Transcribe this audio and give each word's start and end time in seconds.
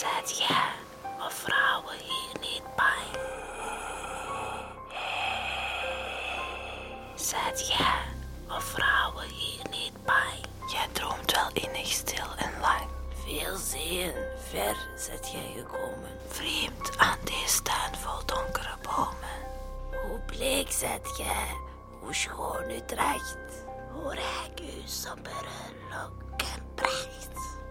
Zet 0.00 0.38
jij 0.38 0.72
mevrouwen 1.18 1.96
hier 1.98 2.40
niet 2.40 2.62
bij? 2.76 3.20
Zet 7.14 7.68
jij 7.68 8.02
mevrouwen 8.48 9.28
hier 9.28 9.64
niet 9.70 10.04
bij? 10.04 10.40
Jij 10.72 10.86
droomt 10.92 11.32
wel 11.32 11.50
innig 11.52 11.86
stil 11.86 12.26
en 12.36 12.60
lang. 12.60 12.88
Veel 13.24 13.56
zeeën 13.56 14.12
ver 14.50 14.76
zet 14.96 15.30
jij 15.32 15.52
gekomen. 15.56 16.18
Vreemd 16.28 16.98
aan 16.98 17.18
deze 17.24 17.62
tuin 17.62 17.94
vol 17.96 18.24
donkere 18.26 18.76
bomen. 18.82 19.38
Hoe 20.06 20.20
bleek 20.26 20.72
zet 20.72 21.16
jij, 21.16 21.56
hoe 22.00 22.14
schoon 22.14 22.70
u 22.70 22.80
draagt. 22.86 23.36
Hoe 23.92 24.14
rijk 24.14 24.60
uw 24.60 24.86
sombere 24.86 25.58
lok. 25.90 26.19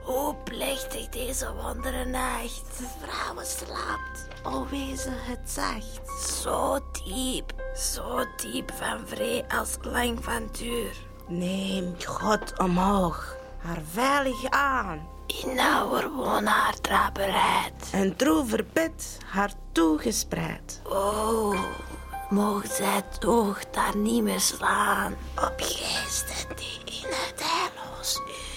Hoe 0.09 0.35
plechtig 0.43 1.09
deze 1.09 1.53
wondere 1.53 2.05
nacht. 2.05 2.77
De 2.77 2.85
vrouwen 3.01 3.45
slaapt, 3.45 4.27
o 4.43 4.67
wezen 4.69 5.13
het 5.15 5.49
zacht. 5.49 6.21
Zo 6.43 6.79
diep, 7.03 7.53
zo 7.75 8.25
diep 8.37 8.71
van 8.75 9.07
vree 9.07 9.43
als 9.47 9.77
lang 9.81 10.23
van 10.23 10.49
duur. 10.51 10.95
Neem 11.27 11.95
God 12.05 12.59
omhoog, 12.59 13.35
haar 13.57 13.81
veilig 13.91 14.49
aan. 14.49 15.07
In 15.43 15.55
nauwer 15.55 16.11
woon 16.11 16.45
haar 16.45 16.81
draperijt. 16.81 17.89
En 17.91 18.15
droever 18.15 18.65
bed 18.73 19.17
haar 19.25 19.51
toegespreid. 19.71 20.81
Oh, 20.83 21.59
mogen 22.29 22.69
zij 22.69 23.03
oog 23.25 23.69
daar 23.69 23.97
niet 23.97 24.23
meer 24.23 24.39
slaan. 24.39 25.15
Op 25.35 25.53
geesten 25.57 26.55
die 26.55 26.79
in 27.01 27.09
het 27.09 27.43
heilloos 27.43 28.21
uur. 28.27 28.48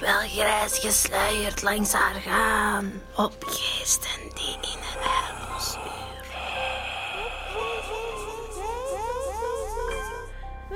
Wel 0.00 0.28
grijs 0.28 0.78
gesluierd 0.78 1.62
langs 1.62 1.92
haar 1.92 2.20
gaan. 2.20 2.92
Op 3.16 3.34
geesten 3.38 4.20
die 4.34 4.54
in 4.72 4.78
heilloos 4.80 5.74
uur. 5.74 6.26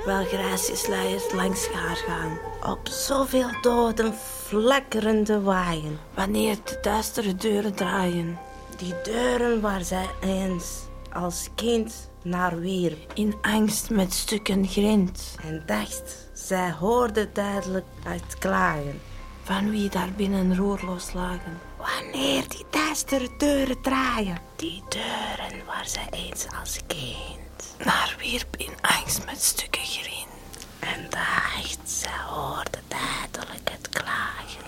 Wel 0.05 0.25
grijs 0.25 0.65
gesluierd 0.65 1.33
langs 1.33 1.67
haar 1.67 1.95
gaan. 1.95 2.37
Op 2.71 2.87
zoveel 2.87 3.49
doden 3.61 4.13
flakkerende 4.43 5.41
waaien. 5.41 5.99
Wanneer 6.13 6.55
de 6.63 6.77
duistere 6.81 7.35
deuren 7.35 7.75
draaien. 7.75 8.39
Die 8.77 8.93
deuren 9.03 9.61
waar 9.61 9.83
zij 9.83 10.09
eens 10.21 10.83
als 11.13 11.49
kind 11.55 12.09
naar 12.21 12.59
wierp. 12.59 13.11
In 13.13 13.35
angst 13.41 13.89
met 13.89 14.13
stukken 14.13 14.67
grind. 14.67 15.35
En 15.43 15.63
dacht, 15.65 16.29
zij 16.33 16.71
hoorde 16.71 17.31
duidelijk 17.31 17.85
uit 18.03 18.37
klagen. 18.39 19.01
Van 19.45 19.69
wie 19.69 19.89
daar 19.89 20.09
binnen 20.15 20.55
roerloos 20.55 21.13
lagen. 21.13 21.59
Wanneer 21.77 22.47
die 22.47 22.65
duistere 22.69 23.29
deuren 23.37 23.81
draaien. 23.81 24.37
Die 24.55 24.83
deuren 24.89 25.65
waar 25.65 25.85
zij 25.85 26.07
eens 26.11 26.45
als 26.59 26.79
kind 26.87 27.75
naar 27.85 28.15
wierp 28.19 28.55
in 28.57 28.73
angst 28.81 29.25
met 29.25 29.41
stukken 29.41 29.85
grind. 29.85 30.67
En 30.79 31.09
dacht, 31.09 31.79
zij 31.83 32.19
hoorde 32.27 32.79
duidelijk 32.87 33.69
het 33.71 33.89
klagen. 33.89 34.65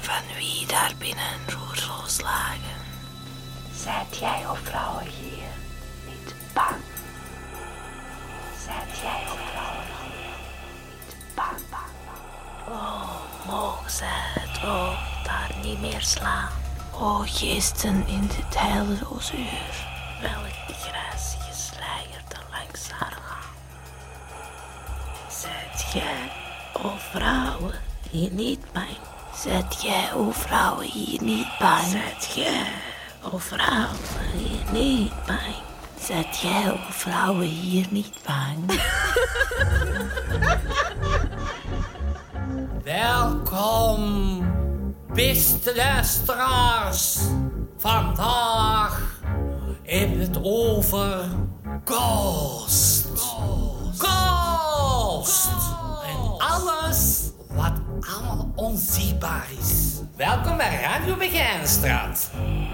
Van 0.00 0.22
wie 0.36 0.66
daar 0.66 0.92
binnen 0.98 1.38
roerloos 1.46 2.20
lagen. 2.20 2.80
Zijt 3.74 4.18
jij, 4.18 4.48
o 4.48 4.54
vrouwen 4.54 5.06
hier, 5.06 5.52
niet 6.06 6.34
bang? 6.54 6.82
Zijt 8.64 8.98
jij, 9.02 9.22
o 9.32 9.36
vrouwen 9.50 9.69
bang, 11.40 11.62
bang, 11.70 11.92
bang? 12.06 12.78
Oh, 12.78 13.10
mogen 13.46 13.90
zij 13.90 14.22
het 14.40 14.60
daar 15.24 15.50
niet 15.62 15.80
meer 15.80 16.00
slaan. 16.00 16.48
O 16.92 17.22
geesten 17.26 18.06
in 18.06 18.26
dit 18.26 18.58
heilloos 18.58 19.32
uur, 19.32 19.86
welk 20.20 20.76
grijs 20.78 21.36
gesluierde 21.38 22.36
langs 22.50 22.90
haar 22.90 23.18
gaan. 23.26 23.50
Zijt 25.28 25.92
jij, 25.92 26.32
o 26.72 26.92
vrouwen, 27.10 27.74
hier 28.10 28.32
niet 28.32 28.72
bang? 28.72 28.96
Zijt 29.34 29.82
jij, 29.82 30.12
o 30.14 30.30
vrouwen, 30.30 30.86
hier 30.86 31.22
niet 31.22 31.58
bang? 31.58 31.86
Zijt 31.86 32.32
jij, 32.34 32.66
o 33.32 33.38
vrouwen, 33.38 33.98
hier 34.32 34.72
niet 34.72 35.12
bang? 35.26 35.69
Zijt 36.10 36.38
jij, 36.38 36.72
o 36.72 36.76
vrouwen, 36.88 37.46
hier 37.46 37.86
niet 37.90 38.12
bang? 38.26 38.80
Welkom, 42.84 44.42
beste 45.14 45.76
luisteraars. 45.76 47.18
Vandaag 47.76 49.20
we 49.82 50.16
het 50.18 50.38
over 50.42 51.24
Ghost. 51.84 53.08
Ghost. 53.96 55.48
En 56.06 56.38
alles 56.38 57.30
wat 57.48 57.89
allemaal 58.00 58.52
onzichtbaar 58.54 59.46
is. 59.58 60.00
Welkom 60.16 60.56
bij 60.56 60.80
Radio 60.80 61.16
Begijnstraat. 61.16 62.30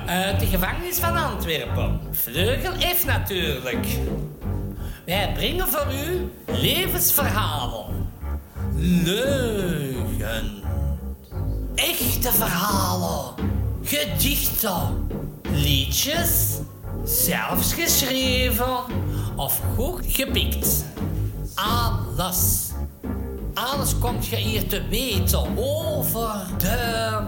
Uit 0.07 0.41
de 0.41 0.47
gevangenis 0.47 0.99
van 0.99 1.17
Antwerpen. 1.17 2.01
Vleugel 2.11 2.73
F 2.73 3.05
natuurlijk. 3.05 3.87
Wij 5.07 5.33
brengen 5.35 5.69
voor 5.69 5.87
u 5.95 6.31
levensverhalen. 6.47 8.11
Leugen. 8.77 10.63
Echte 11.75 12.33
verhalen. 12.33 13.35
Gedichten. 13.83 15.09
Liedjes. 15.53 16.59
Zelfs 17.05 17.73
geschreven. 17.75 18.79
Of 19.37 19.61
goed 19.77 20.05
gepikt. 20.09 20.85
Alles. 21.55 22.66
Alles 23.57 23.99
komt 23.99 24.27
je 24.27 24.37
hier 24.37 24.69
te 24.69 24.89
weten 24.89 25.59
over 25.59 26.47
de 26.59 27.21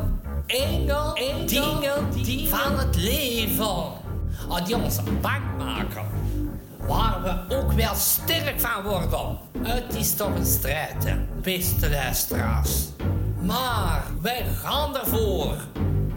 engel, 0.46 1.14
dingen 1.46 2.48
van 2.48 2.78
het 2.78 2.96
leven. 2.96 3.66
Oh, 4.48 4.64
die 4.64 4.76
ons 4.76 4.98
bang 5.20 5.42
maken. 5.58 6.06
Waar 6.86 7.22
we 7.22 7.56
ook 7.56 7.72
wel 7.72 7.94
sterk 7.94 8.60
van 8.60 8.82
worden. 8.82 9.38
Het 9.62 9.94
is 9.94 10.14
toch 10.14 10.34
een 10.34 10.46
strijd, 10.46 11.14
beste 11.42 11.90
luisteraars. 11.90 12.70
Maar 13.42 14.04
wij 14.20 14.46
gaan 14.62 14.96
ervoor. 14.96 15.56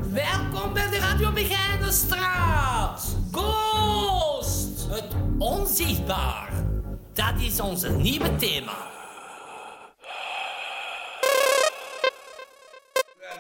Welkom 0.10 0.74
bij 0.74 0.90
de 0.90 0.98
Radio 0.98 1.32
Begijnenstraat. 1.32 3.16
Ghost, 3.32 4.88
het 4.90 5.16
onzichtbaar. 5.38 6.50
Dat 7.14 7.34
is 7.40 7.60
onze 7.60 7.90
nieuwe 7.90 8.36
thema. 8.36 8.90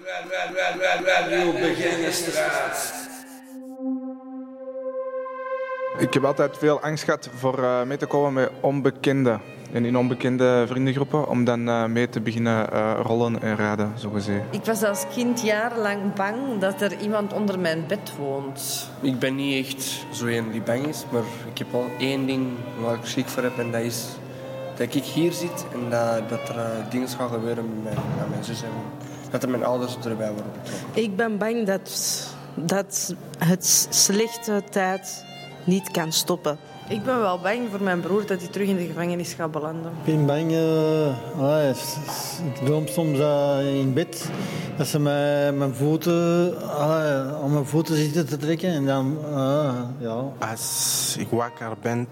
Radio 0.03 1.51
Begijnenstraat. 1.51 2.93
Ik 5.97 6.13
heb 6.13 6.23
altijd 6.23 6.57
veel 6.57 6.81
angst 6.81 7.03
gehad 7.03 7.29
voor 7.35 7.63
eh, 7.63 7.83
mee 7.83 7.97
te 7.97 8.05
komen 8.05 8.33
met 8.33 8.51
onbekenden. 8.59 9.41
En 9.73 9.85
in 9.85 9.97
onbekende 9.97 10.63
vriendengroepen, 10.67 11.27
om 11.27 11.43
dan 11.43 11.69
eh, 11.69 11.85
mee 11.85 12.09
te 12.09 12.21
beginnen 12.21 12.71
eh, 12.71 12.99
rollen 13.03 13.41
en 13.41 13.55
rijden, 13.55 13.93
zo 13.97 14.09
gezegd. 14.09 14.43
Ik 14.51 14.65
was 14.65 14.83
als 14.83 15.05
kind 15.13 15.41
jarenlang 15.41 16.13
bang 16.13 16.59
dat 16.59 16.81
er 16.81 16.99
iemand 16.99 17.33
onder 17.33 17.59
mijn 17.59 17.87
bed 17.87 18.15
woont. 18.17 18.89
Ik 19.01 19.19
ben 19.19 19.35
niet 19.35 19.65
echt 19.65 20.05
zo 20.11 20.25
een 20.25 20.51
die 20.51 20.61
bang 20.61 20.87
is, 20.87 21.05
maar 21.11 21.23
ik 21.51 21.57
heb 21.57 21.71
wel 21.71 21.85
één 21.97 22.25
ding 22.25 22.47
waar 22.79 22.95
ik 22.95 23.05
schrik 23.05 23.27
voor 23.27 23.43
heb 23.43 23.57
en 23.57 23.71
dat 23.71 23.81
is 23.81 24.05
dat 24.75 24.95
ik 24.95 25.03
hier 25.03 25.31
zit 25.31 25.65
en 25.73 25.89
dat, 25.89 26.29
dat 26.29 26.49
er 26.49 26.89
dingen 26.89 27.07
gaan 27.07 27.29
gebeuren 27.29 27.65
met 27.73 27.83
mijn, 27.83 28.05
met 28.17 28.29
mijn 28.29 28.43
zus 28.43 28.63
en 28.63 28.69
dat 29.31 29.43
er 29.43 29.49
mijn 29.49 29.63
ouders 29.63 29.95
erbij 30.05 30.31
worden 30.31 30.51
betrokken. 30.63 31.03
Ik 31.03 31.15
ben 31.15 31.37
bang 31.37 31.65
dat, 31.65 31.91
dat 32.55 33.15
het 33.37 33.87
slechte 33.89 34.63
tijd 34.69 35.25
niet 35.63 35.91
kan 35.91 36.11
stoppen. 36.11 36.57
Ik 36.89 37.03
ben 37.03 37.19
wel 37.19 37.39
bang 37.39 37.59
voor 37.69 37.83
mijn 37.83 37.99
broer 37.99 38.25
dat 38.25 38.39
hij 38.41 38.49
terug 38.49 38.67
in 38.67 38.75
de 38.75 38.85
gevangenis 38.85 39.33
gaat 39.33 39.51
belanden. 39.51 39.91
Ik 40.03 40.15
ben 40.15 40.25
bang. 40.25 40.51
eh, 40.51 41.41
ah, 41.41 41.69
ik 42.45 42.65
droom 42.65 42.87
soms 42.87 43.19
eh, 43.19 43.79
in 43.79 43.93
bed 43.93 44.29
dat 44.77 44.87
ze 44.87 44.99
mij 44.99 45.51
mijn 45.51 45.73
voeten, 45.75 46.53
ah, 46.69 47.43
aan 47.43 47.53
mijn 47.53 47.65
voeten 47.65 47.95
zitten 47.95 48.27
te 48.27 48.37
trekken. 48.37 48.69
En 48.69 48.85
dan, 48.85 49.17
ah, 49.33 49.73
ja. 49.99 50.23
Als 50.51 51.15
ik 51.19 51.27
wakker 51.29 51.71
ben, 51.81 52.07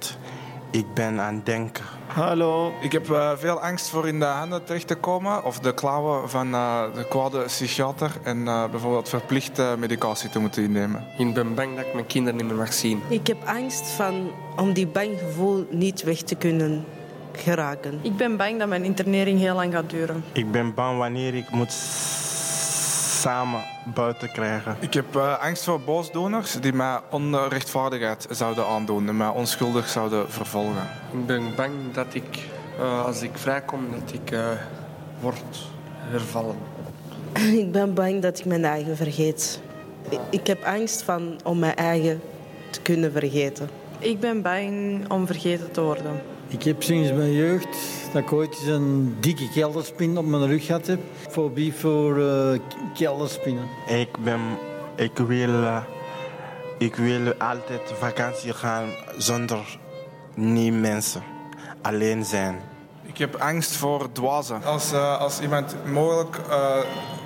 ik 0.72 0.94
ben 0.94 1.20
aan 1.20 1.36
het 1.36 1.46
denken. 1.46 1.84
Hallo. 2.08 2.74
Ik 2.82 2.92
heb 2.92 3.10
eh, 3.10 3.32
veel 3.38 3.62
angst 3.62 3.90
voor 3.90 4.08
in 4.08 4.20
de 4.20 4.26
handen 4.26 4.64
terecht 4.64 4.88
te 4.88 4.96
komen 4.96 5.44
of 5.44 5.60
de 5.60 5.74
klauwen 5.74 6.30
van 6.30 6.54
eh, 6.54 6.84
de 6.94 7.08
kwade 7.08 7.40
psychiater 7.40 8.12
en 8.24 8.48
eh, 8.48 8.70
bijvoorbeeld 8.70 9.10
verplicht 9.10 9.60
eh, 9.60 9.76
medicatie 9.76 10.30
te 10.30 10.40
moeten 10.40 10.64
innemen. 10.64 11.06
Ik 11.18 11.34
ben 11.34 11.56
bang 11.56 11.76
dat 11.76 11.86
ik 11.86 11.94
mijn 11.94 12.06
kinderen 12.06 12.40
niet 12.40 12.48
meer 12.48 12.58
mag 12.58 12.74
zien. 12.74 13.02
Ik 13.10 13.28
heb 13.28 13.38
angst 13.46 13.88
van, 13.88 14.32
om 14.58 14.74
die 14.74 14.88
bang 14.88 15.20
gevoel 15.20 15.68
niet 15.70 16.04
weg 16.04 16.18
te 16.22 16.36
kunnen 16.36 16.86
geraken. 17.32 18.00
Ik 18.02 18.18
ben 18.18 18.38
bang 18.38 18.60
dat 18.60 18.68
mijn 18.68 18.84
internering 18.84 19.40
heel 19.40 19.56
lang 19.56 19.74
gaat 19.74 19.90
duren. 19.90 20.24
Ik 20.32 20.52
ben 20.52 20.74
bang 20.74 20.98
wanneer 20.98 21.36
ik 21.36 21.50
moet 21.50 21.74
samen 23.20 23.62
buiten 23.94 24.32
krijgen. 24.32 24.76
Ik 24.80 24.94
heb 24.94 25.16
eh, 25.16 25.40
angst 25.44 25.64
voor 25.64 25.80
boosdoeners 25.82 26.52
die 26.54 26.74
mij 26.74 27.00
onrechtvaardigheid 27.10 28.28
zouden 28.30 28.66
aandoen 28.66 29.08
en 29.08 29.18
mij 29.18 29.28
onschuldig 29.28 29.90
zouden 29.90 30.32
vervolgen. 30.32 30.88
Ik 31.12 31.26
ben 31.26 31.56
bang 31.56 31.72
dat 31.94 32.06
ik, 32.14 32.48
eh, 32.80 33.06
als 33.06 33.22
ik 33.22 33.32
vrijkom, 33.38 33.88
dat 34.00 34.14
ik 34.14 34.32
eh, 34.32 34.48
word 35.20 35.68
hervallen. 36.10 36.56
Ik 37.64 37.72
ben 37.72 37.94
bang 37.94 38.22
dat 38.22 38.40
ik 38.40 38.46
mijn 38.46 38.66
eigen 38.66 38.98
vergeet. 38.98 39.62
Ik- 40.10 40.20
Ik 40.30 40.48
heb 40.48 40.64
angst 40.64 41.02
van 41.02 41.40
om 41.44 41.60
mijn 41.60 41.76
eigen 41.76 42.22
te 42.70 42.82
kunnen 42.82 43.12
vergeten. 43.12 43.70
Ik 44.00 44.20
ben 44.20 44.42
bang 44.42 45.04
om 45.12 45.26
vergeten 45.28 45.72
te 45.72 45.82
worden. 45.82 46.22
Ik 46.50 46.64
heb 46.64 46.84
sinds 46.84 47.12
mijn 47.12 47.32
jeugd 47.34 47.78
dat 48.14 48.22
ik 48.22 48.32
ooit 48.34 48.56
eens 48.60 48.66
een 48.68 49.18
dikke 49.20 49.50
kelderspin 49.50 50.18
op 50.18 50.26
mijn 50.26 50.48
rug 50.48 50.66
gehad 50.66 50.88
heb. 50.88 51.00
Fobie 51.30 51.74
voor 51.74 52.18
eh, 52.18 52.52
k- 52.68 52.94
kelderspinnen. 52.98 53.64
Ik, 53.88 54.18
ben, 54.24 54.40
ik, 54.96 55.18
wil, 55.18 55.50
eh, 55.64 55.84
ik 56.78 56.96
wil 56.96 57.34
altijd 57.34 57.82
vakantie 58.00 58.54
gaan 58.54 58.90
zonder 59.18 59.78
niet 60.34 60.74
mensen. 60.80 61.24
Alleen 61.82 62.26
zijn. 62.26 62.60
Ik 63.04 63.18
heb 63.18 63.36
angst 63.36 63.72
voor 63.72 64.12
dwazen. 64.12 64.64
Als, 64.64 64.92
eh, 64.92 65.20
als 65.20 65.40
iemand 65.40 65.76
mogelijk 65.92 66.38
eh, 66.50 66.76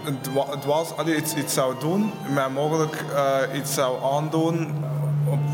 een 0.05 0.21
dwa- 0.21 0.57
dwaas, 0.59 0.95
allee, 0.97 1.15
iets, 1.15 1.35
iets 1.35 1.53
zou 1.53 1.73
doen, 1.79 2.11
mij 2.33 2.49
mogelijk 2.49 3.03
eh, 3.15 3.57
iets 3.59 3.73
zou 3.73 3.97
aandoen 4.13 4.73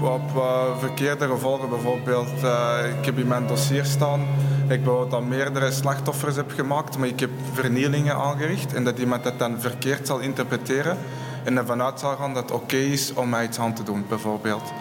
op, 0.02 0.36
eh, 0.36 0.78
verkeerde 0.80 1.28
gevolgen. 1.28 1.70
Bijvoorbeeld, 1.70 2.44
eh, 2.44 2.98
ik 3.00 3.06
heb 3.06 3.18
in 3.18 3.28
mijn 3.28 3.48
dossier 3.48 3.86
staan 3.86 4.28
ik 4.68 4.84
bijvoorbeeld 4.84 5.14
al 5.14 5.22
meerdere 5.22 5.72
slachtoffers 5.72 6.36
heb 6.36 6.52
gemaakt, 6.52 6.98
maar 6.98 7.08
ik 7.08 7.20
heb 7.20 7.30
vernielingen 7.54 8.16
aangericht 8.16 8.74
en 8.74 8.84
dat 8.84 8.98
iemand 8.98 9.24
dat 9.24 9.40
dan 9.40 9.62
verkeerd 9.62 10.08
zal 10.08 10.20
interpreteren 10.20 10.98
en 11.44 11.58
ervan 11.58 11.82
uit 11.82 12.00
zal 12.00 12.16
gaan 12.16 12.34
dat 12.34 12.44
het 12.44 12.52
oké 12.52 12.76
is 12.76 13.14
om 13.14 13.30
mij 13.30 13.44
iets 13.44 13.60
aan 13.60 13.74
te 13.74 13.84
doen, 13.84 14.06
bijvoorbeeld. 14.10 14.72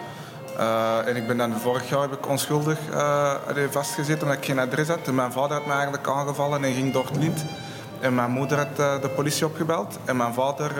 Eh, 0.57 1.07
en 1.07 1.15
ik 1.15 1.27
ben 1.27 1.37
dan 1.37 1.59
vorig 1.59 1.89
jaar 1.89 2.01
heb 2.01 2.13
ik 2.13 2.29
onschuldig 2.29 2.77
allee, 3.47 3.67
vastgezeten 3.69 4.21
omdat 4.21 4.37
ik 4.37 4.45
geen 4.45 4.59
adres 4.59 4.87
had. 4.87 5.11
Mijn 5.11 5.31
vader 5.31 5.57
had 5.57 5.65
me 5.65 5.73
eigenlijk 5.73 6.07
aangevallen 6.07 6.63
en 6.63 6.73
ging 6.73 6.93
door 6.93 7.05
het 7.05 7.17
lint. 7.17 7.45
En 7.99 8.15
mijn 8.15 8.31
moeder 8.31 8.57
had 8.57 9.01
de 9.01 9.09
politie 9.15 9.45
opgebeld. 9.45 9.99
En 10.05 10.17
mijn 10.17 10.33
vader 10.33 10.71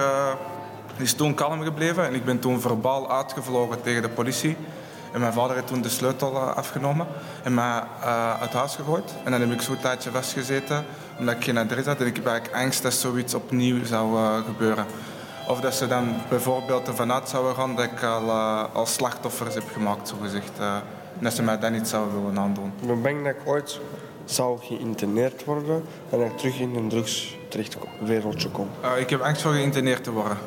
is 0.99 1.13
toen 1.13 1.33
kalm 1.33 1.61
gebleven. 1.61 2.05
En 2.05 2.13
ik 2.13 2.25
ben 2.25 2.39
toen 2.39 2.61
verbaal 2.61 3.11
uitgevlogen 3.11 3.81
tegen 3.81 4.01
de 4.01 4.09
politie. 4.09 4.55
En 5.13 5.19
mijn 5.19 5.33
vader 5.33 5.55
heeft 5.55 5.67
toen 5.67 5.81
de 5.81 5.89
sleutel 5.89 6.35
eh, 6.35 6.55
afgenomen 6.55 7.07
en 7.43 7.53
mij 7.53 7.83
eh, 8.01 8.41
uit 8.41 8.53
huis 8.53 8.75
gegooid. 8.75 9.13
En 9.23 9.31
dan 9.31 9.39
heb 9.41 9.51
ik 9.51 9.61
zo'n 9.61 9.79
tijdje 9.79 10.11
vastgezeten 10.11 10.85
omdat 11.19 11.35
ik 11.35 11.43
geen 11.43 11.57
adres 11.57 11.85
had. 11.85 11.99
En 11.99 12.07
ik 12.07 12.15
heb 12.15 12.25
eigenlijk 12.25 12.63
angst 12.63 12.83
dat 12.83 12.93
zoiets 12.93 13.33
opnieuw 13.33 13.85
zou 13.85 14.15
eh, 14.17 14.45
gebeuren. 14.45 14.85
Of 15.47 15.61
dat 15.61 15.73
ze 15.73 15.87
dan 15.87 16.15
bijvoorbeeld 16.29 16.87
ervan 16.87 17.11
uit 17.11 17.29
zouden 17.29 17.55
gaan 17.55 17.75
dat 17.75 17.85
ik 17.85 18.03
al, 18.03 18.31
al 18.73 18.85
slachtoffers 18.85 19.53
heb 19.53 19.63
gemaakt, 19.73 20.07
zogezegd. 20.07 20.59
en 20.59 20.83
dat 21.19 21.33
ze 21.33 21.43
mij 21.43 21.59
dat 21.59 21.71
niet 21.71 21.87
zouden 21.87 22.21
willen 22.21 22.39
aandoen. 22.39 22.73
Ik 22.81 22.87
ben 22.87 23.01
bang 23.01 23.23
dat 23.23 23.33
ik 23.33 23.41
ooit 23.45 23.79
zou 24.25 24.59
geïnterneerd 24.61 25.43
worden 25.45 25.83
en 26.09 26.19
dat 26.19 26.27
ik 26.27 26.37
terug 26.37 26.59
in 26.59 26.75
een 26.75 26.89
drugswereldje 26.89 28.49
kom. 28.49 28.67
Ik 28.97 29.09
heb 29.09 29.21
angst 29.21 29.41
voor 29.41 29.51
geïnterneerd 29.51 30.03
te 30.03 30.11
worden. 30.11 30.37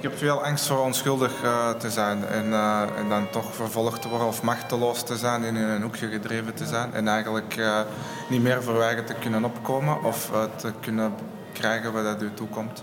Ik 0.00 0.08
heb 0.08 0.18
veel 0.18 0.44
angst 0.44 0.66
voor 0.66 0.78
onschuldig 0.78 1.42
eh, 1.42 1.70
te 1.70 1.90
zijn 1.90 2.26
en, 2.26 2.52
eh, 2.52 2.82
en 2.96 3.08
dan 3.08 3.30
toch 3.30 3.54
vervolgd 3.54 4.02
te 4.02 4.08
worden 4.08 4.26
of 4.26 4.42
machteloos 4.42 5.02
te 5.02 5.16
zijn 5.16 5.44
en 5.44 5.56
in 5.56 5.68
een 5.68 5.82
hoekje 5.82 6.08
gedreven 6.08 6.54
te 6.54 6.66
zijn. 6.66 6.94
En 6.94 7.08
eigenlijk 7.08 7.56
eh, 7.56 7.80
niet 8.28 8.42
meer 8.42 8.62
voor 8.62 9.02
te 9.06 9.14
kunnen 9.20 9.44
opkomen 9.44 10.02
of 10.02 10.30
te 10.56 10.72
kunnen 10.80 11.14
krijgen 11.52 11.92
wat 11.92 12.04
dat 12.04 12.22
u 12.22 12.30
toekomt. 12.34 12.82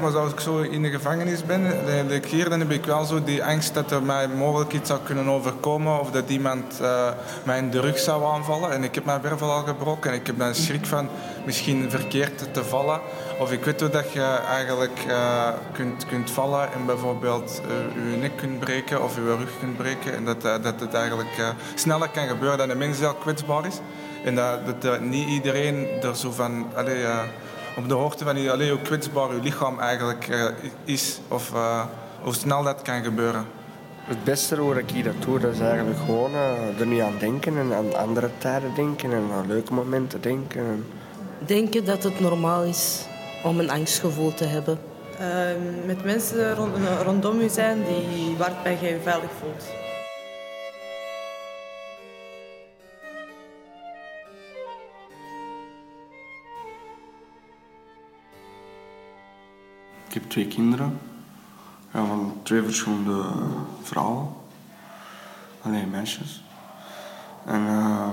Maar 0.00 0.16
als 0.16 0.32
ik 0.32 0.40
zo 0.40 0.58
in 0.58 0.82
de 0.82 0.90
gevangenis 0.90 1.44
ben, 1.44 2.10
ik 2.10 2.24
hier, 2.24 2.48
dan 2.48 2.58
heb 2.58 2.70
ik 2.70 2.84
wel 2.84 3.04
zo 3.04 3.24
die 3.24 3.44
angst 3.44 3.74
dat 3.74 3.90
er 3.90 4.02
mij 4.02 4.28
mogelijk 4.28 4.72
iets 4.72 4.88
zou 4.88 5.00
kunnen 5.04 5.28
overkomen 5.28 6.00
of 6.00 6.10
dat 6.10 6.28
iemand 6.28 6.80
eh, 6.80 7.08
mij 7.42 7.58
in 7.58 7.70
de 7.70 7.80
rug 7.80 7.98
zou 7.98 8.24
aanvallen. 8.24 8.72
En 8.72 8.84
ik 8.84 8.94
heb 8.94 9.04
mijn 9.04 9.20
wervel 9.20 9.50
al 9.50 9.62
gebroken 9.62 10.10
en 10.10 10.16
ik 10.16 10.26
heb 10.26 10.38
dan 10.38 10.54
schrik 10.54 10.86
van 10.86 11.08
misschien 11.44 11.90
verkeerd 11.90 12.54
te 12.54 12.64
vallen. 12.64 13.00
Of 13.38 13.52
ik 13.52 13.64
weet 13.64 13.80
hoe 13.80 13.90
dat 13.90 14.12
je 14.12 14.38
eigenlijk 14.48 15.04
eh, 15.08 15.48
kunt, 15.72 16.06
kunt 16.06 16.30
vallen 16.30 16.72
en 16.72 16.86
bijvoorbeeld 16.86 17.60
eh, 17.64 18.12
je 18.12 18.16
nek 18.16 18.36
kunt 18.36 18.58
breken 18.60 19.02
of 19.02 19.14
je 19.14 19.36
rug 19.36 19.58
kunt 19.60 19.76
breken. 19.76 20.14
En 20.14 20.24
dat, 20.24 20.42
dat 20.42 20.80
het 20.80 20.94
eigenlijk 20.94 21.54
sneller 21.74 22.08
kan 22.08 22.28
gebeuren 22.28 22.58
dan 22.58 22.70
een 22.70 22.78
mens 22.78 22.98
heel 22.98 23.14
kwetsbaar 23.14 23.66
is. 23.66 23.80
En 24.24 24.34
dat, 24.34 24.82
dat 24.82 25.00
niet 25.00 25.28
iedereen 25.28 25.86
er 26.02 26.16
zo 26.16 26.30
van... 26.30 26.66
op 27.76 27.88
de 27.88 27.94
hoogte 27.94 28.24
van 28.24 28.34
die- 28.34 28.50
allee, 28.50 28.70
hoe 28.70 28.80
kwetsbaar 28.80 29.34
je 29.34 29.40
lichaam 29.42 29.80
eigenlijk 29.80 30.28
eh, 30.28 30.44
is. 30.84 31.20
Of 31.28 31.52
eh, 31.54 31.84
hoe 32.22 32.34
snel 32.34 32.62
dat 32.62 32.82
kan 32.82 33.02
gebeuren. 33.04 33.44
Het 34.04 34.24
beste 34.24 34.56
hoe 34.56 34.78
ik 34.78 35.04
dat 35.04 35.14
doe, 35.24 35.38
dat 35.38 35.52
is 35.54 35.60
eigenlijk 35.60 35.98
gewoon 35.98 36.30
eh, 36.34 36.80
er 36.80 36.86
niet 36.86 37.00
aan 37.00 37.14
denken 37.18 37.58
en 37.58 37.74
aan 37.74 37.96
andere 37.96 38.30
tijden 38.38 38.74
denken 38.74 39.12
en 39.12 39.22
aan 39.34 39.46
leuke 39.46 39.72
momenten 39.72 40.20
denken. 40.20 40.60
En 40.60 40.84
Denken 41.46 41.84
dat 41.84 42.02
het 42.02 42.20
normaal 42.20 42.62
is 42.62 43.04
om 43.44 43.58
een 43.58 43.70
angstgevoel 43.70 44.34
te 44.34 44.44
hebben. 44.44 44.78
Ehm, 45.18 45.86
met 45.86 46.04
mensen 46.04 46.54
rond, 46.54 46.76
rondom 47.04 47.40
u 47.40 47.48
zijn 47.48 47.78
die 47.88 48.36
waarbij 48.36 48.78
je 48.80 48.88
je 48.88 48.98
veilig 49.02 49.30
voelt. 49.40 49.64
Twee 60.38 60.50
kinderen. 60.50 60.98
Van 61.90 62.32
twee 62.42 62.62
verschillende 62.62 63.24
vrouwen. 63.82 64.28
Alleen 65.62 65.90
meisjes. 65.90 66.42
En 67.44 67.66
eh, 67.66 68.08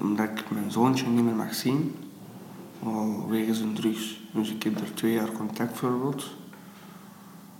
omdat 0.00 0.28
ik 0.28 0.50
mijn 0.50 0.70
zoontje 0.70 1.06
niet 1.06 1.24
meer 1.24 1.34
mag 1.34 1.54
zien, 1.54 1.94
wegens 3.28 3.58
zijn 3.58 3.74
drugs. 3.74 4.20
Dus 4.32 4.50
ik 4.50 4.62
heb 4.62 4.80
er 4.80 4.94
twee 4.94 5.12
jaar 5.12 5.32
contactverbod. 5.32 6.30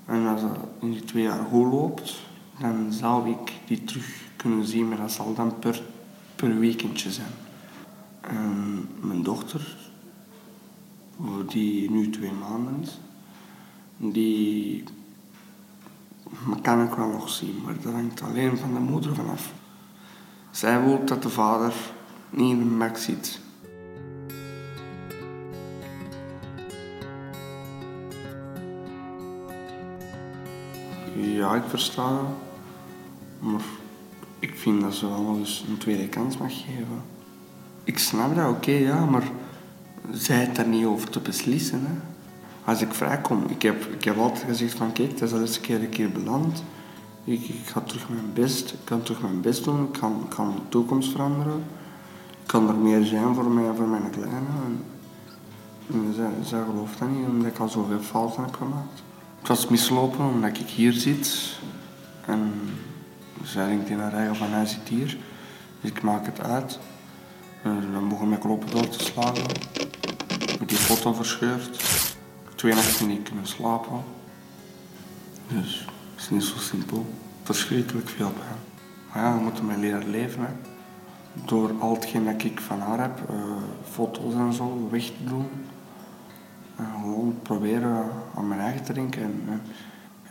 En 0.07 0.27
als 0.27 0.41
dat 0.41 0.59
in 0.81 0.91
die 0.91 1.05
twee 1.05 1.23
jaar 1.23 1.45
goed 1.51 1.73
loopt, 1.73 2.17
dan 2.59 2.93
zou 2.93 3.31
ik 3.31 3.53
die 3.67 3.85
terug 3.85 4.23
kunnen 4.37 4.67
zien, 4.67 4.89
maar 4.89 4.99
dat 4.99 5.13
zal 5.13 5.35
dan 5.35 5.59
per, 5.59 5.83
per 6.37 6.59
weekendje 6.59 7.11
zijn. 7.11 7.35
En 8.21 8.89
mijn 9.01 9.23
dochter, 9.23 9.77
die 11.49 11.91
nu 11.91 12.11
twee 12.11 12.33
maanden 12.33 12.81
is, 12.83 12.99
die 13.97 14.85
kan 16.63 16.83
ik 16.83 16.95
wel 16.95 17.09
nog 17.09 17.29
zien, 17.29 17.61
maar 17.65 17.75
dat 17.83 17.93
hangt 17.93 18.23
alleen 18.23 18.57
van 18.57 18.75
de 18.75 18.81
moeder 18.81 19.15
vanaf. 19.15 19.53
Zij 20.51 20.85
wil 20.85 21.05
dat 21.05 21.23
de 21.23 21.29
vader 21.29 21.73
niet 22.31 22.51
in 22.51 22.59
de 22.59 22.65
mak 22.65 22.97
zit. 22.97 23.41
Ja, 31.17 31.55
ik 31.55 31.63
versta. 31.69 32.21
Maar 33.39 33.61
ik 34.39 34.55
vind 34.55 34.81
dat 34.81 34.95
ze 34.95 35.09
wel 35.09 35.37
eens 35.39 35.65
een 35.69 35.79
tweede 35.79 36.09
kans 36.09 36.39
mag 36.39 36.53
geven. 36.53 37.03
Ik 37.85 37.99
snap 37.99 38.35
dat, 38.35 38.51
oké, 38.51 38.71
ja, 38.71 39.05
maar 39.05 39.23
zij 40.11 40.37
heeft 40.37 40.57
daar 40.57 40.69
niet 40.69 40.85
over 40.85 41.11
te 41.11 41.21
beslissen. 41.21 41.81
Hè. 41.81 41.93
Als 42.65 42.81
ik 42.81 42.95
vrijkom, 42.95 43.45
ik 43.49 43.63
heb, 43.63 43.85
ik 43.85 44.05
heb 44.05 44.19
altijd 44.19 44.45
gezegd 44.45 44.75
van 44.75 44.93
kijk, 44.93 45.11
het 45.11 45.23
is 45.23 45.33
eens 45.33 45.57
een 45.57 45.63
keer 45.63 45.83
een 45.83 45.89
keer 45.89 46.11
beland. 46.11 46.63
Ik, 47.25 47.49
ik 47.49 47.67
ga 47.67 47.81
terug 47.81 48.09
mijn 48.09 48.33
best, 48.33 48.73
ik 48.73 48.79
kan 48.85 49.03
terug 49.03 49.21
mijn 49.21 49.41
best 49.41 49.65
doen, 49.65 49.85
ik 49.85 50.01
kan, 50.01 50.27
kan 50.29 50.55
de 50.55 50.69
toekomst 50.69 51.11
veranderen. 51.11 51.65
Ik 52.43 52.47
kan 52.47 52.69
er 52.69 52.77
meer 52.77 53.05
zijn 53.05 53.35
voor, 53.35 53.51
mij, 53.51 53.75
voor 53.77 53.89
mijn 53.89 54.11
kleine. 54.11 54.37
En, 54.37 54.85
en 55.93 56.15
zij, 56.15 56.31
zij 56.43 56.63
gelooft 56.65 56.99
dat 56.99 57.09
niet, 57.09 57.27
omdat 57.27 57.47
ik 57.47 57.59
al 57.59 57.69
zoveel 57.69 58.01
fouten 58.01 58.43
heb 58.43 58.55
gemaakt. 58.55 59.03
Het 59.39 59.49
was 59.49 59.69
mislopen 59.69 60.25
omdat 60.25 60.59
ik 60.59 60.69
hier 60.69 60.93
zit. 60.93 61.59
En 62.27 62.53
zij 63.43 63.67
denkt 63.67 63.89
in 63.89 63.99
haar 63.99 64.13
eigen 64.13 64.37
van 64.37 64.51
hij 64.51 64.67
zit 64.67 64.89
hier. 64.89 65.17
Dus 65.81 65.91
ik 65.91 66.03
maak 66.03 66.27
het 66.27 66.41
uit. 66.41 66.79
Dan 67.65 68.09
begon 68.09 68.33
ik 68.33 68.41
kloppen 68.41 68.71
door 68.71 68.89
te 68.89 69.05
slagen. 69.05 69.47
Met 70.59 70.69
die 70.69 70.79
foto 70.79 71.13
verscheurd. 71.13 71.85
Twee 72.55 72.75
nachten 72.75 73.07
niet 73.07 73.23
kunnen 73.23 73.47
slapen. 73.47 74.05
Dus 75.49 75.87
het 76.15 76.23
is 76.23 76.31
niet 76.31 76.43
zo 76.43 76.59
simpel. 76.59 77.07
Verschrikkelijk 77.43 78.09
veel 78.09 78.31
pijn. 78.31 78.59
Maar 79.13 79.23
ja, 79.23 79.37
we 79.37 79.43
moeten 79.43 79.67
mee 79.67 79.77
leren 79.77 80.11
leven. 80.11 80.47
Door 81.33 81.71
al 81.81 81.95
hetgeen 81.95 82.25
dat 82.25 82.43
ik 82.43 82.61
van 82.61 82.81
haar 82.81 83.01
heb, 83.01 83.31
eh, 83.31 83.37
foto's 83.91 84.35
en 84.35 84.53
zo, 84.53 84.89
weg 84.91 85.05
te 85.05 85.25
doen. 85.25 85.49
En 86.77 86.87
gewoon 87.01 87.39
proberen 87.43 88.11
aan 88.35 88.49
mijn 88.49 88.61
eigen 88.61 88.85
te 88.85 88.93
denken. 88.93 89.23
En, 89.23 89.43
en 89.49 89.63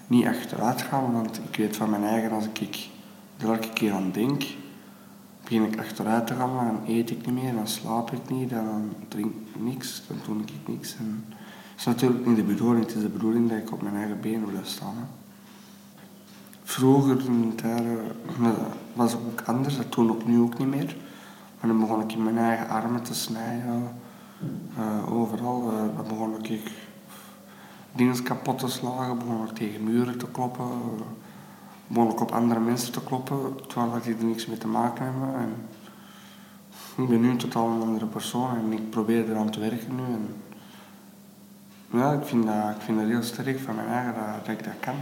niet 0.07 0.25
achteruit 0.25 0.81
gaan, 0.81 1.13
want 1.13 1.41
ik 1.49 1.55
weet 1.55 1.75
van 1.75 1.89
mijn 1.89 2.03
eigen, 2.03 2.31
als 2.31 2.45
ik 2.53 2.89
er 3.37 3.51
elke 3.51 3.69
keer 3.73 3.91
aan 3.93 4.11
denk, 4.11 4.43
begin 5.59 5.73
ik 5.73 5.79
achteruit 5.79 6.27
te 6.27 6.33
gaan, 6.33 6.65
dan 6.65 6.95
eet 6.95 7.09
ik 7.09 7.25
niet 7.25 7.43
meer, 7.43 7.53
dan 7.53 7.67
slaap 7.67 8.11
ik 8.11 8.29
niet, 8.29 8.49
dan 8.49 8.93
drink 9.07 9.33
ik 9.33 9.61
niks, 9.61 10.03
dan 10.07 10.17
doe 10.25 10.41
ik 10.41 10.67
niks. 10.67 10.95
En 10.95 11.25
is 11.77 11.85
natuurlijk 11.85 12.25
niet 12.25 12.35
de 12.35 12.43
bedoeling. 12.43 12.85
Het 12.85 12.95
is 12.95 13.01
de 13.01 13.09
bedoeling 13.09 13.49
dat 13.49 13.57
ik 13.57 13.71
op 13.71 13.81
mijn 13.81 13.95
eigen 13.95 14.21
benen 14.21 14.49
blijf 14.49 14.67
staan. 14.67 14.95
Hè. 14.95 15.03
Vroeger 16.63 17.17
daar, 17.55 17.83
was 18.93 19.11
het 19.11 19.21
ook 19.21 19.41
anders, 19.41 19.77
dat 19.77 19.91
toen 19.91 20.09
ook 20.09 20.25
nu 20.25 20.39
ook 20.39 20.57
niet 20.57 20.67
meer. 20.67 20.95
En 21.59 21.67
dan 21.67 21.79
begon 21.79 22.01
ik 22.01 22.13
in 22.13 22.23
mijn 22.23 22.37
eigen 22.37 22.69
armen 22.69 23.03
te 23.03 23.13
snijden. 23.13 23.91
Uh, 24.77 25.13
overal. 25.13 25.71
Uh, 25.71 25.95
dan 25.95 26.05
begon 26.07 26.45
ik 26.45 26.71
dingen 27.91 28.23
kapot 28.23 28.59
te 28.59 28.67
slagen, 28.67 29.17
begon 29.17 29.47
ik 29.47 29.55
tegen 29.55 29.83
muren 29.83 30.17
te 30.17 30.27
kloppen. 30.31 30.65
Ik 31.93 32.21
op 32.21 32.31
andere 32.31 32.59
mensen 32.59 32.91
te 32.91 33.03
kloppen, 33.03 33.67
terwijl 33.67 33.97
ik 33.97 34.19
er 34.19 34.25
niks 34.25 34.45
mee 34.45 34.57
te 34.57 34.67
maken 34.67 35.05
heb. 35.05 35.13
En 35.35 35.55
ik 37.03 37.09
ben 37.09 37.21
nu 37.21 37.29
een 37.29 37.37
totaal 37.37 37.67
een 37.67 37.81
andere 37.81 38.05
persoon 38.05 38.57
en 38.57 38.71
ik 38.71 38.89
probeer 38.89 39.29
eraan 39.29 39.49
te 39.49 39.59
werken 39.59 39.95
nu. 39.95 40.03
En 40.03 40.35
ja, 41.99 42.11
ik 42.11 42.25
vind, 42.25 42.45
dat, 42.45 42.75
ik 42.75 42.81
vind 42.81 42.99
dat 42.99 43.07
heel 43.07 43.23
sterk 43.23 43.59
van 43.59 43.75
mijn 43.75 43.87
eigen 43.87 44.13
dat, 44.13 44.45
dat 44.45 44.57
ik 44.57 44.63
dat 44.63 44.73
kan. 44.79 44.95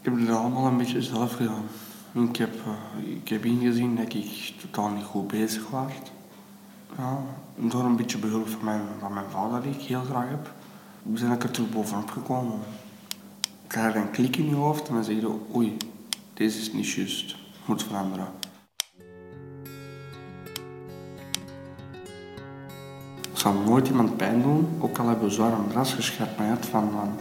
Ik 0.00 0.08
heb 0.08 0.18
het 0.18 0.36
allemaal 0.36 0.66
een 0.66 0.76
beetje 0.76 1.02
zelf 1.02 1.32
gedaan. 1.32 1.64
Ik 2.12 2.36
heb, 2.36 2.54
uh, 2.54 3.12
ik 3.16 3.28
heb 3.28 3.44
ingezien 3.44 3.96
dat 3.96 4.14
ik 4.14 4.54
totaal 4.60 4.88
niet 4.88 5.04
goed 5.04 5.26
bezig 5.26 5.70
was. 5.70 5.92
Ja, 6.96 7.18
door 7.56 7.84
een 7.84 7.96
beetje 7.96 8.18
behulp 8.18 8.48
van 8.48 8.64
mijn, 8.64 8.80
van 9.00 9.12
mijn 9.12 9.30
vader, 9.30 9.62
die 9.62 9.72
ik 9.72 9.80
heel 9.80 10.02
graag 10.02 10.28
heb, 10.28 10.50
ben 11.02 11.32
ik 11.32 11.42
er 11.42 11.50
terug 11.50 11.70
bovenop 11.70 12.10
gekomen. 12.10 12.58
Ik 13.40 13.68
krijg 13.78 13.94
een 13.94 14.10
klik 14.10 14.36
in 14.36 14.48
je 14.48 14.54
hoofd 14.54 14.88
en 14.88 14.94
dan 14.94 15.04
zeg 15.04 15.20
je, 15.20 15.38
oei, 15.54 15.76
deze 16.34 16.58
is 16.58 16.72
niet 16.72 16.90
juist, 16.90 17.36
moet 17.64 17.82
veranderen. 17.82 18.26
Ik 23.32 23.38
zal 23.38 23.52
nooit 23.52 23.88
iemand 23.88 24.16
pijn 24.16 24.42
doen, 24.42 24.68
ook 24.80 24.98
al 24.98 25.06
hebben 25.06 25.24
we 25.24 25.34
zwaar 25.34 25.52
een 25.52 25.66
bras 25.66 25.94
geschept 25.94 26.38
maar 26.38 26.56
van, 26.60 26.90
van 26.90 27.16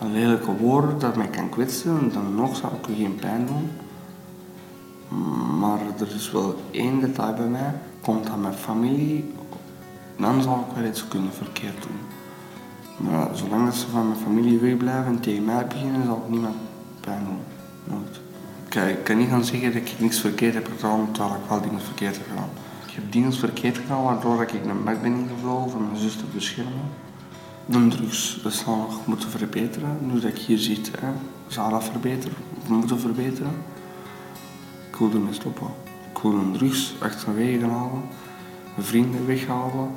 een 0.00 0.12
lelijke 0.12 0.56
woord 0.56 1.00
dat 1.00 1.16
mij 1.16 1.28
kan 1.28 1.48
kwetsen, 1.48 2.12
dan 2.12 2.34
nog 2.34 2.56
zal 2.56 2.72
ik 2.80 2.86
u 2.86 2.94
geen 2.94 3.14
pijn 3.14 3.46
doen. 3.46 3.70
Maar 5.58 5.80
er 5.98 6.14
is 6.14 6.30
wel 6.30 6.54
één 6.70 7.00
detail 7.00 7.34
bij 7.34 7.48
mij, 7.48 7.74
komt 8.02 8.28
aan 8.28 8.40
mijn 8.40 8.54
familie, 8.54 9.32
dan 10.16 10.42
zal 10.42 10.66
ik 10.68 10.76
wel 10.76 10.90
iets 10.90 11.08
kunnen 11.08 11.32
verkeerd 11.32 11.82
doen. 11.82 11.98
Maar 13.10 13.36
zolang 13.36 13.72
ze 13.72 13.88
van 13.88 14.08
mijn 14.08 14.20
familie 14.20 14.58
wegblijven 14.58 15.12
en 15.12 15.20
tegen 15.20 15.44
mij 15.44 15.66
beginnen, 15.66 16.04
zal 16.04 16.16
ik 16.16 16.30
niemand 16.30 16.56
pijn 17.00 17.24
doen. 17.24 17.38
Nooit. 17.84 18.29
Ik 18.74 19.04
kan 19.04 19.18
niet 19.18 19.28
gaan 19.28 19.44
zeggen 19.44 19.72
dat 19.72 19.82
ik 19.82 19.94
niks 19.98 20.20
verkeerd 20.20 20.54
heb 20.54 20.68
gedaan, 20.76 21.12
terwijl 21.12 21.34
ik 21.34 21.48
wel 21.48 21.60
dingen 21.60 21.80
verkeerd 21.80 22.16
heb 22.16 22.26
gedaan. 22.28 22.48
Ik 22.86 22.94
heb 22.94 23.12
dingen 23.12 23.32
verkeerd 23.32 23.78
gedaan 23.78 24.02
waardoor 24.02 24.42
ik 24.42 24.52
een 24.52 24.84
bak 24.84 25.02
ben 25.02 25.12
ingevlogen 25.12 25.78
om 25.78 25.86
mijn 25.86 25.96
zus 25.96 26.16
te 26.16 26.24
beschermen. 26.34 26.90
De 27.66 27.88
drugs, 27.88 28.40
dat 28.42 28.52
zal 28.52 28.76
nog 28.76 29.06
moeten 29.06 29.30
verbeteren. 29.30 29.98
Nu 30.00 30.20
dat 30.20 30.30
ik 30.30 30.38
hier 30.38 30.58
zit, 30.58 30.90
hè, 31.00 31.08
zal 31.46 31.70
dat 31.70 31.84
verbeteren, 31.84 32.36
moeten 32.68 33.00
verbeteren. 33.00 33.52
Ik 34.90 34.96
wil 34.96 35.10
ermee 35.12 35.34
stoppen. 35.34 35.66
Ik 36.14 36.18
wil 36.22 36.32
een 36.32 36.52
drugs 36.52 36.94
achterwege 36.98 37.66
halen, 37.66 38.02
mijn 38.74 38.86
vrienden 38.86 39.26
weghalen 39.26 39.90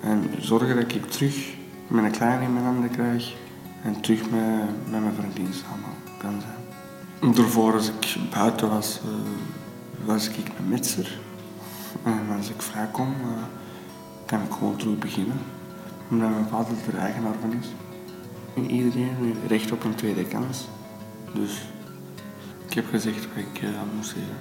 en 0.00 0.30
zorgen 0.38 0.76
dat 0.76 0.92
ik 0.92 1.10
terug 1.10 1.54
een 1.90 2.10
kleine 2.10 2.44
in 2.44 2.52
mijn 2.52 2.64
handen 2.64 2.90
krijg 2.90 3.34
en 3.82 4.00
terug 4.00 4.30
met, 4.30 4.90
met 4.90 5.00
mijn 5.00 5.14
vriendin 5.14 5.52
samen 5.52 5.90
kan 6.18 6.40
zijn. 6.40 6.63
Daarvoor, 7.32 7.72
als 7.72 7.88
ik 7.88 8.16
buiten 8.30 8.70
was, 8.70 9.00
uh, 9.04 9.10
was 10.06 10.28
ik 10.28 10.36
een 10.58 10.68
metser. 10.68 11.18
En 12.02 12.36
als 12.36 12.48
ik 12.48 12.62
vrijkom, 12.62 13.14
uh, 13.20 13.42
kan 14.26 14.42
ik 14.42 14.52
gewoon 14.52 14.76
terug 14.76 14.98
beginnen. 14.98 15.38
Omdat 16.10 16.30
mijn 16.30 16.46
vader 16.50 16.76
er 16.92 16.98
eigenaar 16.98 17.34
van 17.40 17.52
is. 17.60 17.66
En 18.56 18.70
iedereen 18.70 19.14
heeft 19.20 19.38
recht 19.48 19.72
op 19.72 19.84
een 19.84 19.94
tweede 19.94 20.24
kans. 20.24 20.68
Dus 21.34 21.62
ik 22.68 22.74
heb 22.74 22.84
gezegd 22.90 23.26
wat 23.34 23.44
ik 23.54 23.62
uh, 23.62 23.68
moest 23.96 24.08
zeggen. 24.08 24.36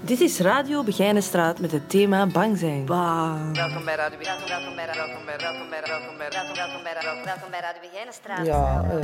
Dit 0.00 0.20
is 0.20 0.38
Radio 0.38 0.84
Begijnenstraat 0.84 1.60
met 1.60 1.72
het 1.72 1.90
thema 1.90 2.26
bang 2.26 2.58
zijn. 2.58 2.84
Bang. 2.84 3.56
Welkom 3.56 3.84
bij 3.84 3.94
Radio 3.94 4.18
Welkom, 4.18 4.46
welkom 4.48 4.74
bij 4.76 4.86
welkom 4.94 5.24
bij 5.26 5.36
welkom 5.38 5.68
bij 5.70 5.80
welkom 5.86 6.16
bij 6.18 6.30
welkom, 6.30 6.54
welkom 6.54 6.82
bij 6.82 6.94
welkom, 7.02 7.24
welkom 7.24 7.50
bij 7.50 7.60
Radio 7.60 7.80
Begijnenstraat. 7.90 8.46
Ja, 8.46 8.84
uh, 8.84 9.00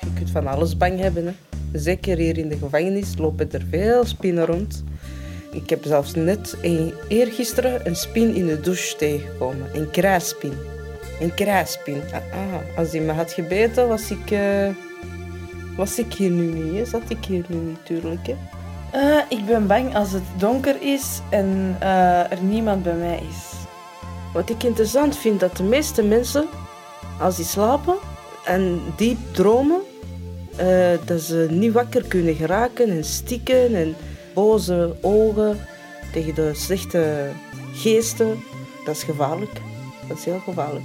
je 0.00 0.12
kunt 0.14 0.30
van 0.30 0.46
alles 0.46 0.76
bang 0.76 0.98
hebben. 0.98 1.26
Hè. 1.26 1.60
Zeker 1.72 2.16
hier 2.16 2.38
in 2.38 2.48
de 2.48 2.56
gevangenis 2.56 3.16
lopen 3.18 3.52
er 3.52 3.66
veel 3.70 4.04
spinnen 4.04 4.46
rond. 4.46 4.84
Ik 5.52 5.70
heb 5.70 5.84
zelfs 5.84 6.14
net 6.14 6.56
een, 6.62 6.92
eergisteren 7.08 7.86
een 7.86 7.96
spin 7.96 8.34
in 8.34 8.46
de 8.46 8.60
douche 8.60 8.96
tegengekomen. 8.96 9.66
Een 9.74 9.90
kruispin. 9.90 10.52
Een 11.20 11.34
kruispin. 11.34 12.00
Ah, 12.12 12.14
ah, 12.14 12.78
als 12.78 12.90
die 12.90 13.00
me 13.00 13.12
had 13.12 13.32
gebeten, 13.32 13.88
was 13.88 14.10
ik, 14.10 14.30
uh, 14.30 14.68
was 15.76 15.98
ik 15.98 16.12
hier 16.12 16.30
nu 16.30 16.46
niet. 16.46 16.88
Zat 16.88 17.02
ik 17.08 17.24
hier 17.24 17.44
nu 17.48 17.56
niet, 17.56 17.84
tuurlijk. 17.84 18.26
Hè. 18.26 18.34
Uh, 18.94 19.22
ik 19.28 19.46
ben 19.46 19.66
bang 19.66 19.94
als 19.94 20.12
het 20.12 20.22
donker 20.36 20.82
is 20.82 21.20
en 21.30 21.76
uh, 21.82 22.32
er 22.32 22.42
niemand 22.42 22.82
bij 22.82 22.94
mij 22.94 23.22
is. 23.28 23.50
Wat 24.32 24.50
ik 24.50 24.62
interessant 24.62 25.16
vind, 25.16 25.40
dat 25.40 25.56
de 25.56 25.62
meeste 25.62 26.02
mensen, 26.02 26.44
als 27.20 27.36
die 27.36 27.44
slapen 27.44 27.96
en 28.44 28.80
diep 28.96 29.18
dromen, 29.32 29.80
uh, 30.60 30.98
dat 31.04 31.20
ze 31.20 31.46
niet 31.50 31.72
wakker 31.72 32.04
kunnen 32.04 32.34
geraken 32.34 32.90
en 32.90 33.04
stikken 33.04 33.74
en 33.74 33.94
boze 34.34 34.96
ogen 35.00 35.58
tegen 36.12 36.34
de 36.34 36.50
slechte 36.54 37.30
geesten. 37.72 38.42
Dat 38.84 38.96
is 38.96 39.02
gevaarlijk. 39.02 39.60
Dat 40.08 40.18
is 40.18 40.24
heel 40.24 40.40
gevaarlijk. 40.44 40.84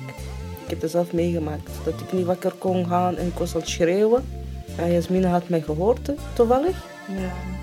Ik 0.64 0.74
heb 0.74 0.82
het 0.82 0.92
zelf 0.92 1.14
meegemaakt, 1.14 1.70
dat 1.84 1.94
ik 2.00 2.14
niet 2.14 2.26
wakker 2.26 2.54
kon 2.58 2.88
gaan 2.88 3.18
en 3.18 3.28
ik 3.28 3.38
was 3.38 3.56
aan 3.56 3.66
schreeuwen. 3.66 4.24
En 4.76 4.92
Jasmine 4.92 5.28
had 5.28 5.50
mij 5.50 5.62
gehoord, 5.62 6.12
toevallig. 6.34 6.86
Ja. 7.08 7.57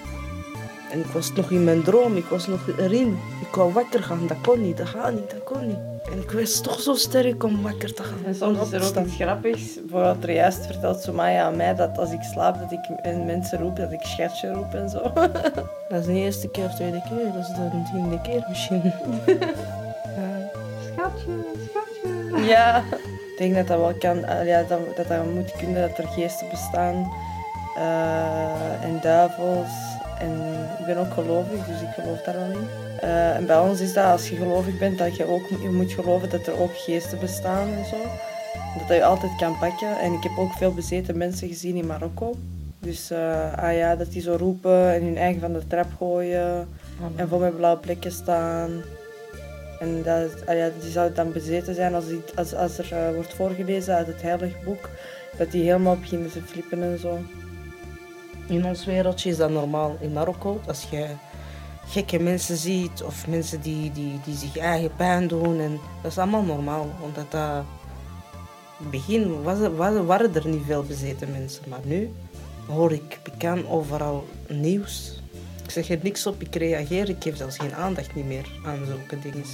En 0.95 1.01
ik 1.01 1.07
was 1.07 1.33
nog 1.33 1.51
in 1.51 1.65
mijn 1.65 1.83
droom, 1.83 2.17
ik 2.17 2.25
was 2.25 2.47
nog 2.47 2.69
erin. 2.79 3.19
Ik 3.41 3.55
wou 3.55 3.73
wakker 3.73 4.03
gaan, 4.03 4.27
dat 4.27 4.41
kon 4.43 4.63
niet, 4.63 4.77
dat 4.77 4.87
gaat 4.87 5.13
niet, 5.13 5.31
dat 5.31 5.43
kon 5.45 5.67
niet. 5.67 5.79
En 6.13 6.19
ik 6.21 6.31
was 6.31 6.61
toch 6.61 6.81
zo 6.81 6.95
sterk 6.95 7.45
om 7.45 7.63
wakker 7.63 7.95
te 7.95 8.03
gaan. 8.03 8.25
En 8.25 8.35
soms 8.35 8.61
is 8.61 8.73
er 8.73 8.99
ook 8.99 9.07
iets 9.07 9.15
grappigs. 9.15 9.75
Bijvoorbeeld 9.75 10.23
er 10.23 10.33
juist 10.33 10.67
vertelt 10.67 11.03
Somaya 11.03 11.45
aan 11.45 11.57
mij 11.57 11.75
dat 11.75 11.99
als 11.99 12.13
ik 12.13 12.23
slaap, 12.23 12.59
dat 12.59 12.73
ik 12.73 12.81
en 13.03 13.25
mensen 13.25 13.59
roep, 13.59 13.77
dat 13.77 13.93
ik 13.93 14.01
schatje 14.03 14.53
roep 14.53 14.75
en 14.75 14.89
zo. 14.89 15.13
Dat 15.89 16.01
is 16.01 16.05
de 16.07 16.13
eerste 16.13 16.49
keer 16.49 16.65
of 16.65 16.75
tweede 16.75 17.03
keer, 17.09 17.33
dat 17.33 17.43
is 17.43 17.49
de 17.49 17.83
tiende 17.93 18.21
keer 18.21 18.45
misschien. 18.49 18.83
ja. 20.17 20.51
Schatje, 20.93 21.45
schatje. 21.71 22.45
Ja, 22.47 22.83
ik 23.33 23.35
denk 23.39 23.55
dat 23.55 23.67
dat 23.67 23.79
wel 23.79 23.95
kan, 23.99 24.47
ja, 24.47 24.63
dat, 24.63 24.79
dat 24.97 25.09
dat 25.09 25.25
moet 25.35 25.53
kunnen, 25.53 25.89
dat 25.89 25.99
er 25.99 26.09
geesten 26.09 26.49
bestaan. 26.49 27.13
Uh, 27.77 28.85
en 28.85 28.99
duivels. 29.03 29.94
En 30.25 30.33
ik 30.78 30.87
ben 30.87 30.97
ook 30.97 31.12
gelovig, 31.12 31.66
dus 31.66 31.81
ik 31.81 31.95
geloof 31.95 32.23
daar 32.23 32.35
wel 32.35 32.50
in. 32.50 32.69
Uh, 33.02 33.37
en 33.37 33.47
bij 33.47 33.59
ons 33.59 33.81
is 33.81 33.93
dat, 33.93 34.04
als 34.04 34.28
je 34.28 34.37
gelovig 34.37 34.78
bent, 34.78 34.99
dat 34.99 35.16
je 35.16 35.25
ook 35.25 35.49
je 35.49 35.69
moet 35.69 35.93
geloven 35.93 36.31
dat 36.31 36.47
er 36.47 36.61
ook 36.61 36.76
geesten 36.76 37.19
bestaan 37.19 37.69
en 37.69 37.85
zo. 37.85 37.97
Dat 38.78 38.97
je 38.97 39.04
altijd 39.04 39.37
kan 39.37 39.59
pakken. 39.59 39.99
En 40.00 40.12
ik 40.12 40.23
heb 40.23 40.38
ook 40.38 40.52
veel 40.52 40.75
bezeten 40.75 41.19
mensen 41.19 41.49
gezien 41.49 41.76
in 41.76 41.87
Marokko. 41.87 42.35
Dus 42.78 43.11
uh, 43.11 43.59
ah 43.59 43.76
ja, 43.76 43.97
dat 43.97 44.12
die 44.12 44.23
zo 44.23 44.37
roepen 44.38 44.95
en 44.95 45.02
hun 45.02 45.16
eigen 45.16 45.40
van 45.40 45.52
de 45.52 45.66
trap 45.66 45.87
gooien. 45.99 46.69
En 47.16 47.28
voor 47.28 47.40
met 47.40 47.57
blauwe 47.57 47.81
plekken 47.81 48.12
staan. 48.12 48.83
En 49.81 50.02
dat, 50.02 50.47
ah 50.47 50.57
ja, 50.57 50.71
die 50.81 50.90
zouden 50.90 51.16
dan 51.16 51.33
bezeten 51.33 51.75
zijn 51.75 51.95
als, 51.95 52.07
die, 52.07 52.23
als, 52.35 52.54
als 52.54 52.78
er 52.78 52.88
uh, 52.93 53.14
wordt 53.14 53.35
voorgelezen 53.35 53.95
uit 53.95 54.07
het 54.07 54.23
heilige 54.23 54.64
boek. 54.64 54.88
Dat 55.37 55.50
die 55.50 55.62
helemaal 55.62 55.97
beginnen 55.97 56.31
te 56.31 56.43
flippen 56.43 56.83
en 56.83 56.99
zo. 56.99 57.19
In 58.49 58.65
ons 58.65 58.85
wereldje 58.85 59.31
is 59.31 59.37
dat 59.37 59.51
normaal. 59.51 59.97
In 60.01 60.13
Marokko, 60.13 60.61
als 60.67 60.87
je 60.91 61.07
gekke 61.87 62.19
mensen 62.19 62.57
ziet 62.57 63.03
of 63.03 63.27
mensen 63.27 63.61
die, 63.61 63.93
die, 63.93 64.21
die 64.25 64.37
zich 64.37 64.57
eigen 64.57 64.91
pijn 64.97 65.29
doen, 65.29 65.61
en 65.61 65.81
dat 66.03 66.11
is 66.11 66.19
allemaal 66.19 66.43
normaal. 66.43 66.91
Omdat 67.01 67.31
dat, 67.31 67.65
in 68.79 68.85
het 68.85 68.91
begin 68.91 69.43
was, 69.43 69.59
was, 69.77 70.05
waren 70.07 70.35
er 70.35 70.49
niet 70.49 70.65
veel 70.67 70.83
bezeten 70.83 71.31
mensen, 71.31 71.63
maar 71.69 71.81
nu 71.85 72.13
hoor 72.67 72.93
ik 72.93 73.21
bekend 73.23 73.69
overal 73.69 74.27
nieuws. 74.49 75.23
Ik 75.65 75.71
zeg 75.71 75.91
er 75.91 75.99
niks 76.03 76.27
op, 76.27 76.41
ik 76.41 76.55
reageer, 76.55 77.09
ik 77.09 77.23
geef 77.23 77.37
zelfs 77.37 77.57
geen 77.57 77.75
aandacht 77.75 78.15
niet 78.15 78.27
meer 78.27 78.47
aan 78.65 78.87
zulke 78.87 79.19
dingen. 79.19 79.45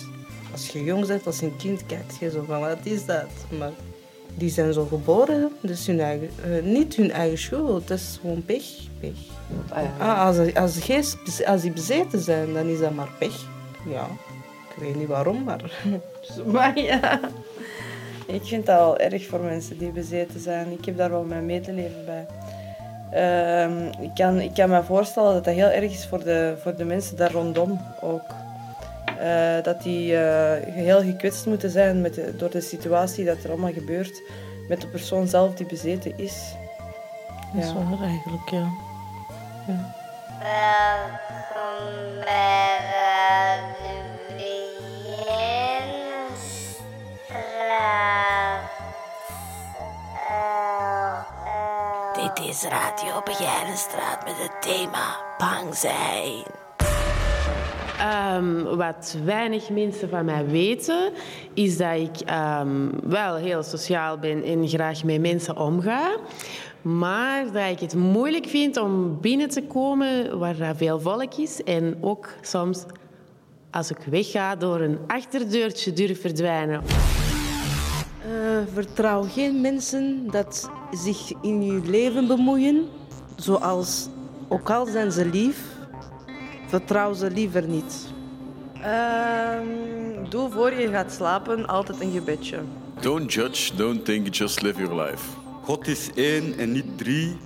Als 0.52 0.68
je 0.68 0.84
jong 0.84 1.06
bent, 1.06 1.26
als 1.26 1.40
een 1.40 1.56
kind, 1.56 1.86
kijkt 1.86 2.16
je 2.20 2.30
zo 2.30 2.44
van 2.46 2.60
wat 2.60 2.78
is 2.82 3.04
dat? 3.04 3.28
Maar 3.58 3.72
die 4.34 4.50
zijn 4.50 4.72
zo 4.72 4.84
geboren, 4.84 5.52
dus 5.60 5.86
hun 5.86 6.00
eigen, 6.00 6.28
uh, 6.46 6.62
niet 6.62 6.94
hun 6.94 7.10
eigen 7.10 7.38
schuld. 7.38 7.88
Het 7.88 7.98
is 7.98 8.18
gewoon 8.20 8.44
pech. 8.44 8.64
pech. 9.00 9.18
Ah, 9.68 9.84
ah, 9.98 10.26
als, 10.26 10.54
als, 10.54 10.78
geest, 10.78 11.46
als 11.46 11.62
die 11.62 11.72
bezeten 11.72 12.20
zijn, 12.20 12.52
dan 12.52 12.66
is 12.66 12.78
dat 12.78 12.94
maar 12.94 13.10
pech. 13.18 13.44
Ja, 13.88 14.06
ik 14.76 14.82
weet 14.82 14.96
niet 14.96 15.08
waarom, 15.08 15.44
maar... 15.44 15.84
maar 16.52 16.78
ja, 16.78 17.20
ik 18.26 18.42
vind 18.44 18.66
dat 18.66 18.78
wel 18.78 18.98
erg 18.98 19.26
voor 19.26 19.40
mensen 19.40 19.78
die 19.78 19.90
bezeten 19.90 20.40
zijn. 20.40 20.72
Ik 20.72 20.84
heb 20.84 20.96
daar 20.96 21.10
wel 21.10 21.24
mijn 21.24 21.46
medeleven 21.46 22.04
bij. 22.04 22.26
Uh, 23.12 23.86
ik, 23.86 24.10
kan, 24.14 24.40
ik 24.40 24.54
kan 24.54 24.70
me 24.70 24.82
voorstellen 24.82 25.32
dat 25.32 25.44
dat 25.44 25.54
heel 25.54 25.68
erg 25.68 25.92
is 25.92 26.06
voor 26.06 26.24
de, 26.24 26.54
voor 26.62 26.76
de 26.76 26.84
mensen 26.84 27.16
daar 27.16 27.32
rondom 27.32 27.80
ook. 28.00 28.24
Eh, 29.20 29.62
dat 29.62 29.82
die 29.82 30.16
eh, 30.16 30.74
heel 30.74 31.02
gekwetst 31.02 31.46
moeten 31.46 31.70
zijn 31.70 32.00
met 32.00 32.14
de- 32.14 32.36
door 32.36 32.50
de 32.50 32.60
situatie 32.60 33.24
dat 33.24 33.44
er 33.44 33.50
allemaal 33.50 33.72
gebeurt 33.72 34.22
met 34.68 34.80
de 34.80 34.86
persoon 34.86 35.28
zelf 35.28 35.54
die 35.54 35.66
bezeten 35.66 36.18
is. 36.18 36.54
Dat 37.54 37.64
is 37.64 37.72
waar 37.72 38.02
eigenlijk, 38.08 38.48
ja. 38.50 38.68
ja. 39.66 39.94
Welkom 40.40 42.20
bij. 42.24 42.78
Dit 52.14 52.46
is 52.48 52.62
Radio 52.62 53.22
Begijnenstraat 53.24 54.24
met 54.24 54.34
het 54.38 54.62
thema 54.62 55.16
bang 55.38 55.74
zijn. 55.76 56.59
Ehm, 58.00 58.62
wat 58.62 59.16
weinig 59.24 59.70
mensen 59.70 60.08
van 60.08 60.24
mij 60.24 60.46
weten, 60.46 61.12
is 61.54 61.76
dat 61.76 61.94
ik 61.94 62.20
ehm, 62.20 62.88
wel 63.02 63.34
heel 63.34 63.62
sociaal 63.62 64.18
ben 64.18 64.42
en 64.42 64.68
graag 64.68 65.04
met 65.04 65.20
mensen 65.20 65.56
omga. 65.56 66.16
Maar 66.82 67.52
dat 67.52 67.70
ik 67.70 67.80
het 67.80 67.94
moeilijk 67.94 68.46
vind 68.46 68.76
om 68.76 69.20
binnen 69.20 69.48
te 69.48 69.62
komen 69.62 70.38
waar 70.38 70.76
veel 70.76 71.00
volk 71.00 71.34
is. 71.34 71.62
En 71.62 71.96
ook 72.00 72.28
soms, 72.40 72.84
als 73.70 73.90
ik 73.90 73.98
wegga, 74.10 74.56
door 74.56 74.80
een 74.80 74.98
achterdeurtje 75.06 75.92
durf 75.92 76.20
verdwijnen. 76.20 76.82
Eh, 76.82 78.30
vertrouw 78.72 79.22
geen 79.22 79.60
mensen 79.60 80.26
dat 80.30 80.70
zich 80.90 81.32
in 81.42 81.62
je 81.62 81.80
leven 81.84 82.26
bemoeien, 82.26 82.88
zoals 83.36 84.08
ook 84.48 84.70
al 84.70 84.86
zijn 84.86 85.12
ze 85.12 85.26
lief, 85.26 85.69
vertrouw 86.70 87.12
ze 87.12 87.30
liever 87.30 87.68
niet. 87.68 87.94
Ehm, 88.82 89.66
doe 90.28 90.50
voor 90.50 90.72
je 90.72 90.88
gaat 90.88 91.12
slapen 91.12 91.66
altijd 91.66 92.00
een 92.00 92.12
gebedje. 92.12 92.58
Don't 93.00 93.32
judge, 93.32 93.76
don't 93.76 94.04
think, 94.04 94.34
just 94.34 94.62
live 94.62 94.80
your 94.80 95.02
life. 95.02 95.24
God 95.64 95.86
is 95.86 96.10
één 96.14 96.58
en 96.58 96.72
niet 96.72 96.98
drie. 96.98 97.36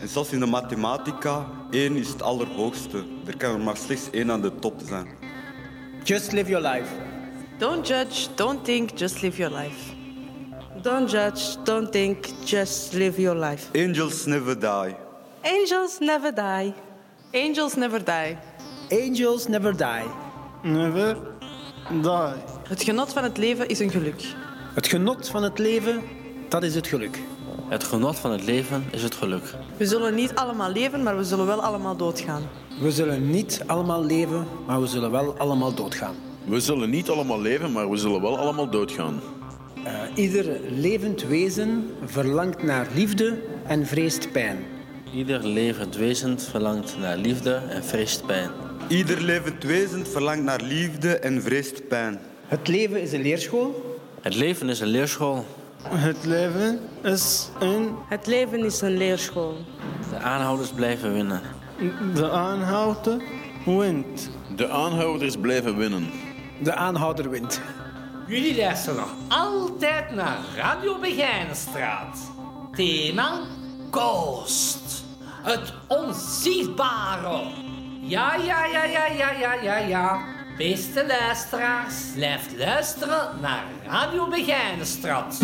En 0.00 0.08
zoals 0.08 0.32
in 0.32 0.40
de 0.40 0.46
mathematica, 0.46 1.46
één 1.70 1.96
is 1.96 2.08
het 2.08 2.22
allerhoogste. 2.22 3.04
Er 3.26 3.36
kan 3.36 3.52
er 3.52 3.60
maar 3.60 3.76
slechts 3.76 4.10
één 4.10 4.30
aan 4.30 4.40
de 4.40 4.58
top 4.58 4.80
zijn. 4.86 5.06
Just 6.04 6.32
live 6.32 6.50
your 6.50 6.68
life. 6.68 6.88
Don't 7.58 7.86
judge, 7.86 8.26
don't 8.34 8.64
think, 8.64 8.98
just 8.98 9.22
live 9.22 9.36
your 9.36 9.56
life. 9.56 9.98
Don't 10.82 11.10
judge, 11.10 11.56
don't 11.64 11.92
think, 11.92 12.26
just 12.44 12.92
live 12.92 13.20
your 13.20 13.38
life. 13.48 13.66
Angels 13.74 14.26
never 14.26 14.58
die. 14.58 14.96
Angels 15.42 15.98
never 15.98 16.34
die. 16.34 16.74
Angels 17.32 17.74
never 17.74 18.04
die. 18.04 18.38
Angels 18.90 19.46
never 19.46 19.76
die. 19.76 20.10
Never 20.62 21.16
die. 21.90 22.42
Het 22.68 22.82
genot 22.82 23.12
van 23.12 23.24
het 23.24 23.36
leven 23.36 23.68
is 23.68 23.78
een 23.78 23.90
geluk. 23.90 24.22
Het 24.74 24.88
genot 24.88 25.28
van 25.28 25.42
het 25.42 25.58
leven, 25.58 26.02
dat 26.48 26.62
is 26.62 26.74
het 26.74 26.86
geluk. 26.86 27.18
Het 27.68 27.84
genot 27.84 28.18
van 28.18 28.30
het 28.30 28.44
leven 28.44 28.84
is 28.90 29.02
het 29.02 29.14
geluk. 29.14 29.54
We 29.76 29.86
zullen 29.86 30.14
niet 30.14 30.34
allemaal 30.34 30.70
leven, 30.70 31.02
maar 31.02 31.16
we 31.16 31.24
zullen 31.24 31.46
wel 31.46 31.62
allemaal 31.62 31.96
doodgaan. 31.96 32.42
We 32.80 32.90
zullen 32.90 33.30
niet 33.30 33.62
allemaal 33.66 34.04
leven, 34.04 34.46
maar 34.66 34.80
we 34.80 34.86
zullen 34.86 35.10
wel 35.10 35.38
allemaal 35.38 35.74
doodgaan. 35.74 36.14
We 36.44 36.60
zullen 36.60 36.90
niet 36.90 37.10
allemaal 37.10 37.40
leven, 37.40 37.72
maar 37.72 37.90
we 37.90 37.96
zullen 37.96 38.20
wel 38.20 38.38
allemaal 38.38 38.70
doodgaan. 38.70 39.20
Eh, 39.84 39.92
ieder 40.14 40.60
levend 40.68 41.22
wezen 41.22 41.90
verlangt 42.04 42.62
naar 42.62 42.88
liefde 42.94 43.42
en 43.66 43.86
vreest 43.86 44.32
pijn. 44.32 44.58
Ieder 45.14 45.46
levend 45.46 45.96
wezen 45.96 46.40
verlangt 46.40 46.98
naar 46.98 47.16
liefde 47.16 47.54
en 47.54 47.84
vreest 47.84 48.26
pijn. 48.26 48.50
Ieder 48.90 49.20
levend 49.20 49.62
wezen 49.62 50.06
verlangt 50.06 50.42
naar 50.42 50.60
liefde 50.60 51.18
en 51.18 51.42
vreest 51.42 51.88
pijn. 51.88 52.20
Het 52.46 52.68
leven 52.68 53.02
is 53.02 53.12
een 53.12 53.22
leerschool. 53.22 53.98
Het 54.20 54.34
leven 54.34 54.68
is 54.68 54.80
een 54.80 54.88
leerschool. 54.88 55.46
Het 55.82 56.24
leven 56.24 56.80
is 57.02 57.50
een... 57.60 57.94
Het 58.08 58.26
leven 58.26 58.64
is 58.64 58.80
een 58.80 58.96
leerschool. 58.96 59.56
De 60.10 60.16
aanhouders 60.16 60.70
blijven 60.70 61.12
winnen. 61.12 61.40
De 62.14 62.30
aanhouder 62.30 63.22
wint. 63.64 64.30
De 64.56 64.68
aanhouders 64.68 65.36
blijven 65.36 65.76
winnen. 65.76 66.10
De 66.62 66.74
aanhouder 66.74 67.30
wint. 67.30 67.60
Jullie 68.26 68.56
luisteren 68.56 68.98
nog 68.98 69.14
altijd 69.28 70.10
naar 70.10 70.38
Radio 70.56 70.98
Begijnenstraat. 70.98 72.18
Thema 72.72 73.40
Ghost. 73.90 75.04
Het 75.42 75.72
onzichtbare. 75.88 77.68
Ja, 78.02 78.34
ja, 78.34 78.66
ja, 78.66 78.84
ja, 78.84 79.06
ja, 79.06 79.30
ja, 79.30 79.54
ja, 79.62 79.78
ja. 79.78 80.18
Beste 80.56 81.06
luisteraars, 81.06 81.94
blijf 82.14 82.48
luisteren 82.56 83.40
naar 83.40 83.64
Radio 83.86 84.28
Begijnenstraat. 84.28 85.38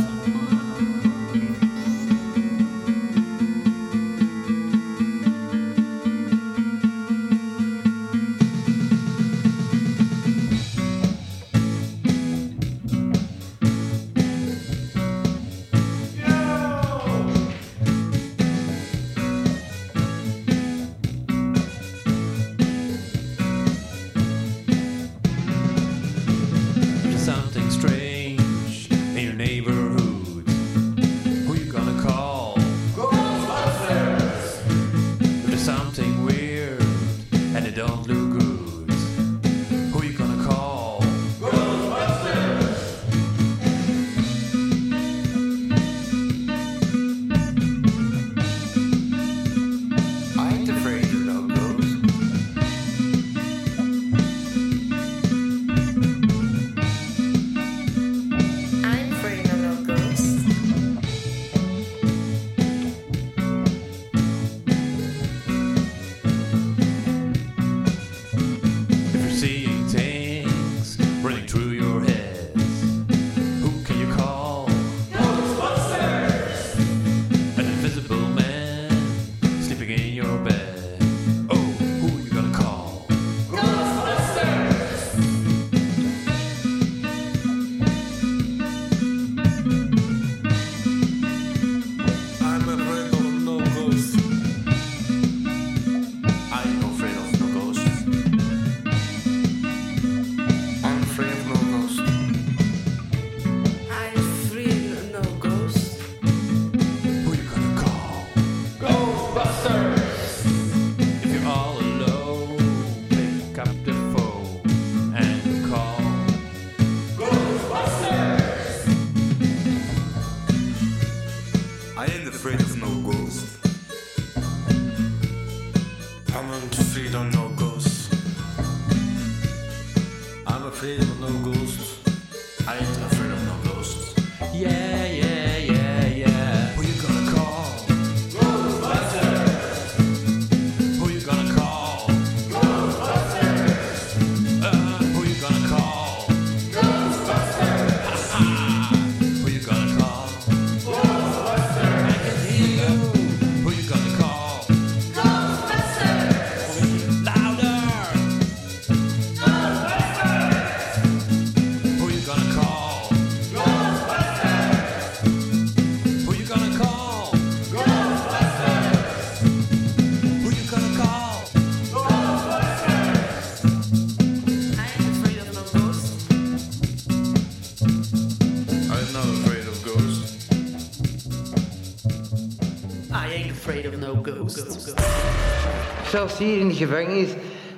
Zelfs 186.09 186.39
hier 186.39 186.61
in 186.61 186.69
de 186.69 186.75
gevangenis 186.75 187.31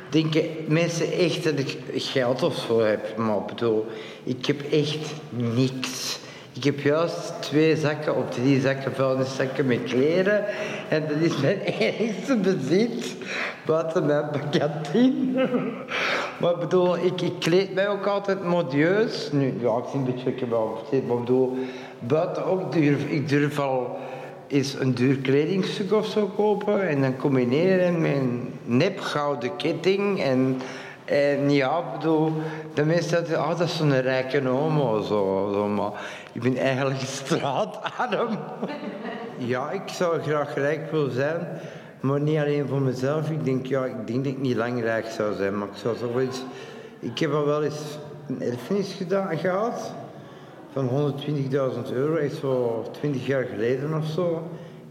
denken 0.08 0.44
mensen 0.66 1.12
echt 1.12 1.44
dat 1.44 1.58
ik 1.58 1.78
geld 1.94 2.42
of 2.42 2.56
zo 2.56 2.80
heb. 2.80 3.16
Maar 3.16 3.44
bedoel, 3.44 3.86
ik 4.22 4.46
heb 4.46 4.60
echt 4.72 5.12
niks. 5.30 6.18
Ik 6.52 6.64
heb 6.64 6.80
juist 6.80 7.32
twee 7.40 7.76
zakken 7.76 8.16
of 8.16 8.30
drie 8.30 8.60
zakken 8.60 8.94
vuilniszakken 8.94 9.66
met 9.66 9.84
kleren. 9.84 10.44
En 10.88 11.04
dat 11.08 11.16
is 11.20 11.36
mijn 11.36 11.58
enigste 11.80 12.36
bezit. 12.36 13.14
Buiten 13.66 14.06
mijn 14.06 14.28
bakantine. 14.32 15.48
Maar 16.40 16.58
bedoel, 16.58 16.96
ik, 16.96 17.20
ik 17.20 17.32
kleed 17.38 17.74
mij 17.74 17.88
ook 17.88 18.06
altijd 18.06 18.44
modieus. 18.44 19.28
Nu, 19.32 19.54
ja, 19.60 19.76
ik 19.76 19.84
zie 19.90 19.98
een 19.98 20.04
beetje 20.04 20.30
ik 20.30 20.40
heb 20.40 20.48
wel 20.48 20.86
maar 21.06 21.18
bedoel, 21.18 21.56
buiten 21.98 22.44
ook 22.44 22.72
durf 22.72 23.04
ik 23.04 23.28
durf 23.28 23.58
al 23.58 23.98
eens 24.48 24.74
een 24.74 24.94
duur 24.94 25.16
kledingstuk 25.16 25.92
of 25.92 26.06
zo 26.06 26.26
kopen 26.26 26.88
en 26.88 27.00
dan 27.00 27.16
combineren 27.16 28.00
met 28.00 28.14
een 28.14 28.52
nep 28.64 29.00
gouden 29.00 29.56
ketting 29.56 30.22
en, 30.22 30.60
en 31.04 31.50
ja, 31.50 31.78
ik 31.78 31.98
bedoel, 31.98 32.32
de 32.74 32.84
mensen 32.84 33.08
zeggen, 33.10 33.38
oh, 33.38 33.48
dat 33.48 33.60
is 33.60 33.76
zo'n 33.76 34.00
rijke 34.00 34.48
homo, 34.48 35.02
zo, 35.02 35.50
zo, 35.52 35.66
maar 35.66 35.90
ik 36.32 36.42
ben 36.42 36.56
eigenlijk 36.56 37.00
straatarm. 37.00 38.38
ja, 39.36 39.70
ik 39.70 39.88
zou 39.88 40.20
graag 40.20 40.54
rijk 40.54 40.90
willen 40.90 41.12
zijn, 41.12 41.48
maar 42.00 42.20
niet 42.20 42.38
alleen 42.38 42.68
voor 42.68 42.80
mezelf. 42.80 43.30
Ik 43.30 43.44
denk, 43.44 43.66
ja, 43.66 43.84
ik 43.84 44.06
denk 44.06 44.24
dat 44.24 44.32
ik 44.32 44.38
niet 44.38 44.56
lang 44.56 44.82
rijk 44.82 45.06
zou 45.06 45.34
zijn, 45.34 45.58
maar 45.58 45.68
ik 45.68 45.76
zou 45.76 45.96
toch 45.96 46.12
wel 46.12 46.22
eens... 46.22 46.42
Ik 47.00 47.18
heb 47.18 47.32
al 47.32 47.46
wel 47.46 47.64
eens 47.64 47.98
een 48.28 48.42
erfenis 48.42 48.92
gedaan, 48.92 49.38
gehad 49.38 49.94
van 50.86 51.12
120.000 51.88 51.92
euro, 51.92 52.16
echt 52.16 52.34
zo 52.34 52.84
20 52.90 53.26
jaar 53.26 53.44
geleden 53.44 53.94
of 53.94 54.06
zo. 54.06 54.42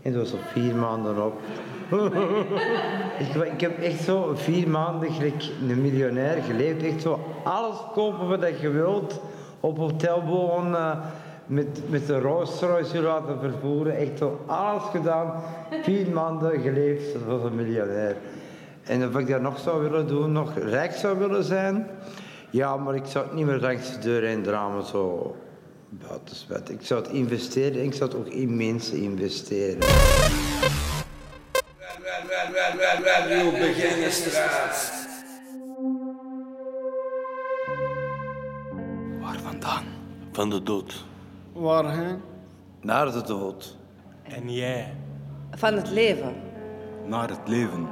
En 0.02 0.14
dat 0.14 0.22
was 0.22 0.34
op 0.34 0.46
vier 0.52 0.76
maanden 0.76 1.26
op. 1.26 1.34
ik, 3.20 3.44
ik 3.52 3.62
heb 3.62 3.80
echt 3.80 4.04
zo 4.04 4.32
vier 4.36 4.70
maanden 4.70 5.12
gelijk 5.12 5.44
een 5.68 5.82
miljonair 5.82 6.44
geleefd. 6.44 6.84
Echt 6.84 7.02
zo 7.02 7.20
alles 7.44 7.76
kopen 7.94 8.28
wat 8.28 8.60
je 8.60 8.70
wilt. 8.70 9.20
Op 9.60 9.78
hotel 9.78 10.24
wonen, 10.24 11.02
met, 11.46 11.90
met 11.90 12.08
de 12.08 12.20
Rolls 12.20 12.60
Royce 12.60 13.02
laten 13.02 13.40
vervoeren. 13.40 13.98
Echt 13.98 14.18
zo 14.18 14.40
alles 14.46 14.84
gedaan. 14.84 15.34
Vier 15.84 16.10
maanden 16.10 16.60
geleefd, 16.60 17.14
dat 17.14 17.24
was 17.24 17.44
een 17.44 17.56
miljonair. 17.56 18.16
En 18.84 19.08
of 19.08 19.18
ik 19.18 19.28
dat 19.28 19.42
nog 19.42 19.60
zou 19.60 19.82
willen 19.82 20.08
doen, 20.08 20.32
nog 20.32 20.58
rijk 20.58 20.92
zou 20.92 21.18
willen 21.18 21.44
zijn. 21.44 21.88
Ja, 22.50 22.78
maar 22.78 22.96
ik 22.96 23.06
zou 23.06 23.26
het 23.26 23.34
niet 23.34 23.46
meer 23.46 23.60
langs 23.60 23.94
de 23.94 24.00
deur 24.00 24.26
en 24.26 24.44
drama 24.44 24.82
zo 24.82 25.36
buitenswet. 25.90 26.70
Ik 26.70 26.82
zou 26.82 27.02
het 27.02 27.12
investeren 27.12 27.80
en 27.80 27.86
ik 27.86 27.94
zou 27.94 28.10
het 28.10 28.20
ook 28.20 28.28
in 28.28 28.58
mensen 28.58 28.98
investeren. 28.98 29.80
Radio 33.04 33.52
Beginnestraat. 33.52 34.92
Waar 39.22 39.40
vandaan? 39.40 39.84
Van 40.32 40.50
de 40.50 40.64
dood. 40.64 41.06
Waarheen? 41.54 42.22
Naar 42.82 43.12
de 43.12 43.22
dood. 43.22 43.78
En 44.24 44.54
jij? 44.54 44.94
Van 45.52 45.74
het 45.74 45.90
leven. 45.90 46.36
Naar 47.06 47.30
het 47.30 47.48
leven. 47.48 47.88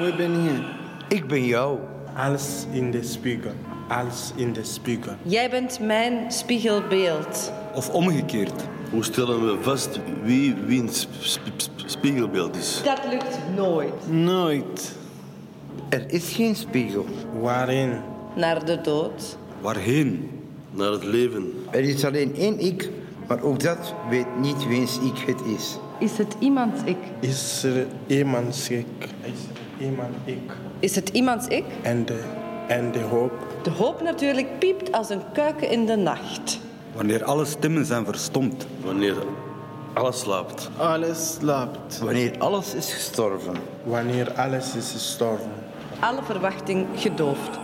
Wie 0.00 0.14
ben 0.16 0.42
je? 0.42 0.72
Ik 1.08 1.26
ben 1.26 1.44
jou. 1.44 1.78
Alles 2.16 2.66
in 2.72 2.90
de 2.90 3.02
spiegel. 3.02 3.52
Alles 3.88 4.32
in 4.36 4.52
de 4.52 4.64
spiegel. 4.64 5.12
Jij 5.22 5.50
bent 5.50 5.78
mijn 5.80 6.32
spiegelbeeld. 6.32 7.52
Of 7.74 7.90
omgekeerd. 7.90 8.52
Hoe 8.90 9.04
stellen 9.04 9.46
we 9.46 9.62
vast 9.62 10.00
wie 10.22 10.54
wiens 10.54 11.00
sp- 11.20 11.40
sp- 11.56 11.70
spiegelbeeld 11.86 12.56
is? 12.56 12.80
Dat 12.84 13.00
lukt 13.10 13.38
nooit. 13.56 14.10
Nooit. 14.10 14.92
Er 15.88 16.04
is 16.12 16.32
geen 16.32 16.56
spiegel. 16.56 17.04
Waarin? 17.40 17.92
Naar 18.36 18.64
de 18.64 18.80
dood. 18.80 19.36
Waarheen? 19.60 20.30
Naar 20.70 20.90
het 20.90 21.04
leven. 21.04 21.52
Er 21.70 21.80
is 21.84 22.04
alleen 22.04 22.34
één 22.36 22.58
ik, 22.60 22.90
maar 23.28 23.42
ook 23.42 23.60
dat 23.60 23.94
weet 24.10 24.38
niet 24.40 24.66
wiens 24.66 24.98
ik 24.98 25.18
het 25.26 25.40
is. 25.56 25.78
Is 25.98 26.18
het 26.18 26.36
iemands 26.38 26.80
ik? 26.84 26.96
Is 27.20 27.62
er 27.64 27.86
iemands 28.06 28.68
ik? 28.70 28.86
Is 29.22 29.44
er 29.78 29.86
iemand 29.86 30.14
ik? 30.24 30.52
Is 30.78 30.94
het 30.94 31.08
iemands 31.08 31.46
ik? 31.46 31.64
En 31.82 32.04
de, 32.04 32.20
en 32.66 32.92
de 32.92 33.00
hoop? 33.00 33.32
De 33.62 33.70
hoop 33.70 34.02
natuurlijk 34.02 34.58
piept 34.58 34.92
als 34.92 35.10
een 35.10 35.22
kuiken 35.32 35.70
in 35.70 35.86
de 35.86 35.96
nacht. 35.96 36.60
Wanneer 36.92 37.24
alle 37.24 37.44
stemmen 37.44 37.84
zijn 37.84 38.04
verstomd. 38.04 38.66
Wanneer 38.84 39.16
alles 39.92 40.20
slaapt. 40.20 40.70
Alles 40.76 41.34
slaapt. 41.34 41.98
Wanneer 41.98 42.38
alles 42.38 42.74
is 42.74 42.92
gestorven. 42.92 43.54
Wanneer 43.84 44.32
alles 44.32 44.74
is 44.74 44.92
gestorven. 44.92 45.50
Alle 46.00 46.22
verwachting 46.22 46.86
gedoofd. 46.94 47.62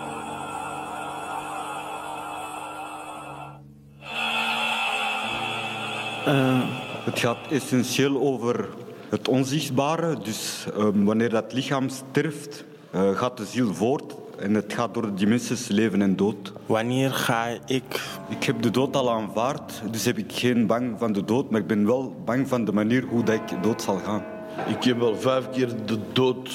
Het 7.10 7.18
gaat 7.18 7.38
essentieel 7.50 8.20
over 8.20 8.68
het 9.08 9.28
onzichtbare. 9.28 10.18
Dus 10.22 10.66
ehm, 10.76 11.04
wanneer 11.04 11.28
dat 11.28 11.52
lichaam 11.52 11.88
sterft, 11.88 12.64
eh, 12.90 13.10
gaat 13.10 13.36
de 13.36 13.44
ziel 13.44 13.74
voort. 13.74 14.14
En 14.40 14.54
het 14.54 14.72
gaat 14.72 14.94
door 14.94 15.02
de 15.02 15.14
dimensies 15.14 15.68
leven 15.68 16.02
en 16.02 16.16
dood. 16.16 16.52
Wanneer 16.66 17.10
ga 17.10 17.46
ik? 17.66 18.00
Ik 18.28 18.44
heb 18.44 18.62
de 18.62 18.70
dood 18.70 18.96
al 18.96 19.10
aanvaard, 19.10 19.82
dus 19.90 20.04
heb 20.04 20.18
ik 20.18 20.32
geen 20.32 20.66
bang 20.66 20.98
van 20.98 21.12
de 21.12 21.24
dood. 21.24 21.50
Maar 21.50 21.60
ik 21.60 21.66
ben 21.66 21.86
wel 21.86 22.14
bang 22.24 22.48
van 22.48 22.64
de 22.64 22.72
manier 22.72 23.04
hoe 23.04 23.22
dat 23.22 23.34
ik 23.34 23.62
dood 23.62 23.82
zal 23.82 23.98
gaan. 23.98 24.24
Ik 24.68 24.84
heb 24.84 25.00
al 25.00 25.16
vijf 25.16 25.50
keer 25.50 25.68
de 25.86 25.98
dood, 26.12 26.50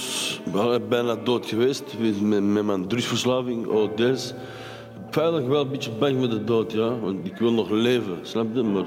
wel, 0.51 0.79
bijna 0.79 1.15
dood 1.15 1.45
geweest, 1.45 1.83
met, 2.21 2.43
met 2.43 2.65
mijn 2.65 2.87
drugsverslaving, 2.87 3.67
ODS. 3.67 4.33
Veilig 5.09 5.47
wel 5.47 5.61
een 5.61 5.69
beetje 5.69 5.91
bang 5.91 6.19
met 6.19 6.31
de 6.31 6.43
dood, 6.43 6.71
ja, 6.71 6.99
want 6.99 7.25
ik 7.25 7.37
wil 7.37 7.53
nog 7.53 7.69
leven, 7.69 8.17
snap 8.21 8.55
je? 8.55 8.63
Maar, 8.63 8.85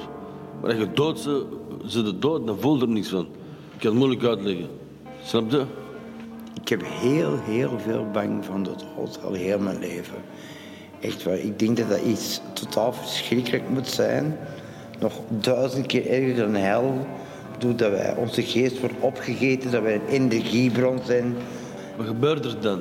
maar 0.60 0.70
als 0.70 0.78
je 0.78 0.92
dood 0.92 1.18
ze, 1.20 1.46
ze 1.86 2.02
de 2.02 2.18
dood, 2.18 2.46
dan 2.46 2.58
voelt 2.60 2.82
er 2.82 2.88
niks 2.88 3.08
van. 3.08 3.26
Ik 3.74 3.78
kan 3.78 3.90
het 3.90 3.98
moeilijk 3.98 4.24
uitleggen, 4.24 4.68
snap 5.22 5.50
je? 5.50 5.64
Ik 6.68 6.78
heb 6.80 6.88
heel, 6.90 7.38
heel 7.44 7.78
veel 7.78 8.06
bang 8.12 8.44
van 8.44 8.62
de 8.62 8.70
dood, 8.96 9.22
al 9.24 9.32
heel 9.32 9.58
mijn 9.58 9.78
leven. 9.78 10.18
Echt 11.00 11.22
waar, 11.22 11.38
ik 11.38 11.58
denk 11.58 11.76
dat 11.76 11.88
dat 11.88 12.00
iets 12.00 12.40
totaal 12.52 12.92
verschrikkelijk 12.92 13.68
moet 13.68 13.88
zijn. 13.88 14.36
Nog 14.98 15.12
duizend 15.28 15.86
keer 15.86 16.06
erger 16.06 16.36
dan 16.36 16.54
hel. 16.54 17.06
Bedoel, 17.52 17.76
dat 17.76 17.90
wij, 17.90 18.14
onze 18.16 18.42
geest 18.42 18.80
wordt 18.80 18.94
opgegeten, 19.00 19.70
dat 19.70 19.82
wij 19.82 19.94
een 19.94 20.06
energiebron 20.08 20.98
zijn. 21.04 21.36
Wat 21.96 22.06
gebeurt 22.06 22.44
er 22.44 22.60
dan? 22.60 22.80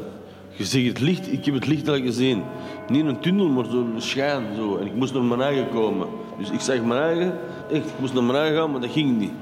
Je 0.50 0.66
zegt 0.66 0.88
het 0.88 1.00
licht, 1.00 1.32
ik 1.32 1.46
heb 1.46 1.54
het 1.54 1.68
licht 1.68 1.88
al 1.88 2.02
gezien. 2.02 2.44
Niet 2.88 3.06
een 3.06 3.20
tunnel, 3.20 3.48
maar 3.48 3.66
zo'n 3.66 3.94
schijn. 3.98 4.44
Zo. 4.56 4.78
En 4.78 4.86
ik 4.86 4.96
moest 4.96 5.14
naar 5.14 5.24
mijn 5.24 5.42
eigen 5.42 5.70
komen. 5.70 6.08
Dus 6.38 6.50
ik 6.50 6.60
zag 6.60 6.82
mijn 6.82 7.02
eigen, 7.02 7.34
echt, 7.72 7.86
ik 7.86 8.00
moest 8.00 8.14
naar 8.14 8.24
mijn 8.24 8.56
gaan, 8.56 8.72
maar 8.72 8.82
dat 8.82 8.92
ging 8.92 9.18
niet. 9.18 9.34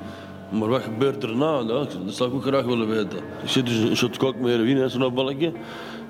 Maar 0.49 0.69
wat 0.69 0.81
gebeurt 0.81 1.23
er 1.23 1.36
na? 1.36 1.60
Ja, 1.60 1.65
dat 1.65 1.97
zou 2.05 2.29
ik 2.29 2.36
ook 2.36 2.43
graag 2.45 2.65
willen 2.65 2.88
weten. 2.88 3.17
Ik 3.43 3.49
zit 3.49 3.65
dus 3.65 3.77
een 3.77 3.97
shot 3.97 4.17
kook 4.17 4.36
met 4.36 4.49
heroïne 4.51 4.81
en 4.84 4.89
zo'n 4.89 5.13
balkje. 5.13 5.51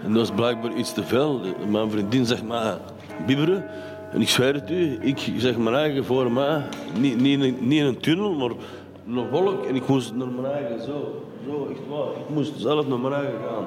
En 0.04 0.14
dat 0.14 0.28
was 0.28 0.32
blijkbaar 0.32 0.74
iets 0.74 0.94
te 0.94 1.04
veel. 1.04 1.42
Mijn 1.70 1.92
vriendin 1.92 2.26
zegt 2.26 2.44
maar 2.44 2.78
bibberen. 3.26 3.66
En 4.12 4.22
ik 4.22 4.30
zweer 4.30 4.54
het 4.54 4.70
u, 4.72 4.98
ik 5.02 5.32
zeg 5.38 5.58
mijn 5.58 5.76
eigen 5.76 6.06
voor 6.06 6.32
mij. 6.32 6.62
Niet, 7.00 7.22
niet, 7.22 7.42
in- 7.44 7.58
niet 7.62 7.80
in 7.80 7.86
een 7.86 7.98
tunnel, 8.00 8.34
maar 8.34 8.50
een 9.08 9.30
wolk. 9.30 9.66
En 9.66 9.76
ik 9.76 9.88
moest 9.88 10.14
naar 10.16 10.28
mijn 10.28 10.54
eigen 10.54 10.82
zo. 10.86 11.22
Zo, 11.50 11.68
echt 11.72 11.80
waar. 11.90 12.08
Ik 12.08 12.34
moest 12.36 12.52
zelf 12.58 12.88
naar 12.88 13.00
mijn 13.00 13.14
eigen 13.14 13.34
gaan. 13.50 13.66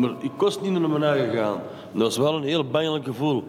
Maar 0.00 0.10
ik 0.20 0.30
kost 0.36 0.62
niet 0.62 0.72
naar 0.72 0.90
mijn 0.90 1.02
eigen 1.02 1.36
gaan. 1.36 1.60
Dat 1.92 2.02
was 2.02 2.16
wel 2.16 2.36
een 2.36 2.42
heel 2.42 2.64
bangelijk 2.64 3.04
gevoel. 3.04 3.44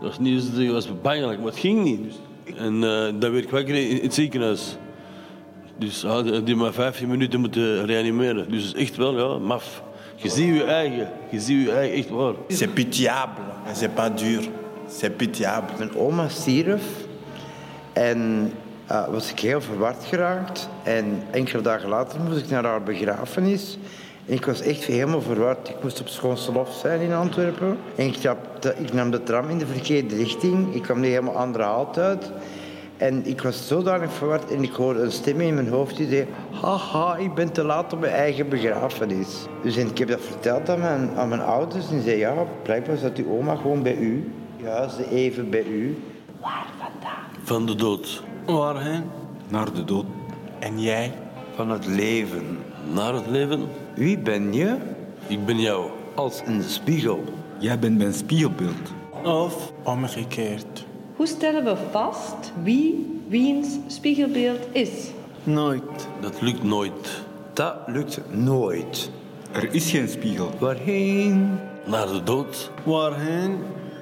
Dat 0.00 0.08
was 0.08 0.18
niet 0.18 0.56
dat 0.56 0.66
was 0.72 0.88
bangelijk, 1.02 1.38
maar 1.38 1.48
het 1.48 1.58
ging 1.58 1.82
niet. 1.84 2.00
Dus, 2.04 2.14
en 2.56 2.74
eh 2.84 3.12
dan 3.18 3.32
werd 3.32 3.44
ik 3.44 3.50
wakker 3.50 3.74
in 3.74 3.98
het 4.02 4.14
ziekenhuis. 4.14 4.76
Dus 5.78 6.04
ah, 6.04 6.44
die 6.44 6.56
maar 6.56 6.72
15 6.72 7.08
minuten 7.08 7.40
moeten 7.40 7.86
reanimeren. 7.86 8.50
Dus 8.50 8.64
het 8.66 8.76
is 8.76 8.82
echt 8.82 8.96
wel, 8.96 9.18
ja, 9.32 9.38
maf. 9.38 9.82
Je 10.16 10.28
ziet 10.28 10.54
je 10.54 10.64
eigen. 10.64 11.08
Je 11.30 11.40
ziet 11.40 11.64
je 11.66 11.72
eigen, 11.72 11.96
echt 11.96 12.08
waar. 12.08 12.34
C'est 12.48 12.74
pitiable, 12.74 13.42
c'est 13.72 13.94
pas 13.94 14.10
dur. 14.22 14.40
C'est 14.90 15.16
pitiable. 15.16 15.72
Mijn 15.78 15.96
oma 15.96 16.28
stierf 16.28 16.82
en 17.92 18.52
eh, 18.86 19.08
was 19.08 19.30
ik 19.30 19.40
heel 19.40 19.60
verward 19.60 20.04
geraakt. 20.04 20.68
En 20.82 21.22
enkele 21.30 21.62
dagen 21.62 21.88
later 21.88 22.20
moest 22.20 22.38
ik 22.38 22.48
naar 22.50 22.64
haar 22.64 22.82
begrafenis. 22.82 23.78
En 24.26 24.34
ik 24.34 24.46
was 24.46 24.60
echt 24.60 24.84
helemaal 24.84 25.22
verward. 25.22 25.68
Ik 25.68 25.82
moest 25.82 26.00
op 26.00 26.08
schoonste 26.08 26.52
lof 26.52 26.78
zijn 26.82 27.00
in 27.00 27.12
Antwerpen. 27.12 27.76
En 27.96 28.06
ik, 28.06 28.14
trapte- 28.14 28.74
ik 28.78 28.92
nam 28.92 29.10
de 29.10 29.22
tram 29.22 29.48
in 29.48 29.58
de 29.58 29.66
verkeerde 29.66 30.16
richting. 30.16 30.74
Ik 30.74 30.82
kwam 30.82 31.00
niet 31.00 31.10
helemaal 31.10 31.36
andere 31.36 31.64
haalt 31.64 31.98
uit. 31.98 32.30
En 32.96 33.26
ik 33.26 33.42
was 33.42 33.66
zodanig 33.66 34.12
verward 34.12 34.50
en 34.50 34.62
ik 34.62 34.72
hoorde 34.72 35.00
een 35.00 35.12
stem 35.12 35.40
in 35.40 35.54
mijn 35.54 35.68
hoofd 35.68 35.96
die 35.96 36.08
zei... 36.08 36.26
Haha, 36.62 37.16
ik 37.16 37.34
ben 37.34 37.52
te 37.52 37.64
laat 37.64 37.92
op 37.92 38.00
mijn 38.00 38.12
eigen 38.12 38.48
begrafenis. 38.48 39.46
Dus 39.62 39.76
en 39.76 39.86
ik 39.86 39.98
heb 39.98 40.08
dat 40.08 40.20
verteld 40.20 40.68
aan 40.68 40.80
mijn, 40.80 41.10
aan 41.16 41.28
mijn 41.28 41.40
ouders. 41.40 41.88
En 41.88 41.94
die 41.94 42.02
zei, 42.02 42.16
ja, 42.16 42.34
blijkbaar 42.62 42.96
zat 42.96 43.16
uw 43.16 43.38
oma 43.38 43.56
gewoon 43.56 43.82
bij 43.82 43.96
u. 43.96 44.32
Ja, 44.56 44.88
ze 44.88 45.10
even 45.10 45.50
bij 45.50 45.64
u. 45.64 45.98
Van 47.42 47.66
de 47.66 47.74
dood. 47.74 48.22
Waarheen? 48.46 49.04
Naar 49.48 49.72
de 49.72 49.84
dood. 49.84 50.06
En 50.58 50.80
jij? 50.80 51.12
Van 51.54 51.70
het 51.70 51.86
leven. 51.86 52.58
Naar 52.92 53.14
het 53.14 53.26
leven? 53.26 53.68
Wie 53.94 54.18
ben 54.18 54.52
je? 54.52 54.76
Ik 55.26 55.46
ben 55.46 55.60
jou. 55.60 55.90
Als 56.14 56.42
een 56.46 56.62
spiegel. 56.62 57.24
Jij 57.58 57.78
bent 57.78 57.98
mijn 57.98 58.12
spiegelbeeld. 58.12 58.92
Of 59.24 59.72
omgekeerd. 59.82 60.85
Hoe 61.16 61.26
stellen 61.26 61.64
we 61.64 61.76
vast 61.90 62.52
wie 62.62 63.20
wiens 63.28 63.68
spiegelbeeld 63.86 64.60
is? 64.72 64.90
Nooit. 65.44 66.08
Dat 66.20 66.40
lukt 66.40 66.62
nooit. 66.62 67.22
Dat 67.52 67.74
lukt 67.86 68.20
nooit. 68.30 69.10
Er 69.52 69.74
is 69.74 69.90
geen 69.90 70.08
spiegel. 70.08 70.50
Waarheen? 70.58 71.58
Naar 71.86 72.06
de 72.06 72.22
dood. 72.22 72.70
Waarheen? 72.84 73.58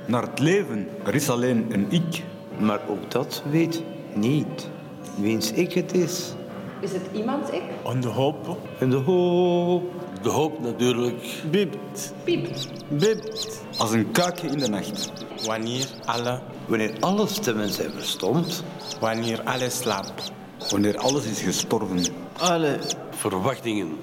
Naar 0.07 0.22
het 0.22 0.38
leven. 0.38 0.88
Er 1.05 1.14
is 1.14 1.31
alleen 1.31 1.66
een 1.70 1.87
ik. 1.90 2.22
Maar 2.59 2.81
ook 2.88 3.11
dat 3.11 3.42
weet 3.50 3.83
niet 4.14 4.68
wiens 5.16 5.53
ik 5.53 5.72
het 5.72 5.94
is. 5.94 6.33
Is 6.81 6.92
het 6.92 7.03
iemands 7.12 7.50
ik? 7.50 7.62
En 7.85 8.00
de 8.00 8.09
hoop? 8.09 8.59
En 8.79 8.90
de 8.90 8.96
hoop. 8.96 10.03
De 10.24 10.30
hoop 10.30 10.60
natuurlijk. 10.60 11.42
Biept. 11.50 12.12
Piept. 12.24 12.68
Biept. 12.88 13.62
Als 13.78 13.92
een 13.92 14.10
kuikje 14.10 14.46
in 14.48 14.58
de 14.58 14.68
nacht. 14.68 15.12
Wanneer 15.46 15.87
alle, 16.04 16.40
Wanneer 16.66 16.96
alle 17.00 17.26
stemmen 17.26 17.68
zijn 17.68 17.90
verstomd. 17.90 18.64
wanneer 19.00 19.42
alle 19.42 19.70
slaapt. 19.70 20.32
Wanneer 20.70 20.98
alles 20.98 21.24
is 21.24 21.40
gestorven. 21.40 22.04
Alle. 22.38 22.78
Verwachtingen. 23.10 23.96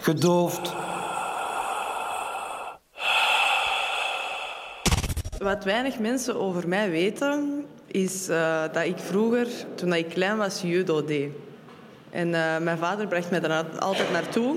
Gedoofd. 0.00 0.74
Wat 5.38 5.64
weinig 5.64 5.98
mensen 5.98 6.36
over 6.40 6.68
mij 6.68 6.90
weten, 6.90 7.64
is 7.86 8.28
eh, 8.28 8.62
dat 8.72 8.84
ik 8.84 8.98
vroeger, 8.98 9.46
toen 9.74 9.94
ik 9.94 10.08
klein 10.08 10.36
was, 10.36 10.60
judo 10.62 11.04
deed. 11.04 11.30
En 12.10 12.34
eh, 12.34 12.58
mijn 12.58 12.78
vader 12.78 13.06
bracht 13.06 13.30
mij 13.30 13.40
daar 13.40 13.64
altijd 13.78 14.12
naartoe. 14.12 14.56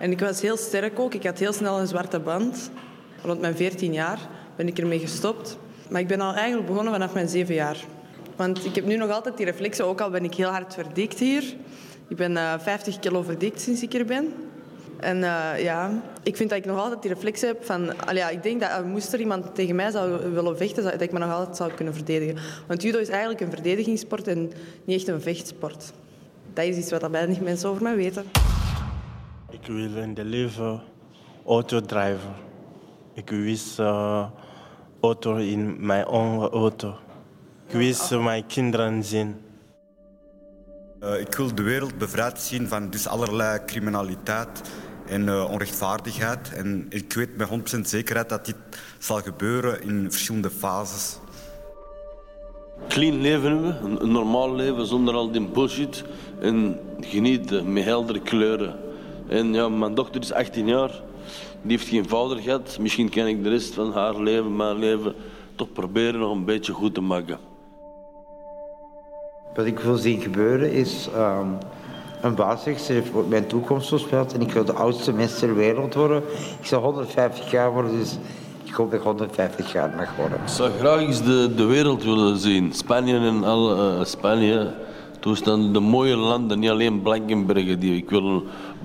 En 0.00 0.10
ik 0.10 0.20
was 0.20 0.40
heel 0.40 0.56
sterk 0.56 0.98
ook. 0.98 1.14
Ik 1.14 1.24
had 1.24 1.38
heel 1.38 1.52
snel 1.52 1.80
een 1.80 1.86
zwarte 1.86 2.20
band. 2.20 2.70
Rond 3.22 3.40
mijn 3.40 3.56
14 3.56 3.92
jaar 3.92 4.18
ben 4.56 4.68
ik 4.68 4.78
ermee 4.78 4.98
gestopt. 4.98 5.58
Maar 5.88 6.00
ik 6.00 6.06
ben 6.06 6.20
al 6.20 6.34
eigenlijk 6.34 6.66
begonnen 6.66 6.92
vanaf 6.92 7.14
mijn 7.14 7.28
7 7.28 7.54
jaar. 7.54 7.76
Want 8.36 8.64
ik 8.64 8.74
heb 8.74 8.84
nu 8.84 8.96
nog 8.96 9.10
altijd 9.10 9.36
die 9.36 9.46
reflexen, 9.46 9.84
ook 9.84 10.00
al 10.00 10.10
ben 10.10 10.24
ik 10.24 10.34
heel 10.34 10.48
hard 10.48 10.74
verdikt 10.74 11.18
hier. 11.18 11.42
Ik 12.08 12.16
ben 12.16 12.36
eh, 12.36 12.54
50 12.58 12.98
kilo 12.98 13.22
verdikt 13.22 13.60
sinds 13.60 13.82
ik 13.82 13.94
er 13.94 14.04
ben. 14.04 14.34
En 15.00 15.24
eh, 15.24 15.62
ja, 15.62 16.02
ik 16.22 16.36
vind 16.36 16.50
dat 16.50 16.58
ik 16.58 16.64
nog 16.64 16.78
altijd 16.78 17.02
die 17.02 17.12
reflex 17.12 17.40
heb 17.40 17.64
van... 17.64 17.92
Ja, 18.12 18.28
ik 18.28 18.42
denk 18.42 18.60
dat 18.60 18.70
uh, 18.70 18.82
moest 18.82 19.12
er 19.12 19.20
iemand 19.20 19.54
tegen 19.54 19.76
mij 19.76 19.90
zou 19.90 20.32
willen 20.32 20.56
vechten, 20.56 20.82
dat 20.82 21.00
ik 21.00 21.12
me 21.12 21.18
nog 21.18 21.32
altijd 21.32 21.56
zou 21.56 21.72
kunnen 21.72 21.94
verdedigen. 21.94 22.36
Want 22.66 22.82
judo 22.82 22.98
is 22.98 23.08
eigenlijk 23.08 23.40
een 23.40 23.50
verdedigingssport 23.50 24.28
en 24.28 24.52
niet 24.84 24.98
echt 24.98 25.08
een 25.08 25.22
vechtsport. 25.22 25.92
Dat 26.52 26.64
is 26.64 26.76
iets 26.76 26.90
wat 26.90 27.10
weinig 27.10 27.40
mensen 27.40 27.68
over 27.68 27.82
mij 27.82 27.96
weten. 27.96 28.24
Ik 29.60 29.66
wil 29.66 29.96
in 29.96 30.14
de 30.14 30.24
leven 30.24 30.80
auto 31.46 31.80
drijven. 31.80 32.34
Ik 33.14 33.30
wist 33.30 33.78
eh, 33.78 34.26
auto 35.00 35.36
in 35.36 35.86
mijn 35.86 36.04
eigen 36.04 36.50
auto. 36.50 36.96
Ik 37.66 37.74
wist 37.76 38.12
eh, 38.12 38.24
mijn 38.24 38.46
kinderen 38.46 39.04
zien. 39.04 39.36
Eh, 41.00 41.20
ik 41.20 41.34
wil 41.34 41.54
de 41.54 41.62
wereld 41.62 41.98
bevrijd 41.98 42.40
zien 42.40 42.68
van 42.68 42.90
dus 42.90 43.06
allerlei 43.08 43.64
criminaliteit 43.66 44.60
en 45.06 45.28
eh, 45.28 45.50
onrechtvaardigheid. 45.50 46.52
En 46.52 46.86
ik 46.88 47.12
weet 47.12 47.36
met 47.36 47.48
100% 47.76 47.80
zekerheid 47.80 48.28
dat 48.28 48.46
dit 48.46 48.56
zal 48.98 49.20
gebeuren 49.20 49.82
in 49.82 50.10
verschillende 50.10 50.50
fases. 50.50 51.18
Clean 52.88 53.20
leven 53.20 53.84
een, 53.84 54.02
een 54.02 54.12
normaal 54.12 54.54
leven 54.54 54.86
zonder 54.86 55.14
al 55.14 55.30
die 55.30 55.46
bullshit. 55.46 56.04
En 56.40 56.78
genieten 57.00 57.72
met 57.72 57.84
heldere 57.84 58.20
kleuren. 58.20 58.89
En 59.30 59.54
ja, 59.54 59.68
mijn 59.68 59.94
dochter 59.94 60.20
is 60.20 60.32
18 60.32 60.66
jaar. 60.66 60.90
Die 61.62 61.76
heeft 61.76 61.88
geen 61.88 62.08
vader 62.08 62.36
gehad. 62.36 62.76
Misschien 62.80 63.08
kan 63.08 63.26
ik 63.26 63.42
de 63.42 63.48
rest 63.48 63.74
van 63.74 63.92
haar 63.92 64.20
leven, 64.20 64.56
mijn 64.56 64.78
leven, 64.78 65.14
toch 65.54 65.72
proberen 65.72 66.20
nog 66.20 66.32
een 66.32 66.44
beetje 66.44 66.72
goed 66.72 66.94
te 66.94 67.00
maken. 67.00 67.38
Wat 69.54 69.66
ik 69.66 69.78
wil 69.78 69.96
zien 69.96 70.20
gebeuren 70.20 70.72
is... 70.72 71.08
ehm, 71.14 71.48
een 72.20 72.34
baas 72.34 72.62
zegt, 72.62 72.82
ze 72.82 72.92
heeft 72.92 73.10
mijn 73.28 73.46
toekomst 73.46 73.88
voorspeld 73.88 74.34
en 74.34 74.40
ik 74.40 74.52
wil 74.52 74.64
de 74.64 74.72
oudste 74.72 75.12
mens 75.12 75.38
ter 75.38 75.54
wereld 75.54 75.94
worden. 75.94 76.22
Ik 76.60 76.66
zal 76.66 76.82
150 76.82 77.50
jaar 77.50 77.72
worden, 77.72 77.98
dus 77.98 78.16
ik 78.64 78.74
hoop 78.74 78.90
dat 78.90 78.98
ik 78.98 79.06
150 79.06 79.72
jaar 79.72 79.92
mag 79.96 80.16
worden. 80.16 80.38
Ik 80.42 80.48
zou 80.48 80.70
graag 80.78 81.00
eens 81.00 81.22
de, 81.22 81.54
de 81.54 81.64
wereld 81.64 82.04
willen 82.04 82.38
zien. 82.38 82.72
Spanje 82.72 83.18
en 83.18 83.44
al 83.44 83.76
eh, 83.76 84.04
Spanje. 84.04 84.72
Toestand, 85.20 85.74
de 85.74 85.80
mooie 85.80 86.16
landen, 86.16 86.58
niet 86.58 86.70
alleen 86.70 87.02
Blankenbergen. 87.02 87.80
Die, 87.80 87.96
ik 87.96 88.10
wil 88.10 88.42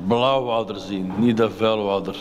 blauw 0.08 0.44
water 0.44 0.76
zien, 0.80 1.12
niet 1.18 1.38
dat 1.38 1.52
vuil 1.58 1.84
water. 1.84 2.16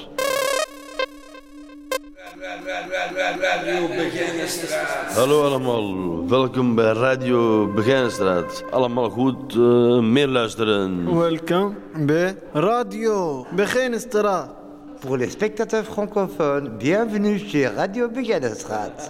Hallo 5.14 5.44
allemaal, 5.44 5.94
welkom 6.29 6.74
bij 6.74 6.92
Radio 6.92 7.66
Begijnenstraat. 7.72 8.64
Allemaal 8.70 9.11
goed 9.11 9.55
eh, 9.55 9.98
meer 10.00 10.29
luisteren. 10.29 11.18
Welkom 11.18 11.77
bij 12.07 12.37
Radio 12.53 13.46
Begijnenstraat. 13.55 14.63
Pour 15.05 15.19
les 15.19 15.29
spectateurs 15.29 15.85
francophones, 15.85 16.79
bienvenue 16.79 17.38
chez 17.38 17.69
Radio. 17.69 18.09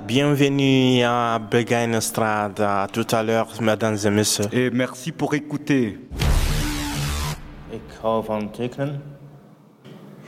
Bienvenue 0.09 1.04
à 1.04 1.38
Begijnenstraat. 1.38 2.50
À 2.59 2.88
tout 2.92 3.07
à 3.12 3.22
l'heure, 3.22 3.46
mesdames 3.61 3.96
et 4.04 4.11
messieurs. 4.11 4.46
Et 4.52 4.70
merci 4.70 5.12
pour 5.12 5.35
écouter. 5.35 6.00
Ik 7.72 7.80
hou 8.02 8.24
van 8.24 8.50
tekenen. 8.50 9.02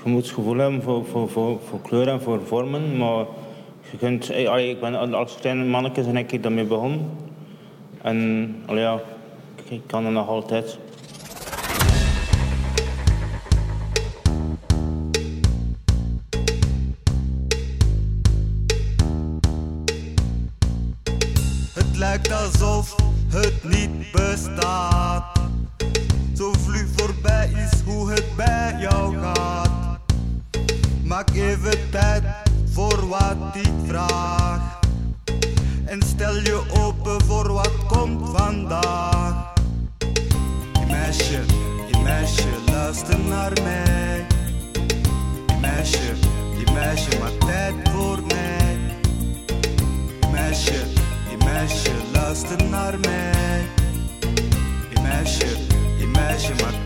Je 0.05 0.11
moet 0.11 0.29
gevoel 0.29 0.57
hebben 0.57 0.83
voor, 0.83 1.05
voor, 1.05 1.29
voor, 1.29 1.59
voor 1.69 1.81
kleuren 1.81 2.13
en 2.13 2.21
voor 2.21 2.41
vormen, 2.47 2.97
maar 2.97 3.25
je 3.91 3.99
kunt, 3.99 4.31
eh, 4.31 4.49
allee, 4.49 4.71
ik 4.71 4.81
ben 4.81 5.15
als 5.15 5.37
klein 5.41 5.69
manneke 5.69 6.03
ben 6.03 6.17
ik 6.17 6.43
daarmee 6.43 6.65
begonnen. 6.65 7.11
En 8.03 8.57
allee, 8.67 8.83
ja, 8.83 9.01
ik, 9.57 9.71
ik 9.71 9.83
kan 9.87 10.05
het 10.05 10.15
nog 10.15 10.29
altijd. 10.29 10.79
Lijkt 22.17 22.33
alsof 22.33 22.95
het 23.29 23.65
niet 23.65 24.13
bestaat. 24.13 25.41
Zo 26.37 26.53
vlug 26.65 26.87
voorbij 26.97 27.51
is 27.51 27.81
hoe 27.85 28.11
het 28.11 28.37
bij 28.37 28.77
jou 28.81 29.17
gaat. 29.19 29.99
Maak 31.05 31.31
even 31.31 31.91
tijd 31.91 32.23
voor 32.73 33.09
wat 33.09 33.37
ik 33.55 33.73
vraag. 33.87 34.79
En 35.85 36.03
stel 36.03 36.35
je 36.35 36.63
open 36.81 37.25
voor 37.25 37.53
wat 37.53 37.87
komt 37.87 38.29
vandaag. 38.37 39.53
Je 40.73 40.87
meisje, 40.91 41.41
je 41.91 41.99
meisje, 42.03 42.49
luister 42.71 43.19
naar 43.19 43.53
mij. 43.63 44.27
Je 45.47 45.57
meisje, 45.61 46.15
je 46.59 46.73
meisje, 46.73 47.19
maak 47.19 47.41
tijd 47.51 47.75
voor 47.89 48.23
mij. 48.29 48.79
Je 50.21 50.29
meisje, 50.33 50.87
je 51.31 51.45
meisje, 51.45 52.06
luister 52.43 52.69
naar 52.69 52.99
mij. 53.01 53.65
Je 54.95 55.01
meisje, 55.01 55.47
je 55.99 56.86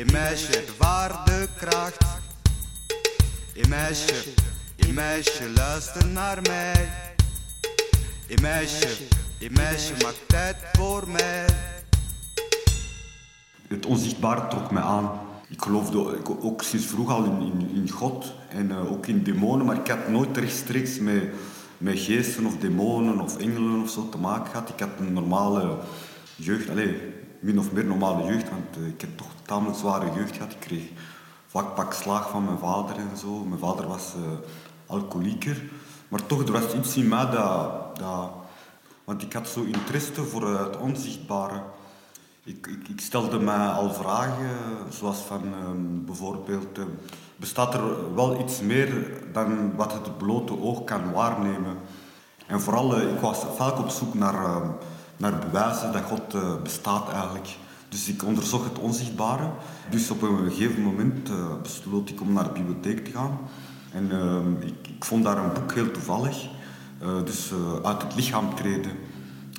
hey 0.00 0.12
meisje, 0.12 0.56
ervaar 0.56 1.24
de 1.24 1.48
kracht. 1.56 2.04
Hey 3.54 3.68
meisje, 3.68 4.14
hey 4.76 4.92
meisje, 4.92 5.50
luister 5.54 6.06
naar 6.06 6.38
mij. 6.42 6.88
Hey 8.26 8.38
meisje, 8.40 8.88
hey 9.38 9.50
meisje, 9.50 9.92
maak 10.02 10.14
tijd 10.26 10.56
voor 10.72 11.08
mij. 11.08 11.44
Het 13.68 13.86
onzichtbare 13.86 14.48
trok 14.48 14.70
mij 14.70 14.82
aan. 14.82 15.10
Ik 15.48 15.62
geloofde 15.62 15.98
ook- 15.98 16.44
ook 16.44 16.62
sinds 16.62 16.86
vroeg 16.86 17.10
al 17.10 17.24
in, 17.24 17.40
in, 17.40 17.70
in 17.74 17.90
God 17.90 18.34
en 18.48 18.70
eh, 18.70 18.92
ook 18.92 19.06
in 19.06 19.22
demonen, 19.22 19.66
maar 19.66 19.76
ik 19.76 19.88
had 19.88 20.08
nooit 20.08 20.36
rechtstreeks 20.36 20.98
met, 20.98 21.24
met 21.78 21.98
geesten 21.98 22.46
of 22.46 22.56
demonen 22.56 23.20
of 23.20 23.38
engelen 23.38 23.82
of 23.82 23.90
zo 23.90 24.08
te 24.08 24.18
maken 24.18 24.50
gehad. 24.50 24.68
Ik 24.68 24.80
had 24.80 24.90
een 24.98 25.12
normale 25.12 25.78
jeugd, 26.36 26.68
allez, 26.68 26.90
min 27.40 27.58
of 27.58 27.72
meer 27.72 27.84
normale 27.84 28.24
jeugd, 28.24 28.50
want 28.50 28.76
eh, 28.76 28.86
ik 28.86 29.00
heb 29.00 29.16
toch 29.16 29.30
tamelijk 29.42 29.78
zware 29.78 30.12
jeugd 30.14 30.36
gehad. 30.36 30.52
Ik 30.52 30.60
kreeg 30.60 30.88
vaak 31.46 31.74
pak 31.74 31.92
slaag 31.92 32.30
van 32.30 32.44
mijn 32.44 32.58
vader 32.58 32.96
en 32.96 33.16
zo. 33.16 33.44
Mijn 33.44 33.60
vader 33.60 33.86
was 33.86 34.14
eh, 34.14 34.20
alcoholieker, 34.86 35.62
maar 36.08 36.26
toch, 36.26 36.42
er 36.42 36.52
was 36.52 36.74
iets 36.74 36.96
in 36.96 37.08
mij 37.08 37.30
dat, 37.30 37.96
dat... 37.98 38.30
Want 39.04 39.22
ik 39.22 39.32
had 39.32 39.48
zo 39.48 39.62
interesse 39.62 40.24
voor 40.24 40.54
eh, 40.54 40.64
het 40.64 40.76
onzichtbare. 40.76 41.62
Ik, 42.44 42.66
ik, 42.66 43.00
stelde 43.00 43.38
mij 43.38 43.68
al 43.68 43.92
vragen, 43.92 44.48
zoals 44.88 45.18
van 45.18 45.42
ehm, 45.42 46.04
bijvoorbeeld, 46.04 46.78
bestaat 47.36 47.74
er 47.74 48.14
wel 48.14 48.40
iets 48.40 48.60
meer 48.60 49.12
dan 49.32 49.76
wat 49.76 49.92
het 49.92 50.18
blote 50.18 50.60
oog 50.60 50.84
kan 50.84 51.12
waarnemen? 51.12 51.76
En 52.46 52.60
vooral, 52.60 53.00
ik 53.00 53.20
was 53.20 53.44
vaak 53.56 53.78
op 53.78 53.88
zoek 53.88 54.14
naar, 54.14 54.34
ehm, 54.34 54.68
naar 55.20 55.38
bewijzen 55.38 55.92
dat 55.92 56.02
God 56.02 56.34
eh, 56.34 56.62
bestaat 56.62 57.12
eigenlijk. 57.12 57.48
Dus 57.90 58.08
ik 58.08 58.24
onderzocht 58.24 58.64
het 58.64 58.78
onzichtbare. 58.78 59.50
Dus 59.90 60.10
op 60.10 60.22
een 60.22 60.50
gegeven 60.50 60.82
moment 60.82 61.28
eh, 61.28 61.34
besloot 61.62 62.10
ik 62.10 62.20
om 62.20 62.32
naar 62.32 62.44
de 62.44 62.50
bibliotheek 62.50 63.04
te 63.04 63.10
gaan. 63.10 63.38
En 63.92 64.10
ehm, 64.10 64.52
ik, 64.60 64.88
ik 64.96 65.04
vond 65.04 65.24
daar 65.24 65.36
een 65.36 65.52
boek 65.52 65.74
heel 65.74 65.90
toevallig. 65.90 66.48
Eh, 66.98 67.08
dus 67.24 67.52
uit 67.82 68.02
het 68.02 68.14
lichaam 68.14 68.54
treden. 68.54 68.90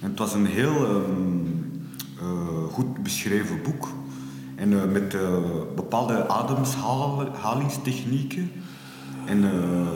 En 0.02 0.10
het 0.10 0.20
was 0.20 0.34
een 0.34 0.46
heel 0.46 0.86
ehm, 0.86 1.46
eh, 2.20 2.74
goed 2.74 3.04
beschreven 3.04 3.62
boek. 3.62 3.88
En 4.56 4.92
met 4.92 5.16
bepaalde 5.76 6.28
ademhalingstechnieken. 6.28 8.52
En 9.26 9.42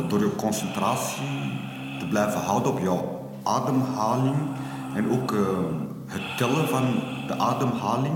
door 0.10 0.20
je 0.20 0.36
concentratie 0.36 1.60
te 2.00 2.08
blijven 2.08 2.40
houden 2.40 2.72
op 2.72 2.80
jouw 2.80 3.30
ademhaling. 3.44 4.36
En 4.96 5.10
ook 5.10 5.32
eh, 5.32 5.40
het 6.08 6.38
tellen 6.38 6.68
van 6.68 6.84
de 7.28 7.38
ademhaling. 7.38 8.16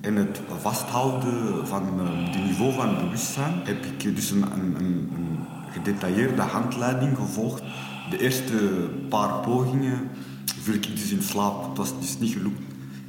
En 0.00 0.16
het 0.16 0.40
vasthouden 0.60 1.66
van 1.66 1.82
het 2.00 2.44
niveau 2.44 2.72
van 2.72 2.96
bewustzijn 2.96 3.52
heb 3.64 3.84
ik 3.84 4.16
dus 4.16 4.30
een, 4.30 4.44
een, 4.78 5.10
gedetailleerde 5.70 6.42
handleiding 6.42 7.16
gevolgd. 7.16 7.62
De 8.10 8.20
eerste 8.20 8.54
paar 9.08 9.40
pogingen 9.40 10.08
viel 10.60 10.74
ik 10.74 10.96
dus 10.96 11.10
in 11.10 11.22
slaap. 11.22 11.68
Het 11.68 11.76
was 11.76 12.00
dus 12.00 12.18
niet 12.18 12.32
gelukt. 12.32 12.60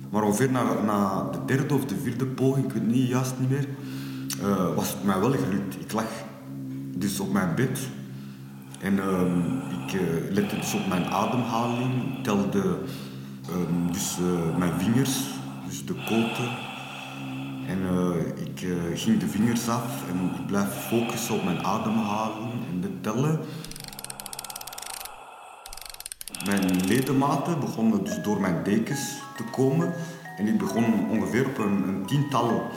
Maar 0.10 0.24
ongeveer 0.24 0.52
na, 0.52 0.64
na 0.86 1.30
de 1.32 1.46
derde 1.46 1.74
of 1.74 1.86
de 1.86 1.96
vierde 1.96 2.26
poging, 2.26 2.66
ik 2.66 2.72
weet 2.72 2.88
niet 2.88 3.08
juist 3.08 3.34
niet 3.40 3.50
meer, 3.50 3.68
uh, 4.42 4.76
was 4.76 4.90
het 4.90 5.04
mij 5.04 5.20
wel 5.20 5.32
gelukt. 5.32 5.76
Ik 5.80 5.92
lag 5.92 6.08
dus 6.96 7.20
op 7.20 7.34
mijn 7.34 7.56
bed 7.56 7.80
en 8.82 8.94
uh, 8.94 9.86
ik 9.86 9.94
uh, 9.94 10.32
lette 10.32 10.56
dus 10.56 10.74
op 10.74 10.88
mijn 10.88 11.06
ademhaling, 11.06 12.24
telde 12.24 12.78
ehm, 13.48 13.92
dus 13.92 14.18
mijn 14.58 14.80
vingers, 14.80 15.20
dus 15.68 15.86
de 15.86 15.94
koten. 15.94 16.50
En 17.68 17.80
ik 18.36 18.68
ging 18.94 19.20
de 19.20 19.28
vingers 19.28 19.70
af 19.70 20.10
en 20.10 20.32
ik 20.40 20.46
blijf 20.46 20.68
focussen 20.68 21.36
op 21.36 21.44
mijn 21.44 21.66
ademhaling 21.66 22.52
en 22.72 22.82
de 22.82 23.02
tellen. 23.02 23.40
Mijn 26.46 26.86
ledematen 26.86 27.60
begonnen 27.60 28.04
dus 28.04 28.22
door 28.24 28.42
mijn 28.42 28.64
dekens 28.64 29.22
te 29.36 29.44
komen. 29.52 29.94
En 30.38 30.48
ik 30.48 30.58
begon 30.58 31.10
ongeveer 31.10 31.46
op 31.46 31.58
een, 31.58 31.88
een 31.88 32.06
tiental, 32.06 32.72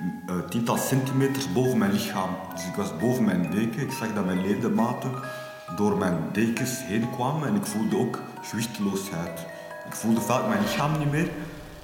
uh, 0.00 0.38
tiental 0.48 0.76
centimeters 0.76 1.52
boven 1.52 1.78
mijn 1.78 1.92
lichaam. 1.92 2.30
Dus 2.54 2.66
ik 2.66 2.74
was 2.74 2.96
boven 2.96 3.24
mijn 3.24 3.50
deken. 3.50 3.80
Ik 3.80 3.92
zag 3.92 4.14
dat 4.14 4.24
mijn 4.24 4.40
ledematen 4.40 5.10
door 5.76 5.96
mijn 5.96 6.18
dekens 6.32 6.84
heen 6.84 7.10
kwamen. 7.10 7.48
En 7.48 7.54
ik 7.54 7.66
voelde 7.66 7.98
ook 7.98 8.20
gewichteloosheid. 8.42 9.46
Ik 9.86 9.94
voelde 9.94 10.20
vaak 10.20 10.48
mijn 10.48 10.60
lichaam 10.60 10.98
niet 10.98 11.10
meer. 11.10 11.30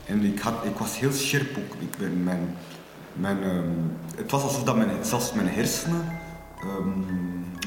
En 0.07 0.25
ik, 0.25 0.39
had, 0.39 0.65
ik 0.65 0.77
was 0.77 0.99
heel 0.99 1.13
scherp 1.13 1.57
ook. 1.57 1.75
Ik 1.79 1.97
ben 1.99 2.25
mijn, 2.25 2.57
mijn, 3.13 3.43
um, 3.43 3.97
het 4.17 4.31
was 4.31 4.43
alsof 4.43 4.65
dat 4.65 4.77
mijn, 4.77 5.05
zelfs 5.05 5.33
mijn 5.33 5.49
hersenen 5.49 6.05
um, 6.65 7.05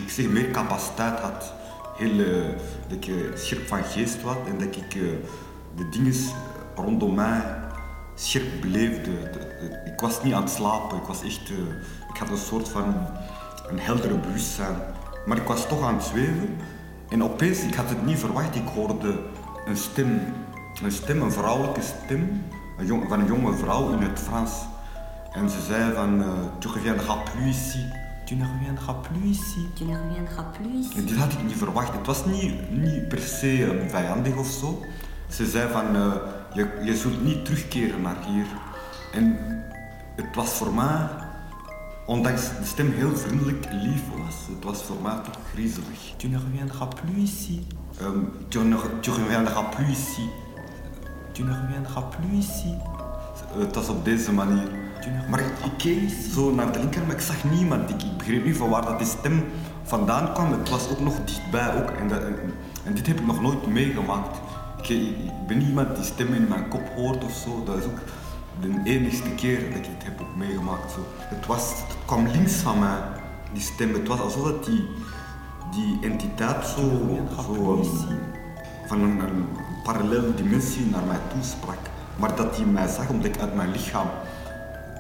ik 0.04 0.10
zeg, 0.10 0.28
meer 0.28 0.52
capaciteit 0.52 1.20
had 1.20 1.54
heel 1.98 2.14
uh, 2.14 2.44
dat 2.88 3.08
ik 3.08 3.38
scherp 3.38 3.68
van 3.68 3.84
geest 3.84 4.22
was 4.22 4.38
en 4.48 4.58
dat 4.58 4.76
ik 4.76 4.92
de 5.76 5.90
dingen 5.90 6.14
rondom 6.76 7.14
mij 7.14 7.42
scherp 8.16 8.62
beleefde. 8.62 9.12
Ik 9.86 10.00
was 10.00 10.24
niet 10.24 10.34
aan 10.34 10.42
het 10.42 10.52
slapen, 10.52 10.98
ik 10.98 11.04
was 11.04 11.24
echt, 11.24 11.50
uh, 11.50 11.58
ik 12.10 12.18
had 12.18 12.30
een 12.30 12.38
soort 12.38 12.70
van 12.70 12.96
een 13.70 13.80
heldere 13.80 14.18
bewustzijn. 14.18 14.76
Maar 15.26 15.38
ik 15.38 15.48
was 15.48 15.68
toch 15.68 15.82
aan 15.84 15.96
het 15.96 16.04
zweven 16.04 16.58
en 17.10 17.24
opeens, 17.24 17.60
ik 17.60 17.76
had 17.76 17.90
het 17.90 18.06
niet 18.06 18.20
verwacht, 18.20 18.56
ik 18.56 18.68
hoorde 18.68 19.20
een 19.66 19.78
stem, 19.78 20.22
een 20.84 20.92
stem, 20.92 21.22
een 21.22 21.32
vrouwelijke 21.32 21.82
stem, 21.82 22.44
een 22.78 22.86
jong, 22.86 23.06
van 23.08 23.20
een 23.20 23.26
jonge 23.26 23.54
vrouw 23.54 23.92
in 23.92 24.02
het 24.02 24.20
Frans. 24.20 24.52
En 25.32 25.50
ze 25.50 25.62
zei 25.62 25.94
van, 25.94 26.24
tu 26.60 26.70
reviendras 26.74 27.18
plus 27.32 27.56
ici. 27.56 27.86
Tu 28.26 28.36
ne 28.36 28.46
reviendras 28.46 28.96
plus 29.02 29.24
ici. 29.24 29.70
Tu 29.74 29.84
ne 29.86 29.98
reviendras 30.08 30.46
plus 30.58 30.86
ici. 30.86 30.98
En 30.98 31.06
dit 31.06 31.18
had 31.18 31.32
ik 31.32 31.44
niet 31.44 31.58
verwacht. 31.58 31.94
Het 31.94 32.06
was 32.06 32.26
niet, 32.26 32.72
niet 32.72 33.08
per 33.08 33.20
se 33.20 33.64
um, 33.64 33.90
vijandig 33.90 34.36
of 34.38 34.48
zo. 34.48 34.82
Ze 35.30 35.46
zei 35.46 35.72
van, 35.72 35.96
uh, 35.96 36.14
je, 36.54 36.82
je 36.84 36.96
zult 36.96 37.24
niet 37.24 37.46
terugkeren 37.46 38.02
naar 38.02 38.18
hier. 38.28 38.46
En 39.16 39.38
het 40.16 40.36
was 40.36 40.50
voor 40.50 40.74
mij, 40.74 41.08
ondanks 42.06 42.42
de 42.42 42.66
stem 42.66 42.92
heel 42.92 43.16
vriendelijk 43.16 43.68
lief 43.72 44.02
was, 44.10 44.36
het 44.56 44.64
was 44.64 44.84
voor 44.84 45.02
mij 45.02 45.16
toch 45.24 45.38
griezelig. 45.54 46.14
Tu 46.18 46.28
ne 46.28 46.38
reviendras 46.38 46.88
plus 47.02 47.16
ici. 47.16 47.68
Um, 48.02 48.32
tu, 48.48 48.60
ne, 48.64 48.76
tu 49.00 49.12
reviendras 49.12 49.76
plus 49.76 49.90
ici. 49.90 50.30
Tu 51.32 51.44
ne 51.44 51.52
reviendras 51.62 52.04
plus 52.10 52.46
ici. 52.46 52.78
Het 53.58 53.76
was 53.76 53.90
op 53.90 54.06
deze 54.06 54.32
manier. 54.32 54.68
Maar 55.30 55.40
ik, 55.40 55.72
keek 55.78 56.10
zo 56.34 56.52
naar 56.52 56.72
de 56.72 56.80
linker, 56.80 57.06
maar 57.06 57.16
ik 57.16 57.22
zag 57.22 57.44
niemand. 57.44 57.90
Ik, 57.90 58.04
ik 58.04 58.18
begreep 58.18 58.46
niet 58.46 58.58
van 58.58 58.70
waar 58.70 58.86
dat 58.86 58.98
die 58.98 59.08
stem 59.08 59.46
vandaan 59.84 60.34
kwam. 60.34 60.52
Het 60.52 60.70
was 60.70 60.90
ook 60.90 61.00
nog 61.00 61.16
dichtbij 61.26 61.82
ook. 61.82 61.90
En, 61.90 62.08
dat, 62.08 62.22
en, 62.24 62.54
en 62.84 62.94
dit 62.94 63.08
heb 63.08 63.20
ik 63.20 63.26
nog 63.26 63.42
nooit 63.42 63.68
meegemaakt. 63.68 64.38
Ik, 64.82 64.90
ik, 64.90 65.48
ben 65.48 65.58
niet 65.58 65.68
iemand 65.68 65.96
die 65.96 66.06
stemmen 66.06 66.38
in 66.38 66.48
mijn 66.48 66.68
kop 66.68 66.88
hoort 66.96 67.24
of 67.24 67.34
zo. 67.34 67.64
Dat 67.66 67.78
is 67.78 67.84
ook 67.84 68.00
de 68.60 68.82
enigste 68.84 69.30
keer 69.30 69.60
dat 69.60 69.78
ik 69.78 69.84
dit 69.84 70.04
heb 70.04 70.22
ook 70.22 70.36
meegemaakt. 70.36 70.92
Zo. 70.92 71.00
Het, 71.18 71.46
was, 71.46 71.70
het 71.70 71.98
kwam 72.06 72.28
links 72.28 72.54
van 72.54 72.80
mij, 72.80 72.98
die 73.54 73.62
stem. 73.62 73.94
Het 73.94 74.08
was 74.08 74.20
alsof 74.20 74.66
die, 74.66 74.90
die 75.72 75.98
entiteit 76.02 76.66
zo, 76.66 76.82
zo 77.36 77.84
van 78.88 79.02
een, 79.02 79.48
parallele 79.84 80.34
dimensie 80.36 80.86
naar 80.86 81.04
mij 81.04 81.20
toesprak. 81.34 81.78
Maar 82.16 82.36
dat 82.36 82.56
hij 82.56 82.66
mij 82.66 82.88
zag 82.88 83.10
omdat 83.10 83.26
ik 83.26 83.40
uit 83.40 83.56
mijn 83.56 83.72
lichaam 83.72 84.08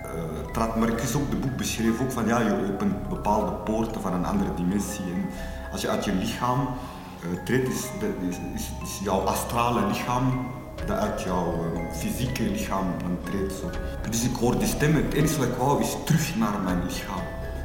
uh, 0.06 0.51
trad. 0.51 0.76
Maar 0.76 0.88
ik 0.88 1.01
ook 1.16 1.30
de 1.30 1.36
boek 1.36 1.58
beschreef 1.58 2.01
ook 2.01 2.12
van 2.12 2.28
ja, 2.28 2.39
je 2.39 2.74
opent 2.74 3.10
bepaalde 3.10 3.51
poorten 3.51 4.01
van 4.01 4.14
een 4.14 4.26
andere 4.26 4.53
dimensie. 4.56 5.03
En 5.03 5.26
als 5.72 5.82
je 5.82 5.89
uit 5.89 6.06
je 6.06 6.14
lichaam 6.14 6.60
uh, 6.60 7.43
treedt, 7.43 7.70
is, 7.70 7.88
is, 8.30 8.72
is, 8.84 8.99
jouw 9.03 9.20
astrale 9.20 9.88
lichaam 9.88 10.47
dat 10.86 10.97
uit 10.97 11.21
jouw 11.21 11.71
uh, 11.73 11.91
fysieke 11.91 12.43
lichaam 12.43 12.86
treedt. 13.23 13.53
Zo. 13.53 13.69
Dus 14.09 14.23
ik 14.23 14.36
hoor 14.36 14.57
die 14.59 14.67
stem. 14.67 14.95
Het 14.95 15.13
enige 15.13 15.38
wat 15.38 15.47
ik 15.47 15.55
wou 15.57 15.82
is 15.82 15.95
terug 16.05 16.36
naar 16.36 16.59
mijn 16.63 16.84
lichaam. 16.84 17.23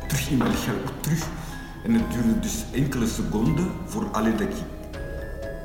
Terug 0.08 0.30
in 0.30 0.36
mijn 0.36 0.50
lichaam, 0.50 0.74
terug. 1.00 1.26
En 1.84 1.94
het 1.94 2.12
duurde 2.12 2.40
dus 2.40 2.64
enkele 2.72 3.06
seconden 3.06 3.70
voor 3.86 4.08
alleen 4.12 4.36
dat 4.36 4.48
ik 4.48 4.54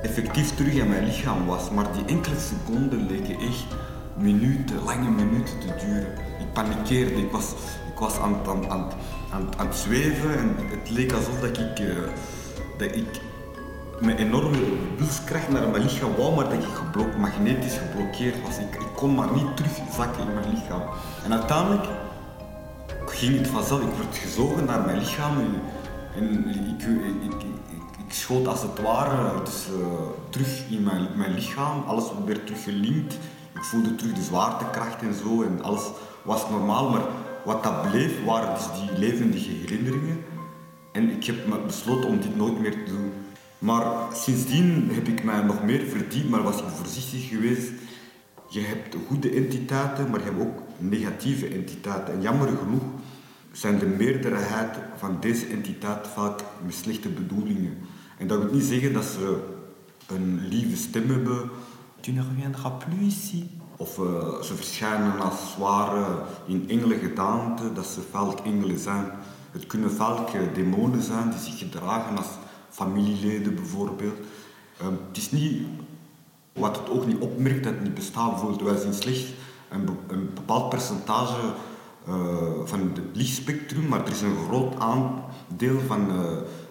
effectief 0.01 0.55
terug 0.55 0.73
in 0.73 0.89
mijn 0.89 1.05
lichaam 1.05 1.45
was. 1.45 1.69
Maar 1.69 1.93
die 1.93 2.05
enkele 2.05 2.39
seconden 2.39 3.07
leken 3.07 3.39
echt 3.39 3.65
minuten, 4.17 4.83
lange 4.83 5.09
minuten 5.09 5.59
te 5.59 5.85
duren. 5.85 6.13
Ik 6.39 6.53
panikeerde, 6.53 7.15
ik 7.15 7.31
was, 7.31 7.49
ik 7.93 7.99
was 7.99 8.17
aan, 8.17 8.35
aan, 8.47 8.91
aan, 9.31 9.47
aan 9.57 9.67
het 9.67 9.75
zweven 9.75 10.37
en 10.37 10.55
het 10.57 10.89
leek 10.89 11.11
alsof 11.11 11.39
dat 11.39 11.57
ik, 11.57 11.79
eh, 11.79 11.95
dat 12.77 12.95
ik 12.95 13.07
met 14.01 14.17
enorme 14.17 14.57
wilskracht 14.97 15.49
naar 15.49 15.69
mijn 15.69 15.83
lichaam 15.83 16.15
wou, 16.15 16.35
maar 16.35 16.49
dat 16.49 16.53
ik 16.53 17.17
magnetisch 17.17 17.77
geblokkeerd 17.77 18.41
was. 18.41 18.57
Ik, 18.57 18.75
ik 18.75 18.95
kon 18.95 19.15
maar 19.15 19.31
niet 19.33 19.57
terugzakken 19.57 20.27
in 20.27 20.33
mijn 20.33 20.49
lichaam. 20.53 20.81
En 21.25 21.33
uiteindelijk 21.33 21.85
ging 23.05 23.37
het 23.37 23.47
vanzelf. 23.47 23.81
Ik 23.81 23.97
werd 23.97 24.17
gezogen 24.17 24.65
naar 24.65 24.85
mijn 24.85 24.97
lichaam 24.97 25.39
en, 25.39 26.47
ik, 27.23 27.33
ik, 28.07 28.13
schoot 28.13 28.47
als 28.47 28.61
het 28.61 28.81
ware 28.81 29.43
dus, 29.43 29.67
eh, 29.67 29.85
terug 30.29 30.63
in 30.69 30.83
mijn, 30.83 31.07
mijn 31.15 31.33
lichaam. 31.33 31.83
Alles 31.87 32.03
werd 32.25 32.45
terug 32.45 32.63
gelinkt. 32.63 33.13
Ik 33.53 33.63
voelde 33.63 33.95
terug 33.95 34.13
de 34.13 34.23
zwaartekracht 34.23 35.01
en 35.01 35.13
zo 35.13 35.43
en 35.43 35.63
alles 35.63 35.83
was 36.21 36.49
normaal. 36.49 36.89
Maar 36.89 37.01
wat 37.45 37.63
dat 37.63 37.91
bleef 37.91 38.23
waren 38.25 38.53
dus 38.53 38.79
die 38.79 38.99
levendige 38.99 39.49
herinneringen. 39.49 40.25
En 40.91 41.09
ik 41.09 41.25
heb 41.25 41.35
besloten 41.65 42.09
om 42.09 42.19
dit 42.19 42.35
nooit 42.35 42.59
meer 42.59 42.71
te 42.71 42.91
doen. 42.91 43.13
Maar 43.59 44.13
sindsdien 44.13 44.89
heb 44.91 45.07
ik 45.07 45.23
mij 45.23 45.41
nog 45.41 45.63
meer 45.63 45.85
verdiept, 45.85 46.29
maar 46.29 46.43
was 46.43 46.59
ik 46.59 46.67
voorzichtig 46.67 47.27
geweest. 47.27 47.71
Je 48.49 48.59
hebt 48.59 48.95
goede 49.07 49.29
entiteiten, 49.29 50.09
maar 50.09 50.19
je 50.19 50.25
hebt 50.25 50.41
ook 50.41 50.61
negatieve 50.77 51.47
entiteiten. 51.47 52.13
En 52.13 52.21
jammer 52.21 52.47
genoeg 52.47 52.83
zijn 53.51 53.79
de 53.79 53.85
meerderheid 53.85 54.77
van 54.95 55.17
deze 55.19 55.45
entiteiten 55.45 56.11
vaak 56.11 56.39
met 56.65 56.73
slechte 56.73 57.09
bedoelingen. 57.09 57.77
En 58.17 58.27
dat 58.27 58.43
wil 58.43 58.53
niet 58.53 58.63
zeggen 58.63 58.93
dat 58.93 59.03
ze 59.03 59.43
een 60.07 60.47
lieve 60.47 60.75
stem 60.75 61.09
hebben. 61.09 61.49
Tu 61.99 62.11
ne 62.11 62.21
reviendras 62.21 62.83
plus 62.83 62.99
ici. 62.99 63.49
Of 63.77 63.99
eh, 63.99 64.41
ze 64.41 64.55
verschijnen 64.55 65.19
als 65.19 65.51
zware 65.55 66.21
in 66.45 66.69
engelengedaante, 66.69 67.73
dat 67.73 67.85
ze 67.85 68.01
vaak 68.11 68.39
engelen 68.39 68.79
zijn. 68.79 69.05
Het 69.51 69.67
kunnen 69.67 69.91
vaak 69.91 70.53
demonen 70.53 71.01
zijn 71.01 71.29
die 71.29 71.39
zich 71.39 71.57
gedragen 71.57 72.17
als 72.17 72.27
familieleden 72.75 73.55
bijvoorbeeld. 73.55 74.17
Eh, 74.77 74.85
het 75.07 75.17
is 75.17 75.31
niet 75.31 75.67
wat 76.53 76.77
het 76.77 76.89
ook 76.89 77.05
niet 77.05 77.19
opmerkt 77.19 77.63
dat 77.63 77.73
het 77.73 77.83
niet 77.83 77.93
bestaat. 77.93 78.29
Bijvoorbeeld, 78.29 78.61
wij 78.61 78.77
zien 78.77 78.93
slechts 78.93 79.33
een, 79.69 79.89
een 80.07 80.29
bepaald 80.33 80.69
percentage 80.69 81.53
eh, 82.07 82.65
van 82.65 82.79
het 82.79 82.99
lichtspectrum, 83.13 83.87
maar 83.87 84.05
er 84.05 84.11
is 84.11 84.21
een 84.21 84.45
groot 84.47 84.79
aandeel 84.79 85.79
van 85.87 86.09
eh, 86.09 86.15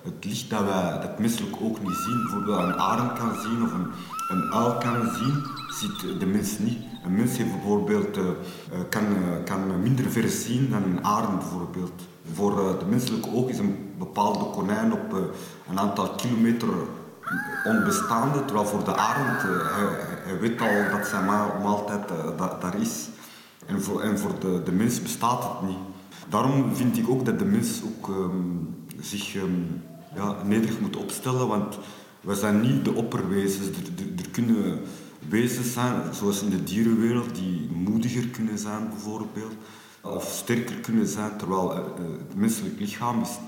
het 0.03 0.25
licht 0.25 0.51
dat 0.51 0.65
wij 0.65 1.01
dat 1.01 1.19
menselijk 1.19 1.57
ook 1.61 1.81
niet 1.81 1.97
zien. 2.07 2.23
Bijvoorbeeld 2.23 2.59
een 2.59 2.81
arend 2.81 3.13
kan 3.19 3.41
zien 3.43 3.63
of 3.63 3.73
een, 3.73 3.87
een 4.29 4.53
uil 4.53 4.79
kan 4.79 5.11
zien, 5.15 5.45
ziet 5.69 6.21
de 6.21 6.27
mens 6.27 6.59
niet. 6.59 6.79
Een 7.05 7.15
mens 7.15 7.37
bijvoorbeeld, 7.37 8.17
eh, 8.17 8.25
kan, 8.89 9.05
kan 9.45 9.83
minder 9.83 10.11
ver 10.11 10.29
zien 10.29 10.71
dan 10.71 10.83
een 10.83 11.05
arend 11.05 11.39
bijvoorbeeld. 11.39 12.03
Voor 12.33 12.59
eh, 12.59 12.79
de 12.79 12.85
menselijke 12.85 13.29
oog 13.31 13.49
is 13.49 13.59
een 13.59 13.77
bepaalde 13.99 14.45
konijn 14.51 14.93
op 14.93 15.15
eh, 15.15 15.19
een 15.71 15.79
aantal 15.79 16.11
kilometer 16.11 16.69
onbestaande, 17.65 18.45
terwijl 18.45 18.67
voor 18.67 18.85
de 18.85 18.97
arend, 18.97 19.43
eh, 19.43 19.77
hij, 19.77 19.87
hij 20.25 20.39
weet 20.41 20.61
al 20.61 20.99
dat 20.99 21.07
zijn 21.07 21.25
ma- 21.25 21.59
maaltijd 21.63 22.09
da- 22.39 22.59
daar 22.61 22.81
is. 22.81 23.09
En 23.67 23.83
voor, 23.83 24.01
en 24.01 24.19
voor 24.19 24.39
de, 24.41 24.63
de 24.65 24.73
mens 24.73 25.03
bestaat 25.03 25.43
het 25.43 25.69
niet. 25.69 25.79
Daarom 26.29 26.75
vind 26.75 26.99
ik 26.99 27.09
ook 27.09 27.25
dat 27.25 27.39
de 27.39 27.45
mens 27.45 27.81
ook 27.85 28.09
ehm, 28.09 28.37
zich 29.01 29.35
ehm, 29.37 29.61
ja, 30.15 30.37
nederig 30.45 30.81
moet 30.81 30.97
opstellen, 30.97 31.49
want 31.49 31.79
we 32.21 32.35
zijn 32.35 32.61
niet 32.61 32.85
de 32.85 32.93
opperwezens. 32.95 33.67
Er, 33.67 33.75
er, 33.75 34.25
er 34.25 34.31
kunnen 34.31 34.81
wezens 35.29 35.73
zijn, 35.73 35.95
zoals 36.15 36.43
in 36.43 36.51
de 36.51 36.65
dierenwereld, 36.65 37.35
die 37.35 37.71
moediger 37.75 38.27
kunnen 38.29 38.59
zijn 38.59 38.89
bijvoorbeeld, 38.89 39.53
of 40.05 40.25
sterker 40.25 40.77
kunnen 40.77 41.07
zijn, 41.07 41.37
terwijl 41.37 41.73
eh, 41.73 41.79
eh, 41.79 41.85
het 42.19 42.37
menselijk 42.37 42.81
lichaam 42.81 43.21
is 43.23 43.39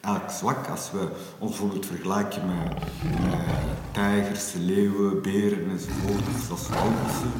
eigenlijk 0.00 0.34
zwak 0.34 0.68
als 0.68 0.90
we 0.90 1.08
ons 1.38 1.50
bijvoorbeeld 1.50 1.86
vergelijken 1.86 2.42
met, 2.46 2.74
met 3.22 3.40
tijgers, 3.92 4.52
leeuwen, 4.52 5.22
beren 5.22 5.70
enzovoort, 5.70 6.28
of 6.34 6.44
zelfs 6.46 6.68
walvissen. 6.68 7.32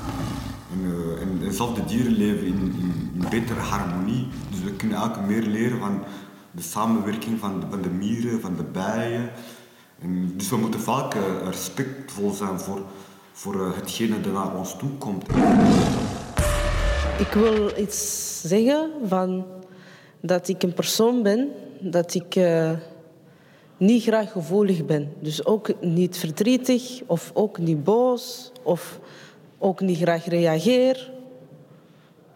En, 0.72 0.84
eh, 0.84 1.22
en, 1.22 1.40
en 1.46 1.52
zelfs 1.52 1.74
de 1.74 1.84
dieren 1.84 2.12
leven 2.12 2.46
in, 2.46 2.74
in, 3.14 3.24
betere 3.30 3.60
harmonie. 3.60 4.28
Dus 4.50 4.60
we 4.60 4.72
kunnen 4.72 4.96
eigenlijk 4.96 5.28
meer 5.28 5.42
leren 5.42 5.78
van 5.78 6.04
de 6.50 6.62
samenwerking 6.62 7.38
van 7.38 7.64
de, 7.82 7.88
mieren, 7.88 8.40
van 8.40 8.56
de 8.56 8.62
bijen. 8.62 9.30
En 10.00 10.32
dus 10.36 10.48
we 10.48 10.56
moeten 10.56 10.80
vaak 10.80 11.14
eh, 11.14 11.22
respectvol 11.44 12.30
zijn 12.30 12.60
voor, 12.60 12.80
voor 13.32 13.54
eh, 13.54 13.74
hetgene 13.74 14.20
dat 14.20 14.32
naar 14.32 14.54
ons 14.54 14.76
toe 14.78 14.90
komt. 14.90 15.26
Ik 17.18 17.32
wil 17.32 17.78
iets 17.78 18.40
zeggen 18.40 18.90
van 19.04 19.46
dat 20.20 20.48
ik 20.48 20.62
een 20.62 20.74
persoon 20.74 21.22
ben, 21.22 21.50
dat 21.80 22.14
ik 22.14 22.36
eh, 22.36 22.70
niet 23.76 24.02
graag 24.02 24.32
gevoelig 24.32 24.84
ben. 24.84 25.12
Dus 25.20 25.46
ook 25.46 25.70
niet 25.80 26.18
verdrietig 26.18 27.00
of 27.06 27.30
ook 27.34 27.58
niet 27.58 27.84
boos 27.84 28.52
of 28.62 28.98
ook 29.58 29.80
niet 29.80 29.98
graag 29.98 30.26
reageer. 30.26 31.10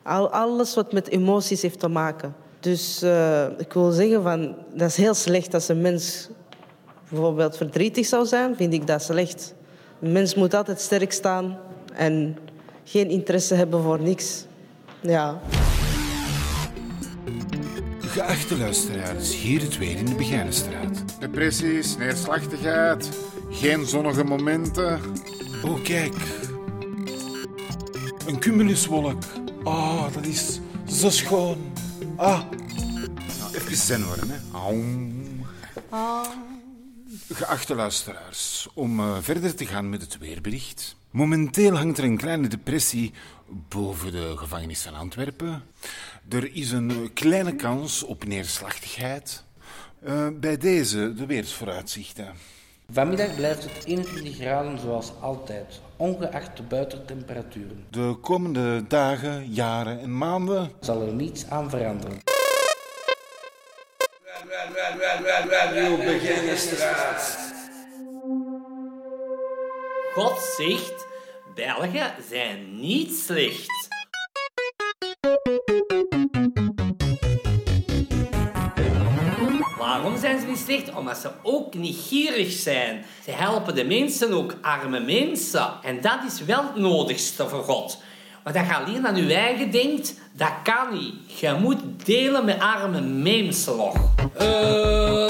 Al, 0.03 0.31
alles 0.31 0.75
wat 0.75 0.93
met 0.93 1.09
emoties 1.09 1.63
heeft 1.63 1.81
te 1.81 1.89
maken. 1.89 2.35
Dus 2.61 3.03
eh, 3.03 3.47
ik 3.59 3.73
wil 3.73 3.91
zeggen 3.91 4.23
van 4.23 4.55
dat 4.75 4.89
is 4.89 4.97
heel 4.97 5.15
slecht 5.15 5.55
als 5.55 5.69
een 5.69 5.81
mens 5.81 6.29
bijvoorbeeld 7.09 7.57
verdrietig 7.57 8.07
zou 8.07 8.27
zijn, 8.27 8.57
vind 8.57 8.73
ik 8.73 8.87
dat 8.87 9.03
slecht. 9.03 9.55
Een 10.01 10.13
mens 10.13 10.35
moet 10.35 10.55
altijd 10.55 10.81
sterk 10.81 11.13
staan 11.13 11.59
en 11.93 12.37
geen 12.85 13.09
interesse 13.09 13.55
hebben 13.55 13.83
voor 13.83 14.01
niks. 14.01 14.45
Ja. 15.03 15.41
Geachte 18.01 18.57
luisteraars, 18.59 19.35
hier 19.37 19.61
het 19.61 19.79
weer 19.79 19.97
in 19.97 20.05
de 20.05 20.15
Begijnenstraat. 20.15 21.21
Depressies, 21.21 21.97
neerslachtigheid, 21.97 23.09
geen 23.51 23.87
zonnige 23.87 24.25
momenten. 24.25 25.01
Oh, 25.65 25.83
kijk. 25.83 26.15
Een 28.27 28.39
cumuluswolk. 28.39 29.23
Ah, 29.65 30.15
dat 30.15 30.27
is 30.27 30.61
zo 30.89 31.11
schoon. 31.11 31.73
Ah. 32.17 32.41
Nou, 33.39 33.55
even 33.55 33.77
zen 33.77 34.07
worden, 34.07 34.31
hè. 34.31 34.59
Aum. 34.59 35.21
Geachte 37.33 37.75
luisteraars, 37.75 38.69
om 38.75 39.01
eh, 39.01 39.17
verder 39.21 39.55
te 39.55 39.67
gaan 39.67 39.91
met 39.91 40.01
het 40.01 40.19
weerbericht. 40.19 40.97
Momenteel 41.13 41.77
hangt 41.77 41.99
er 41.99 42.05
een 42.05 42.17
kleine 42.17 42.49
depressie 42.49 43.13
boven 43.69 44.13
de 44.13 44.37
gevangenis 44.37 44.83
van 44.83 44.95
Antwerpen. 44.95 45.63
Er 46.29 46.55
is 46.55 46.71
een 46.71 46.91
eh, 46.91 46.97
kleine 47.15 47.57
kans 47.57 48.03
op 48.03 48.25
neerslachtigheid. 48.25 49.45
Eh, 50.03 50.27
bij 50.35 50.57
deze 50.57 51.15
de 51.15 51.27
weersvooruitzichten. 51.27 52.27
Vanmiddag 52.93 53.35
blijft 53.35 53.63
het 53.63 53.85
21 53.85 54.37
graden 54.37 54.79
zoals 54.79 55.13
altijd, 55.21 55.81
ongeacht 55.97 56.57
de 56.57 56.63
buitentemperaturen. 56.63 57.87
De 57.91 58.17
komende 58.21 58.87
dagen, 58.87 59.53
jaren 59.53 60.01
en 60.01 60.19
maanden 60.19 60.71
Zal 60.81 61.07
er 61.07 61.13
niets 61.13 61.49
aan 61.49 61.71
veranderen. 61.71 62.21
Radio 65.49 65.97
Begijnenstraat. 65.97 67.52
God 70.15 70.39
zegt, 70.57 71.07
Belgen 71.55 72.13
zijn 72.29 72.81
niet 72.81 73.15
slecht. 73.15 73.89
Waarom 79.79 80.19
zijn 80.19 80.41
ze 80.41 80.47
niet 80.47 80.59
slecht? 80.59 80.95
Omdat 80.95 81.17
ze 81.19 81.31
ook 81.43 81.75
niet 81.75 81.97
gierig 82.09 82.53
zijn. 82.53 83.05
Ze 83.25 83.31
helpen 83.31 83.75
de 83.75 83.85
mensen, 83.85 84.33
ook 84.33 84.57
arme 84.63 85.01
mensen. 85.01 85.73
En 85.83 86.01
dat 86.01 86.19
is 86.27 86.41
wel 86.41 86.63
het 86.63 86.77
nodigste 86.77 87.49
voor 87.49 87.63
God. 87.63 87.99
Want 88.43 88.57
dat 88.57 88.67
je 88.67 88.75
alleen 88.75 89.07
aan 89.07 89.27
je 89.27 89.35
eigen 89.35 89.71
denkt, 89.71 90.15
dat 90.33 90.53
kan 90.63 90.99
niet. 90.99 91.39
Je 91.41 91.57
moet 91.61 91.79
delen 92.05 92.45
met 92.45 92.61
arme 92.61 93.01
mensen 93.01 93.77
nog. 93.77 93.95
Eh, 94.37 95.23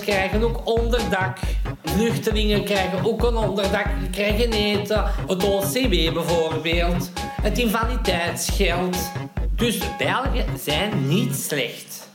krijgen 0.00 0.42
ook 0.42 0.60
onderdak. 0.64 1.38
Vluchtelingen 1.84 2.64
krijgen 2.64 3.04
ook 3.04 3.22
een 3.22 3.36
onderdak, 3.36 3.86
krijgen 4.10 4.52
eten. 4.52 5.04
Het 5.26 5.44
OCW 5.44 5.90
bijvoorbeeld. 5.90 7.10
Het 7.42 7.58
invaliditeitsgeld. 7.58 8.96
Dus 9.56 9.78
de 9.78 9.94
Belgen 9.98 10.58
zijn 10.58 11.08
niet 11.08 11.34
slecht. 11.34 12.08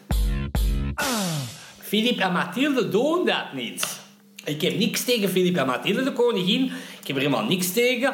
Filip 1.79 2.19
en 2.19 2.31
Mathilde 2.31 2.89
doen 2.89 3.25
dat 3.25 3.53
niet. 3.53 3.99
Ik 4.43 4.61
heb 4.61 4.77
niks 4.77 5.03
tegen 5.03 5.29
Filip 5.29 5.57
en 5.57 5.65
Mathilde, 5.65 6.03
de 6.03 6.13
koningin. 6.13 6.63
Ik 6.99 7.07
heb 7.07 7.15
er 7.15 7.21
helemaal 7.21 7.45
niks 7.45 7.71
tegen. 7.73 8.13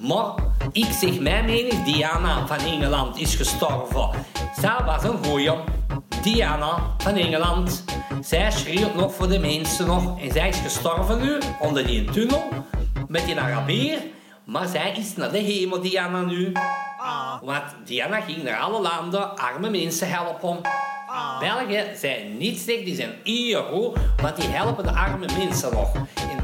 Maar 0.00 0.34
ik 0.72 0.92
zeg 1.00 1.20
mijn 1.20 1.44
mening, 1.44 1.84
Diana 1.84 2.46
van 2.46 2.58
Engeland 2.58 3.18
is 3.18 3.34
gestorven. 3.34 4.10
Zij 4.60 4.84
was 4.86 5.04
een 5.04 5.24
goeie. 5.24 5.52
Diana 6.22 6.78
van 6.98 7.14
Engeland. 7.14 7.84
Zij 8.20 8.50
schreeuwt 8.50 8.94
nog 8.94 9.14
voor 9.14 9.28
de 9.28 9.38
mensen 9.38 9.86
nog. 9.86 10.20
En 10.20 10.32
zij 10.32 10.48
is 10.48 10.58
gestorven 10.58 11.20
nu, 11.20 11.38
onder 11.60 11.86
die 11.86 12.04
tunnel, 12.04 12.48
met 13.08 13.24
die 13.24 13.40
Arabier. 13.40 13.98
Maar 14.44 14.66
zij 14.66 14.92
is 14.96 15.16
naar 15.16 15.32
de 15.32 15.38
hemel, 15.38 15.80
Diana, 15.80 16.20
nu. 16.20 16.52
Want 17.42 17.64
Diana 17.84 18.20
ging 18.20 18.42
naar 18.42 18.58
alle 18.58 18.80
landen 18.80 19.38
arme 19.38 19.70
mensen 19.70 20.08
helpen. 20.08 20.60
België 21.40 21.84
zijn 21.96 22.36
niet 22.36 22.58
slecht, 22.60 22.84
die 22.84 22.94
zijn 22.94 23.12
hier 23.22 23.62
goed, 23.62 23.98
want 24.22 24.36
die 24.36 24.48
helpen 24.48 24.84
de 24.84 24.92
arme 24.92 25.26
mensen 25.38 25.72
nog. 25.72 25.92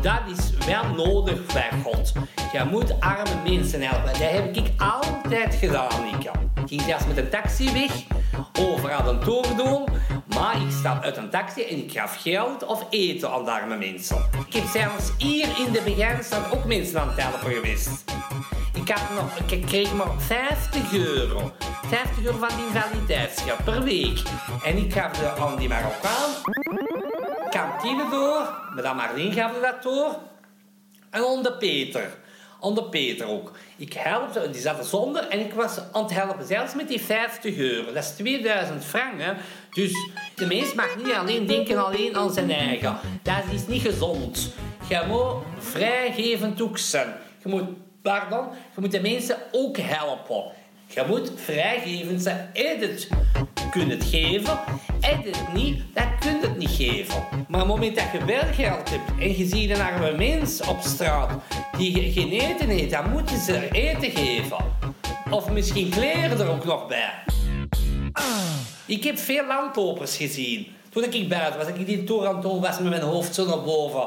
Dat 0.03 0.21
is 0.37 0.67
wel 0.67 0.85
nodig 1.07 1.47
bij 1.53 1.71
God. 1.85 2.13
Je 2.53 2.65
moet 2.71 3.01
arme 3.01 3.51
mensen 3.51 3.83
helpen. 3.83 4.07
Dat 4.07 4.31
heb 4.31 4.57
ik 4.57 4.71
altijd 4.77 5.55
gedaan, 5.55 6.07
ik. 6.07 6.25
Ik 6.63 6.69
ging 6.69 6.83
zelfs 6.83 7.07
met 7.07 7.17
een 7.17 7.29
taxi 7.29 7.73
weg, 7.73 7.93
overal 8.59 9.09
een 9.09 9.21
tour 9.21 9.57
doen, 9.57 9.89
maar 10.35 10.55
ik 10.55 10.71
stap 10.79 11.03
uit 11.03 11.17
een 11.17 11.31
taxi 11.31 11.63
en 11.63 11.77
ik 11.77 11.93
gaf 11.93 12.17
geld 12.23 12.65
of 12.67 12.87
eten 12.91 13.31
aan 13.31 13.45
de 13.45 13.51
arme 13.51 13.77
mensen. 13.77 14.17
Ik 14.47 14.55
heb 14.55 14.65
zelfs 14.67 15.13
hier 15.19 15.49
in 15.67 15.73
de 15.73 15.83
beginstand 15.85 16.53
ook 16.53 16.65
mensen 16.65 17.01
aan 17.01 17.09
het 17.09 17.23
helpen 17.23 17.53
geweest. 17.53 18.05
Ik, 18.75 18.89
had 18.89 19.03
nog, 19.15 19.51
ik 19.51 19.67
kreeg 19.67 19.95
maar 19.95 20.11
50 20.19 20.93
euro. 20.93 21.53
50 21.87 22.25
euro 22.25 22.39
van 22.39 22.49
de 22.49 22.65
invaliditeitsgeld 22.67 23.65
per 23.65 23.83
week. 23.83 24.23
En 24.65 24.77
ik 24.77 24.93
gaf 24.93 25.13
de, 25.13 25.31
aan 25.41 25.57
die 25.57 25.69
Marokkaan 25.69 26.31
kantine 27.51 28.11
door. 28.11 28.55
Madame 28.75 28.95
Marleen 28.95 29.33
gaf 29.33 29.53
dat 29.63 29.83
door. 29.83 30.19
En 31.11 31.23
onder 31.25 31.53
Peter. 31.53 32.19
Onder 32.61 32.85
Peter 32.85 33.27
ook. 33.27 33.53
Ik 33.77 33.93
helpte, 33.93 34.51
die 34.51 34.61
zat 34.61 34.87
zonder 34.87 35.29
en 35.29 35.41
ik 35.41 35.53
was 35.53 35.79
aan 35.93 36.03
het 36.03 36.13
helpen, 36.13 36.47
zelfs 36.47 36.75
met 36.75 36.89
die 36.89 37.01
50 37.01 37.57
euro. 37.57 37.93
Dat 37.93 38.05
is 38.05 38.11
2000 38.11 38.85
frank, 38.85 39.21
hè. 39.21 39.33
Dus 39.71 39.93
de 40.35 40.47
mens 40.47 40.75
mag 40.75 40.97
niet 40.97 41.15
alleen 41.15 41.47
denken 41.47 41.85
alleen 41.85 42.17
aan 42.17 42.33
zijn 42.33 42.51
eigen. 42.51 42.99
Dat 43.23 43.43
is 43.53 43.67
niet 43.67 43.83
gezond. 43.83 44.53
Je 44.89 45.03
moet 45.09 45.65
vrijgevend 45.65 46.61
ook 46.61 46.79
zijn. 46.79 47.15
Je 47.43 47.49
moet, 47.49 47.65
pardon, 48.03 48.47
je 48.75 48.81
moet 48.81 48.93
de 48.93 49.01
mensen 49.01 49.37
ook 49.53 49.77
helpen. 49.77 50.45
Je 50.95 51.05
moet 51.09 51.33
vrijgevend 51.37 52.23
zijn. 52.23 52.51
En 52.53 52.81
het 52.81 53.09
kunt 53.71 53.91
het 53.93 54.05
geven. 54.05 54.59
En 55.01 55.23
niet, 55.55 55.83
dat 55.95 56.05
kunt 56.21 56.43
het 56.43 56.57
niet 56.59 56.71
geven. 56.71 57.25
Maar 57.49 57.61
op 57.63 57.67
het 57.69 57.77
moment 57.77 57.97
dat 57.97 58.05
je 58.13 58.25
wel 58.25 58.53
geld 58.53 58.91
hebt 58.91 59.11
en 59.21 59.39
je 59.39 59.47
ziet 59.47 59.71
een 59.71 59.81
arme 59.81 60.13
mens 60.17 60.61
op 60.61 60.81
straat 60.81 61.31
die 61.77 61.93
ge- 61.95 62.21
geen 62.21 62.31
eten 62.31 62.69
heeft, 62.69 62.91
dan 62.91 63.11
moet 63.11 63.31
je 63.31 63.37
ze 63.39 63.53
er 63.57 63.73
eten 63.73 64.11
geven. 64.11 64.57
Of 65.31 65.51
misschien 65.51 65.89
kleren 65.91 66.41
er 66.41 66.49
ook 66.49 66.65
nog 66.65 66.87
bij. 66.87 67.13
Ik 68.87 69.05
heb 69.05 69.19
veel 69.19 69.47
landlopers 69.47 70.17
gezien. 70.17 70.67
Toen 70.89 71.05
ik 71.05 71.29
buiten 71.29 71.59
was, 71.61 71.69
ik 71.69 71.87
die 71.87 72.05
toer 72.05 72.27
aan 72.27 72.61
was 72.61 72.79
met 72.79 72.89
mijn 72.91 73.03
hoofd 73.03 73.35
zo 73.35 73.47
naar 73.47 73.63
boven. 73.63 74.07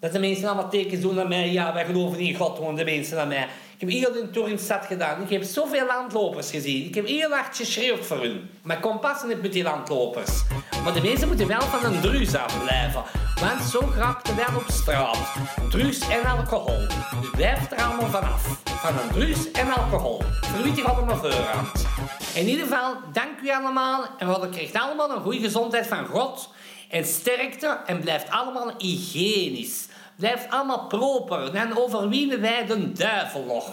Dat 0.00 0.12
de 0.12 0.18
mensen 0.18 0.46
allemaal 0.48 0.70
tekens 0.70 1.00
doen 1.00 1.14
naar 1.14 1.28
mij. 1.28 1.52
Ja, 1.52 1.72
wij 1.74 1.84
geloven 1.84 2.18
in 2.18 2.34
God, 2.34 2.56
gewoon 2.56 2.74
de 2.76 2.84
mensen 2.84 3.16
naar 3.16 3.26
mij. 3.26 3.46
Ik 3.78 3.88
heb 3.88 3.98
heel 3.98 4.12
de 4.12 4.30
tour 4.30 4.48
in 4.48 4.56
de 4.56 4.62
stad 4.62 4.84
gedaan. 4.84 5.22
Ik 5.22 5.30
heb 5.30 5.42
zoveel 5.42 5.86
landlopers 5.86 6.50
gezien. 6.50 6.84
Ik 6.84 6.94
heb 6.94 7.06
heel 7.06 7.30
hard 7.30 7.56
geschreeuwd 7.56 8.06
voor 8.06 8.20
hun. 8.20 8.50
Maar 8.62 8.80
kon 8.80 8.98
passen 8.98 9.28
niet 9.28 9.42
met 9.42 9.52
die 9.52 9.62
landlopers. 9.62 10.42
Maar 10.84 10.92
de 10.92 11.00
mensen 11.00 11.28
moeten 11.28 11.46
wel 11.46 11.60
van 11.60 11.84
een 11.84 12.00
drugs 12.00 12.34
afblijven. 12.34 13.02
Want 13.40 13.62
zo 13.62 13.80
grapte 13.80 14.34
wel 14.34 14.56
op 14.56 14.64
straat. 14.68 15.32
Drugs 15.70 16.08
en 16.08 16.24
alcohol. 16.24 16.86
Dus 17.20 17.30
blijf 17.30 17.70
er 17.70 17.82
allemaal 17.82 18.08
vanaf. 18.08 18.60
Van 18.64 18.98
een 18.98 19.08
drugs 19.12 19.50
en 19.50 19.70
alcohol. 19.72 20.22
Verwittig 20.40 20.98
op 20.98 21.06
mijn 21.06 21.18
voorhand. 21.18 21.86
In 22.34 22.48
ieder 22.48 22.66
geval, 22.66 22.94
dank 23.12 23.40
u 23.42 23.50
allemaal. 23.50 24.06
En 24.18 24.40
we 24.40 24.48
krijgt 24.48 24.74
allemaal 24.74 25.10
een 25.10 25.22
goede 25.22 25.40
gezondheid 25.40 25.86
van 25.86 26.06
God. 26.06 26.50
En 26.88 27.04
sterkte 27.04 27.78
en 27.86 28.00
blijft 28.00 28.30
allemaal 28.30 28.72
hygiënisch. 28.78 29.87
Blijft 30.18 30.50
allemaal 30.50 30.86
proper. 30.86 31.52
Dan 31.52 31.76
overwinnen 31.76 32.40
wij 32.40 32.66
de 32.66 32.92
duivel 32.92 33.44
nog. 33.44 33.70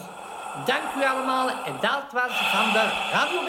Dank 0.65 0.83
u 0.97 1.05
allemaal. 1.05 1.49
En 1.49 1.73
dat 1.81 2.03
was 2.11 2.31
van 2.31 2.71
de 2.73 2.89
Radio 3.11 3.39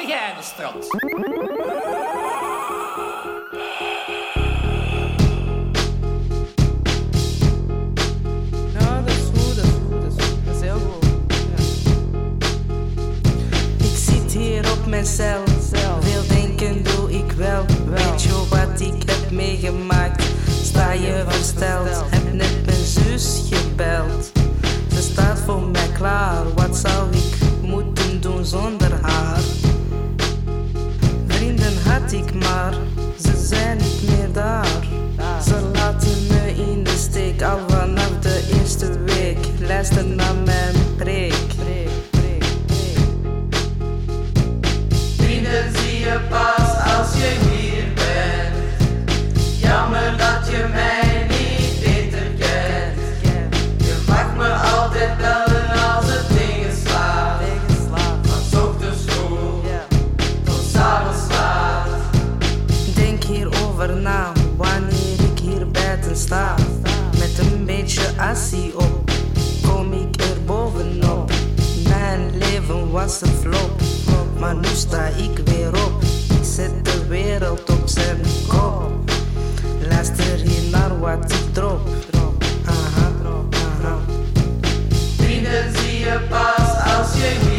op 14.72 14.86
mijn 14.86 15.07
cel. 15.07 15.42
Veel 16.01 16.26
denken 16.28 16.82
doe 16.82 17.11
ik 17.11 17.32
wel. 17.32 17.64
Weet 17.88 18.22
je 18.22 18.47
wat 18.51 18.80
ik 18.80 19.11
heb 19.11 19.30
meegemaakt? 19.30 20.26
Sta 20.77 20.93
je 20.93 21.24
versteld? 21.29 21.89
Heb 22.11 22.33
net 22.33 22.66
mijn 22.66 22.85
zus 22.85 23.43
gebeld. 23.51 24.33
Ze 24.95 25.03
staat 25.03 25.39
voor 25.39 25.62
mij 25.62 25.89
klaar. 25.99 26.55
Wat 26.55 26.77
zou 26.77 27.12
ik 27.12 27.37
moeten 27.62 28.20
doen 28.20 28.45
zonder 28.45 28.93
haar? 29.03 29.41
Vrienden 31.27 31.72
had 31.85 32.12
ik 32.12 32.35
maar, 32.35 32.74
ze 33.20 33.47
zijn 33.47 33.77
niet 33.77 34.09
meer 34.09 34.33
daar. 34.33 34.87
Ze 35.45 35.61
laten 35.72 36.27
me 36.29 36.55
in 36.72 36.85
de 36.85 36.97
steek 36.97 37.43
al 37.43 37.59
vanaf 37.68 38.11
de 38.20 38.59
eerste 38.61 38.99
week. 39.05 39.39
Luister 39.68 40.07
naar 40.07 40.35
mijn 40.45 40.74
preek. 40.97 41.35
Vrienden 45.16 45.72
zie 45.77 45.99
je 45.99 46.20
pas 46.29 46.55
sta. 66.16 66.54
Met 67.18 67.38
een 67.38 67.64
beetje 67.64 68.02
assie 68.16 68.78
op, 68.78 69.10
kom 69.62 69.92
ik 69.92 70.20
er 70.20 70.44
bovenop. 70.46 71.30
Mijn 71.88 72.38
leven 72.38 72.90
was 72.90 73.20
een 73.20 73.34
flop, 73.40 73.80
maar 74.38 74.54
nu 74.54 74.68
sta 74.74 75.06
ik 75.06 75.38
weer 75.44 75.68
op. 75.68 76.02
Ik 76.28 76.44
zet 76.54 76.84
de 76.84 77.06
wereld 77.08 77.70
op 77.70 77.88
zijn 77.88 78.20
kop. 78.48 79.10
Luister 79.88 80.36
hier 80.44 80.70
naar 80.70 80.98
wat 81.00 81.32
ik 81.32 81.52
drop. 81.52 81.88
Aha, 82.64 83.12
aha. 83.50 83.98
Vrienden 85.16 85.76
zie 85.76 85.98
je 85.98 86.20
pas 86.28 86.96
als 86.96 87.14
je 87.16 87.55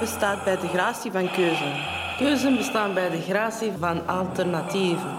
bestaat 0.00 0.44
bij 0.44 0.56
de 0.56 0.68
gratie 0.68 1.10
van 1.10 1.30
keuze. 1.30 1.64
Keuzen 2.18 2.56
bestaan 2.56 2.94
bij 2.94 3.10
de 3.10 3.20
gratie 3.20 3.72
van 3.78 4.06
alternatieven. 4.06 5.10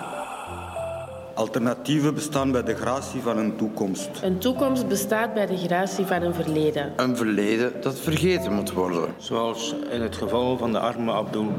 Alternatieven 1.34 2.14
bestaan 2.14 2.52
bij 2.52 2.64
de 2.64 2.76
gratie 2.76 3.22
van 3.22 3.38
een 3.38 3.56
toekomst. 3.56 4.10
Een 4.24 4.38
toekomst 4.38 4.88
bestaat 4.88 5.34
bij 5.34 5.46
de 5.46 5.58
gratie 5.58 6.06
van 6.06 6.22
een 6.22 6.34
verleden. 6.34 6.94
Een 6.96 7.16
verleden 7.16 7.82
dat 7.82 8.00
vergeten 8.00 8.54
moet 8.54 8.72
worden. 8.72 9.14
Zoals 9.18 9.76
in 9.92 10.02
het 10.02 10.16
geval 10.16 10.58
van 10.58 10.72
de 10.72 10.80
arme 10.80 11.12
Abdul. 11.12 11.52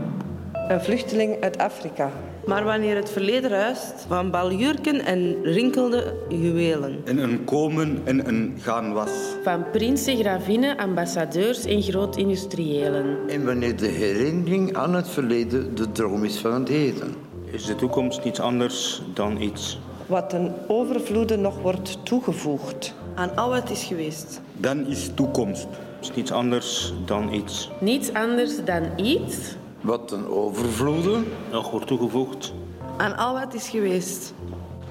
Een 0.68 0.80
vluchteling 0.80 1.42
uit 1.42 1.58
Afrika. 1.58 2.10
Maar 2.46 2.64
wanneer 2.64 2.96
het 2.96 3.10
verleden 3.10 3.50
ruist, 3.50 4.04
van 4.08 4.30
baljurken 4.30 5.04
en 5.04 5.42
rinkelde 5.42 6.14
juwelen. 6.28 7.00
En 7.04 7.18
een 7.18 7.44
komen 7.44 8.02
en 8.04 8.28
een 8.28 8.58
gaan 8.60 8.92
was. 8.92 9.10
Van 9.42 9.70
prinsen, 9.70 10.16
gravinnen, 10.16 10.76
ambassadeurs 10.76 11.64
en 11.64 11.82
groot-industriëlen. 11.82 13.16
En 13.28 13.44
wanneer 13.44 13.76
de 13.76 13.86
herinnering 13.86 14.76
aan 14.76 14.94
het 14.94 15.08
verleden 15.08 15.74
de 15.74 15.92
droom 15.92 16.24
is 16.24 16.36
van 16.36 16.52
het 16.52 16.68
heden. 16.68 17.14
Is 17.44 17.64
de 17.64 17.74
toekomst 17.74 18.24
niets 18.24 18.40
anders 18.40 19.02
dan 19.14 19.40
iets? 19.40 19.78
wat 20.12 20.30
ten 20.30 20.54
overvloede 20.66 21.36
nog 21.36 21.60
wordt 21.60 22.04
toegevoegd 22.04 22.94
aan 23.14 23.36
al 23.36 23.48
wat 23.48 23.70
is 23.70 23.84
geweest. 23.84 24.40
Dan 24.56 24.86
is 24.86 25.10
toekomst. 25.14 25.66
is 26.00 26.14
niets 26.14 26.32
anders 26.32 26.92
dan 27.04 27.32
iets. 27.32 27.70
Niets 27.80 28.12
anders 28.12 28.64
dan 28.64 28.82
iets 28.96 29.36
Wat 29.82 30.12
een 30.12 30.28
overvloede. 30.28 31.22
Nog 31.50 31.70
wordt 31.70 31.86
toegevoegd. 31.86 32.52
Aan 32.96 33.16
al 33.16 33.32
wat 33.34 33.54
is 33.54 33.68
geweest. 33.68 34.34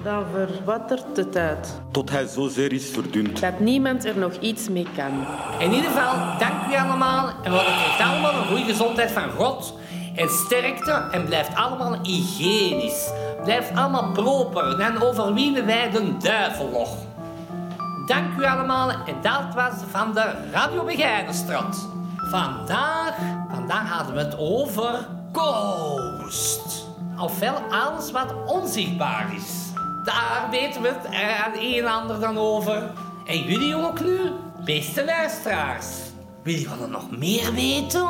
dan 0.04 0.26
verwattert 0.34 1.18
het 1.18 1.38
uit. 1.38 1.82
Tot 1.92 2.10
hij 2.10 2.26
zozeer 2.28 2.74
is 2.74 2.90
verdund. 2.90 3.42
Dat 3.42 3.60
niemand 3.60 4.06
er 4.06 4.18
nog 4.18 4.34
iets 4.40 4.70
mee 4.70 4.88
kan. 4.96 5.26
In 5.60 5.74
ieder 5.74 5.90
geval, 5.92 6.14
dank 6.40 6.72
u 6.72 6.76
allemaal. 6.76 7.30
En 7.44 7.52
we 7.52 7.58
krijgt 7.58 8.12
allemaal 8.12 8.34
een 8.34 8.48
goede 8.48 8.64
gezondheid 8.64 9.12
van 9.12 9.32
God. 9.32 9.74
En 10.16 10.30
sterkte 10.30 10.92
en 11.12 11.26
blijft 11.26 11.56
allemaal 11.56 11.96
hygiënisch. 12.04 13.10
Blijft 13.44 13.76
allemaal 13.76 14.12
proper. 14.12 14.78
Dan 14.78 15.02
overwinnen 15.02 15.66
wij 15.66 15.90
de 15.92 16.18
duivel 16.18 16.70
nog. 16.70 16.90
Dank 18.06 18.40
u 18.40 18.46
allemaal. 18.46 18.90
En 18.90 19.16
dat 19.22 19.54
was 19.56 19.74
van 19.92 20.14
de 20.14 20.34
Radio 20.52 20.84
Begijnenstraat. 20.84 21.88
Vandaag, 22.32 23.16
vandaag 23.50 23.90
hadden 23.90 24.16
we 24.16 24.22
het 24.22 24.38
over 24.38 25.08
ghost. 25.34 26.88
Ofwel 27.20 27.56
alles 27.56 28.12
wat 28.12 28.34
onzichtbaar 28.46 29.36
is. 29.36 29.72
Daar 30.04 30.48
weten 30.52 30.82
we 30.82 30.88
het 30.88 31.06
aan 31.06 31.52
een 31.60 31.80
en 31.80 31.86
ander 31.86 32.20
dan 32.20 32.38
over. 32.38 32.92
En 33.26 33.44
jullie 33.44 33.76
ook 33.76 34.02
nu, 34.02 34.20
beste 34.66 35.06
luisteraars. 35.06 35.86
Je 36.44 36.68
er 36.82 36.90
nog 36.90 37.12
meer 37.12 37.54
weten? 37.54 38.10